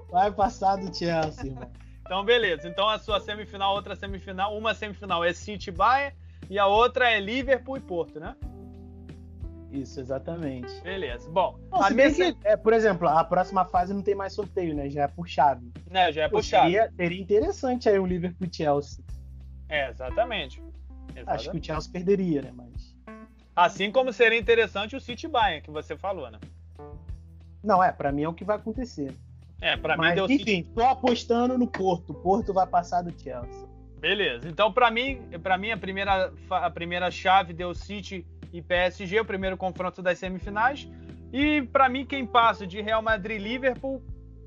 Vai 0.10 0.32
passar 0.32 0.78
do 0.78 0.96
Chelsea, 0.96 1.48
irmão. 1.48 1.70
Então, 2.02 2.24
beleza. 2.24 2.68
Então, 2.68 2.90
a 2.90 2.98
sua 2.98 3.20
semifinal, 3.20 3.76
outra 3.76 3.96
semifinal, 3.96 4.58
uma 4.58 4.74
semifinal 4.74 5.24
é 5.24 5.34
City 5.34 5.72
Bayern 5.72 6.16
e 6.50 6.58
a 6.58 6.66
outra 6.66 7.10
é 7.10 7.20
Liverpool 7.20 7.78
e 7.78 7.80
Porto, 7.80 8.20
né? 8.20 8.36
Isso, 9.74 10.00
exatamente. 10.00 10.72
Beleza. 10.82 11.28
Bom, 11.32 11.60
Bom 11.72 11.82
a 11.82 11.90
minha... 11.90 12.12
que, 12.12 12.38
é, 12.44 12.56
por 12.56 12.74
exemplo, 12.74 13.08
a 13.08 13.24
próxima 13.24 13.66
fase 13.66 13.92
não 13.92 14.04
tem 14.04 14.14
mais 14.14 14.34
sorteio, 14.34 14.76
né? 14.76 14.88
Já 14.88 15.04
é 15.04 15.08
por 15.08 15.28
chave. 15.28 15.72
Né, 15.90 16.12
já 16.12 16.24
é 16.24 16.30
por 16.30 16.44
chave. 16.44 16.74
Seria, 16.74 16.94
seria 16.96 17.22
interessante 17.22 17.90
aí 17.90 17.98
o 17.98 18.06
Liverpool 18.06 18.48
e 18.48 18.56
Chelsea. 18.56 19.04
É, 19.68 19.90
exatamente. 19.90 20.62
exatamente. 21.16 21.26
Acho 21.28 21.50
que 21.50 21.58
o 21.58 21.64
Chelsea 21.64 21.92
perderia, 21.92 22.44
né? 22.44 22.54
Mas... 22.54 22.96
Assim 23.56 23.92
como 23.92 24.14
seria 24.14 24.38
interessante 24.38 24.96
o 24.96 25.02
City 25.02 25.28
Bayern, 25.28 25.64
que 25.64 25.72
você 25.72 25.98
falou, 25.98 26.30
né? 26.30 26.40
Não, 27.64 27.84
é, 27.84 27.92
para 27.92 28.12
mim 28.12 28.24
é 28.24 28.30
o 28.30 28.34
que 28.34 28.44
vai 28.44 28.58
acontecer. 28.58 29.12
É, 29.60 29.76
para 29.76 29.98
mim 29.98 30.14
deu 30.14 30.26
enfim, 30.26 30.38
City... 30.38 30.70
tô 30.76 30.84
apostando 30.84 31.58
no 31.58 31.66
Porto. 31.66 32.12
O 32.12 32.16
Porto 32.16 32.54
vai 32.54 32.68
passar 32.68 33.02
do 33.02 33.12
Chelsea. 33.20 33.68
Beleza. 34.00 34.50
Então, 34.50 34.72
para 34.72 34.92
mim, 34.92 35.22
para 35.42 35.58
mim 35.58 35.72
a 35.72 35.78
primeira 35.78 36.32
a 36.50 36.70
primeira 36.70 37.10
chave 37.10 37.54
deu 37.54 37.74
City 37.74 38.28
e 38.54 38.62
PSG, 38.62 39.20
o 39.20 39.26
primeiro 39.26 39.58
confronto 39.58 40.02
das 40.02 40.20
semifinais. 40.20 40.88
E 41.34 41.64
para 41.64 41.90
mim, 41.90 42.06
quem 42.06 42.26
passa 42.26 42.66
de 42.68 42.80
Real 42.80 43.02
Madrid 43.02 43.42
e 43.42 43.44
Liverpool, 43.44 44.02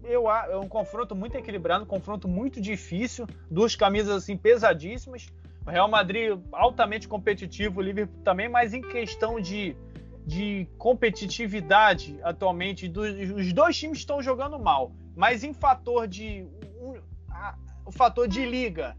eu, 0.05 0.31
é 0.31 0.57
um 0.57 0.69
confronto 0.69 1.17
muito 1.17 1.37
equilibrado, 1.37 1.83
um 1.83 1.87
confronto 1.87 2.29
muito 2.29 2.61
difícil, 2.61 3.27
duas 3.51 3.75
camisas 3.75 4.23
assim 4.23 4.37
pesadíssimas. 4.37 5.27
O 5.67 5.71
Real 5.71 5.89
Madrid 5.89 6.39
altamente 6.53 7.09
competitivo, 7.09 7.81
o 7.81 7.83
Liverpool 7.83 8.23
também, 8.23 8.49
mas 8.49 8.73
em 8.73 8.81
questão 8.81 9.41
de, 9.41 9.77
de 10.25 10.69
competitividade 10.79 12.17
atualmente, 12.23 12.87
do, 12.87 13.01
os 13.01 13.53
dois 13.53 13.77
times 13.77 13.99
estão 13.99 14.23
jogando 14.23 14.57
mal, 14.61 14.93
mas 15.17 15.43
em 15.43 15.53
fator 15.53 16.07
de 16.07 16.47
um, 16.81 16.95
a, 17.29 17.57
o 17.85 17.91
fator 17.91 18.29
de 18.29 18.47
liga, 18.47 18.97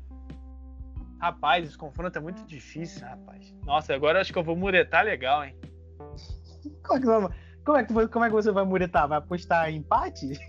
Rapaz, 1.20 1.68
esse 1.68 1.78
confronto 1.78 2.18
é 2.18 2.22
muito 2.22 2.46
difícil, 2.46 3.06
rapaz. 3.06 3.54
Nossa, 3.66 3.94
agora 3.94 4.22
acho 4.22 4.32
que 4.32 4.38
eu 4.38 4.44
vou 4.44 4.56
muretar 4.56 5.04
legal, 5.04 5.44
hein? 5.44 5.56
Como 6.84 6.98
é 6.98 7.00
que, 7.00 7.36
como 7.64 8.00
é 8.00 8.06
que, 8.06 8.08
como 8.08 8.26
é 8.26 8.30
que 8.30 8.34
você 8.34 8.50
vai 8.50 8.64
muretar? 8.64 9.08
Vai 9.10 9.18
apostar 9.18 9.70
em 9.70 9.78
empate? 9.78 10.40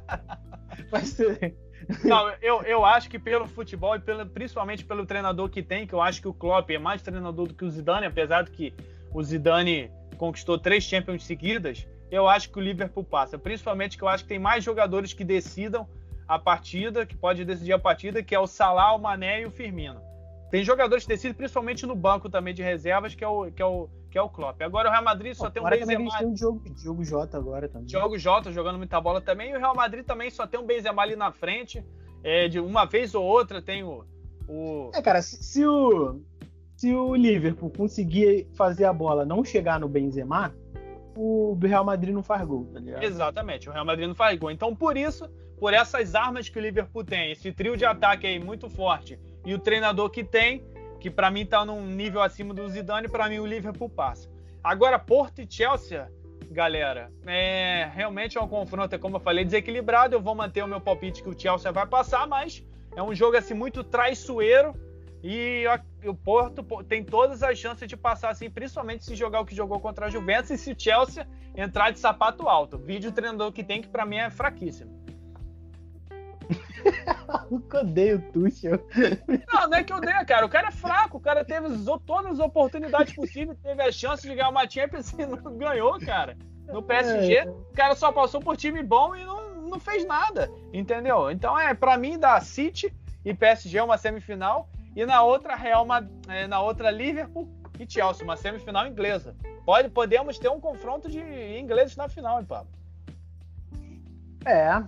vai 0.90 1.04
ser. 1.04 1.54
Não, 2.02 2.30
eu, 2.40 2.62
eu 2.62 2.84
acho 2.84 3.10
que 3.10 3.18
pelo 3.18 3.46
futebol 3.46 3.94
e 3.94 4.00
pelo, 4.00 4.26
principalmente 4.26 4.84
pelo 4.84 5.04
treinador 5.04 5.48
que 5.50 5.62
tem, 5.62 5.86
que 5.86 5.92
eu 5.92 6.00
acho 6.00 6.22
que 6.22 6.28
o 6.28 6.32
Klopp 6.34 6.70
é 6.70 6.78
mais 6.78 7.02
treinador 7.02 7.48
do 7.48 7.54
que 7.54 7.64
o 7.64 7.70
Zidane, 7.70 8.06
apesar 8.06 8.44
de 8.44 8.50
que 8.50 8.74
o 9.12 9.22
Zidane 9.22 9.90
conquistou 10.16 10.58
três 10.58 10.84
Champions 10.84 11.24
seguidas, 11.24 11.86
eu 12.10 12.28
acho 12.28 12.50
que 12.50 12.58
o 12.58 12.62
Liverpool 12.62 13.04
passa. 13.04 13.38
Principalmente 13.38 13.96
que 13.96 14.02
eu 14.02 14.08
acho 14.08 14.24
que 14.24 14.28
tem 14.28 14.38
mais 14.38 14.64
jogadores 14.64 15.12
que 15.12 15.24
decidam 15.24 15.86
a 16.26 16.38
partida, 16.38 17.06
que 17.06 17.16
pode 17.16 17.44
decidir 17.44 17.72
a 17.72 17.78
partida, 17.78 18.22
que 18.22 18.34
é 18.34 18.38
o 18.38 18.46
Salah, 18.46 18.94
o 18.94 18.98
Mané 18.98 19.42
e 19.42 19.46
o 19.46 19.50
Firmino. 19.50 20.00
Tem 20.50 20.62
jogadores 20.64 21.04
que 21.04 21.08
decidem 21.08 21.34
principalmente 21.34 21.86
no 21.86 21.94
banco 21.94 22.28
também 22.28 22.54
de 22.54 22.62
reservas, 22.62 23.14
que 23.14 23.24
é 23.24 23.28
o, 23.28 23.50
que 23.50 23.60
é 23.60 23.66
o, 23.66 23.88
que 24.10 24.18
é 24.18 24.22
o 24.22 24.28
Klopp. 24.28 24.62
Agora 24.62 24.88
o 24.88 24.92
Real 24.92 25.04
Madrid 25.04 25.34
só 25.34 25.50
tem 25.50 25.62
um 25.62 25.68
Benzema. 25.68 26.18
tem 26.18 26.28
o 26.28 26.34
Diogo, 26.34 26.62
Diogo 26.70 27.04
Jota 27.04 27.36
agora 27.36 27.68
também. 27.68 27.86
Diogo 27.86 28.16
Jota 28.16 28.52
jogando 28.52 28.78
muita 28.78 29.00
bola 29.00 29.20
também. 29.20 29.50
E 29.50 29.56
o 29.56 29.58
Real 29.58 29.74
Madrid 29.74 30.04
também 30.04 30.30
só 30.30 30.46
tem 30.46 30.58
um 30.58 30.64
Benzema 30.66 31.02
ali 31.02 31.16
na 31.16 31.32
frente. 31.32 31.84
É, 32.22 32.48
de 32.48 32.58
uma 32.58 32.86
vez 32.86 33.14
ou 33.14 33.24
outra 33.24 33.60
tem 33.60 33.84
o. 33.84 34.04
o... 34.48 34.90
É, 34.94 35.02
cara, 35.02 35.20
se, 35.20 35.42
se, 35.42 35.66
o, 35.66 36.20
se 36.76 36.92
o 36.94 37.14
Liverpool 37.14 37.70
conseguir 37.70 38.48
fazer 38.54 38.84
a 38.84 38.92
bola 38.92 39.24
não 39.24 39.44
chegar 39.44 39.78
no 39.78 39.88
Benzema, 39.88 40.54
o 41.16 41.56
Real 41.60 41.84
Madrid 41.84 42.14
não 42.14 42.22
faz 42.22 42.46
gol, 42.46 42.66
tá 42.72 42.78
ligado? 42.78 43.02
Exatamente, 43.02 43.68
o 43.68 43.72
Real 43.72 43.84
Madrid 43.84 44.08
não 44.08 44.14
faz 44.14 44.38
gol. 44.38 44.50
Então, 44.50 44.74
por 44.74 44.96
isso, 44.96 45.28
por 45.58 45.72
essas 45.72 46.14
armas 46.14 46.48
que 46.48 46.58
o 46.58 46.62
Liverpool 46.62 47.04
tem, 47.04 47.32
esse 47.32 47.50
trio 47.52 47.76
de 47.76 47.84
ataque 47.84 48.26
aí 48.26 48.38
muito 48.38 48.68
forte 48.68 49.18
e 49.44 49.54
o 49.54 49.58
treinador 49.58 50.10
que 50.10 50.22
tem, 50.22 50.64
que 51.00 51.10
para 51.10 51.30
mim 51.30 51.46
tá 51.46 51.64
num 51.64 51.86
nível 51.86 52.22
acima 52.22 52.52
do 52.52 52.68
Zidane, 52.68 53.08
para 53.08 53.28
mim 53.28 53.38
o 53.38 53.46
Liverpool 53.46 53.88
passa. 53.88 54.28
Agora 54.62 54.98
Porto 54.98 55.40
e 55.40 55.46
Chelsea, 55.48 56.10
galera, 56.50 57.10
é 57.26 57.88
realmente 57.94 58.36
é 58.36 58.40
um 58.40 58.48
confronto, 58.48 58.98
como 58.98 59.16
eu 59.16 59.20
falei, 59.20 59.44
desequilibrado. 59.44 60.14
Eu 60.14 60.20
vou 60.20 60.34
manter 60.34 60.64
o 60.64 60.66
meu 60.66 60.80
palpite 60.80 61.22
que 61.22 61.28
o 61.28 61.38
Chelsea 61.38 61.70
vai 61.70 61.86
passar, 61.86 62.26
mas 62.26 62.64
é 62.96 63.02
um 63.02 63.14
jogo 63.14 63.36
assim 63.36 63.54
muito 63.54 63.84
traiçoeiro 63.84 64.74
e 65.22 65.64
o 66.04 66.14
Porto 66.14 66.64
tem 66.84 67.04
todas 67.04 67.42
as 67.42 67.58
chances 67.58 67.88
de 67.88 67.96
passar 67.96 68.30
assim, 68.30 68.50
principalmente 68.50 69.04
se 69.04 69.14
jogar 69.14 69.40
o 69.40 69.46
que 69.46 69.54
jogou 69.54 69.78
contra 69.80 70.06
a 70.06 70.10
Juventus 70.10 70.50
e 70.50 70.58
se 70.58 70.72
o 70.72 70.76
Chelsea 70.78 71.26
entrar 71.54 71.90
de 71.90 71.98
sapato 71.98 72.48
alto. 72.48 72.76
Vídeo 72.78 73.12
treinador 73.12 73.52
que 73.52 73.62
tem 73.62 73.80
que 73.80 73.88
para 73.88 74.04
mim 74.04 74.16
é 74.16 74.30
fraquíssimo. 74.30 74.95
eu 77.50 77.80
odeio 77.80 78.18
o 78.18 78.32
Tuchel. 78.32 78.80
Não, 79.52 79.68
não 79.68 79.78
é 79.78 79.84
que 79.84 79.92
eu 79.92 79.96
odeio, 79.96 80.26
cara. 80.26 80.46
O 80.46 80.48
cara 80.48 80.68
é 80.68 80.72
fraco. 80.72 81.18
O 81.18 81.20
cara 81.20 81.44
teve 81.44 81.68
todas 82.06 82.32
as 82.32 82.38
oportunidades 82.38 83.14
possíveis, 83.14 83.58
teve 83.62 83.82
a 83.82 83.92
chance 83.92 84.22
de 84.22 84.34
ganhar 84.34 84.48
uma 84.48 84.68
Champions 84.68 85.12
e 85.12 85.26
não 85.26 85.56
ganhou, 85.56 85.98
cara. 86.00 86.36
No 86.66 86.82
PSG, 86.82 87.34
é. 87.34 87.48
o 87.48 87.72
cara 87.74 87.94
só 87.94 88.10
passou 88.10 88.40
por 88.40 88.56
time 88.56 88.82
bom 88.82 89.14
e 89.14 89.24
não, 89.24 89.54
não 89.62 89.80
fez 89.80 90.04
nada, 90.04 90.50
entendeu? 90.72 91.30
Então, 91.30 91.58
é 91.58 91.72
para 91.74 91.96
mim, 91.96 92.18
da 92.18 92.40
City 92.40 92.92
e 93.24 93.32
PSG 93.32 93.78
é 93.78 93.82
uma 93.82 93.96
semifinal 93.96 94.68
e 94.94 95.04
na 95.06 95.22
outra 95.22 95.54
Real 95.54 95.86
é, 96.28 96.46
na 96.46 96.60
outra 96.60 96.90
Liverpool 96.90 97.48
e 97.78 97.88
Chelsea, 97.88 98.24
uma 98.24 98.36
semifinal 98.36 98.86
inglesa. 98.86 99.36
Pode, 99.64 99.88
podemos 99.90 100.38
ter 100.38 100.48
um 100.48 100.60
confronto 100.60 101.08
de 101.08 101.20
ingleses 101.58 101.96
na 101.96 102.08
final, 102.08 102.40
hein, 102.40 102.46
Pablo? 102.46 102.70
É, 104.44 104.82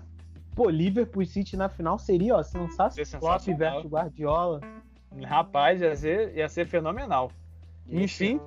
Pô, 0.59 0.69
Liverpool 0.69 1.25
City 1.25 1.57
na 1.57 1.69
final 1.69 2.01
seria, 2.01 2.35
ó, 2.35 2.43
sensacional. 2.43 3.21
Klopp 3.21 3.47
versus 3.57 3.89
Guardiola. 3.89 4.61
Rapaz, 5.25 5.81
ia 5.81 5.95
ser, 5.95 6.37
ia 6.37 6.49
ser 6.49 6.67
fenomenal. 6.67 7.31
Enfim, 7.89 8.41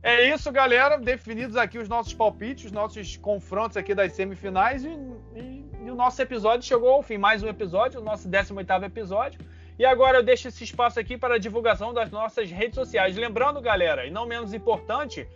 é 0.00 0.32
isso, 0.32 0.52
galera. 0.52 0.96
Definidos 0.96 1.56
aqui 1.56 1.76
os 1.76 1.88
nossos 1.88 2.14
palpites, 2.14 2.66
os 2.66 2.70
nossos 2.70 3.16
confrontos 3.16 3.76
aqui 3.76 3.96
das 3.96 4.12
semifinais 4.12 4.84
e, 4.84 4.96
e, 5.34 5.64
e 5.86 5.90
o 5.90 5.96
nosso 5.96 6.22
episódio 6.22 6.64
chegou 6.64 6.90
ao 6.90 7.02
fim. 7.02 7.18
Mais 7.18 7.42
um 7.42 7.48
episódio, 7.48 8.00
o 8.00 8.04
nosso 8.04 8.28
18º 8.28 8.84
episódio. 8.84 9.40
E 9.76 9.84
agora 9.84 10.18
eu 10.18 10.22
deixo 10.22 10.46
esse 10.46 10.62
espaço 10.62 11.00
aqui 11.00 11.18
para 11.18 11.34
a 11.34 11.38
divulgação 11.38 11.92
das 11.92 12.12
nossas 12.12 12.48
redes 12.48 12.76
sociais. 12.76 13.16
Lembrando, 13.16 13.60
galera, 13.60 14.06
e 14.06 14.10
não 14.12 14.24
menos 14.24 14.54
importante, 14.54 15.26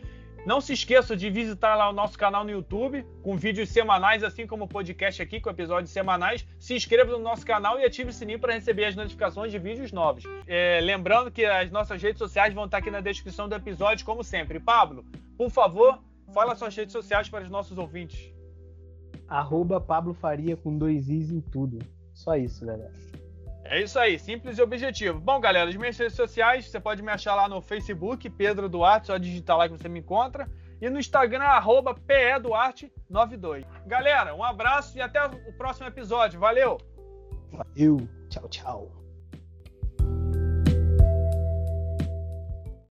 Não 0.49 0.63
se 0.63 0.73
esqueça 0.73 1.15
de 1.15 1.29
visitar 1.29 1.75
lá 1.75 1.91
o 1.91 1.93
nosso 1.93 2.19
canal 2.19 2.43
no 2.43 2.51
YouTube, 2.51 3.05
com 3.23 3.37
vídeos 3.37 3.69
semanais, 3.69 4.25
assim 4.25 4.47
como 4.47 4.65
o 4.65 4.67
podcast 4.67 5.21
aqui, 5.21 5.43
com 5.43 5.51
episódios 5.51 5.91
semanais. 5.91 6.49
Se 6.59 6.75
inscreva 6.75 7.13
no 7.13 7.19
nosso 7.19 7.45
canal 7.45 7.79
e 7.79 7.85
ative 7.85 8.09
o 8.09 8.13
sininho 8.15 8.39
para 8.39 8.55
receber 8.55 8.87
as 8.87 8.97
notificações 8.97 9.53
de 9.53 9.59
vídeos 9.59 9.93
novos. 9.93 10.25
É, 10.47 10.81
lembrando 10.81 11.31
que 11.31 11.45
as 11.45 11.71
nossas 11.71 12.01
redes 12.01 12.19
sociais 12.19 12.55
vão 12.55 12.65
estar 12.65 12.79
aqui 12.79 12.91
na 12.91 13.03
descrição 13.03 13.47
do 13.47 13.55
episódio, 13.55 14.07
como 14.07 14.25
sempre. 14.25 14.59
Pablo, 14.59 15.05
por 15.37 15.51
favor, 15.51 15.99
fala 16.33 16.57
suas 16.57 16.75
redes 16.75 16.93
sociais 16.93 17.29
para 17.29 17.45
os 17.45 17.51
nossos 17.51 17.77
ouvintes. 17.77 18.33
Arroba 19.29 19.79
Pablo 19.79 20.15
Faria 20.15 20.57
com 20.57 20.79
dois 20.79 21.11
Is 21.11 21.31
em 21.31 21.43
tudo. 21.43 21.79
Só 22.15 22.39
isso, 22.39 22.65
galera. 22.65 23.08
É 23.71 23.83
isso 23.83 23.99
aí, 23.99 24.19
simples 24.19 24.57
e 24.57 24.63
objetivo. 24.63 25.21
Bom, 25.21 25.39
galera, 25.39 25.69
as 25.69 25.77
minhas 25.77 25.97
redes 25.99 26.17
sociais, 26.17 26.67
você 26.67 26.81
pode 26.81 27.03
me 27.03 27.13
achar 27.13 27.35
lá 27.35 27.47
no 27.47 27.61
Facebook, 27.61 28.29
Pedro 28.31 28.67
Duarte, 28.67 29.09
só 29.09 29.19
digitar 29.19 29.59
lá 29.59 29.69
que 29.69 29.77
você 29.77 29.89
me 29.91 30.01
encontra. 30.01 30.49
E 30.81 30.89
no 30.89 30.99
Instagram, 30.99 31.45
arroba 31.45 31.95
PEDuarte92. 31.95 33.67
Galera, 33.87 34.35
um 34.35 34.43
abraço 34.43 34.97
e 34.97 35.03
até 35.03 35.23
o 35.23 35.53
próximo 35.53 35.87
episódio. 35.87 36.41
Valeu! 36.41 36.79
Valeu! 37.53 38.09
Tchau, 38.31 38.49
tchau! 38.49 38.98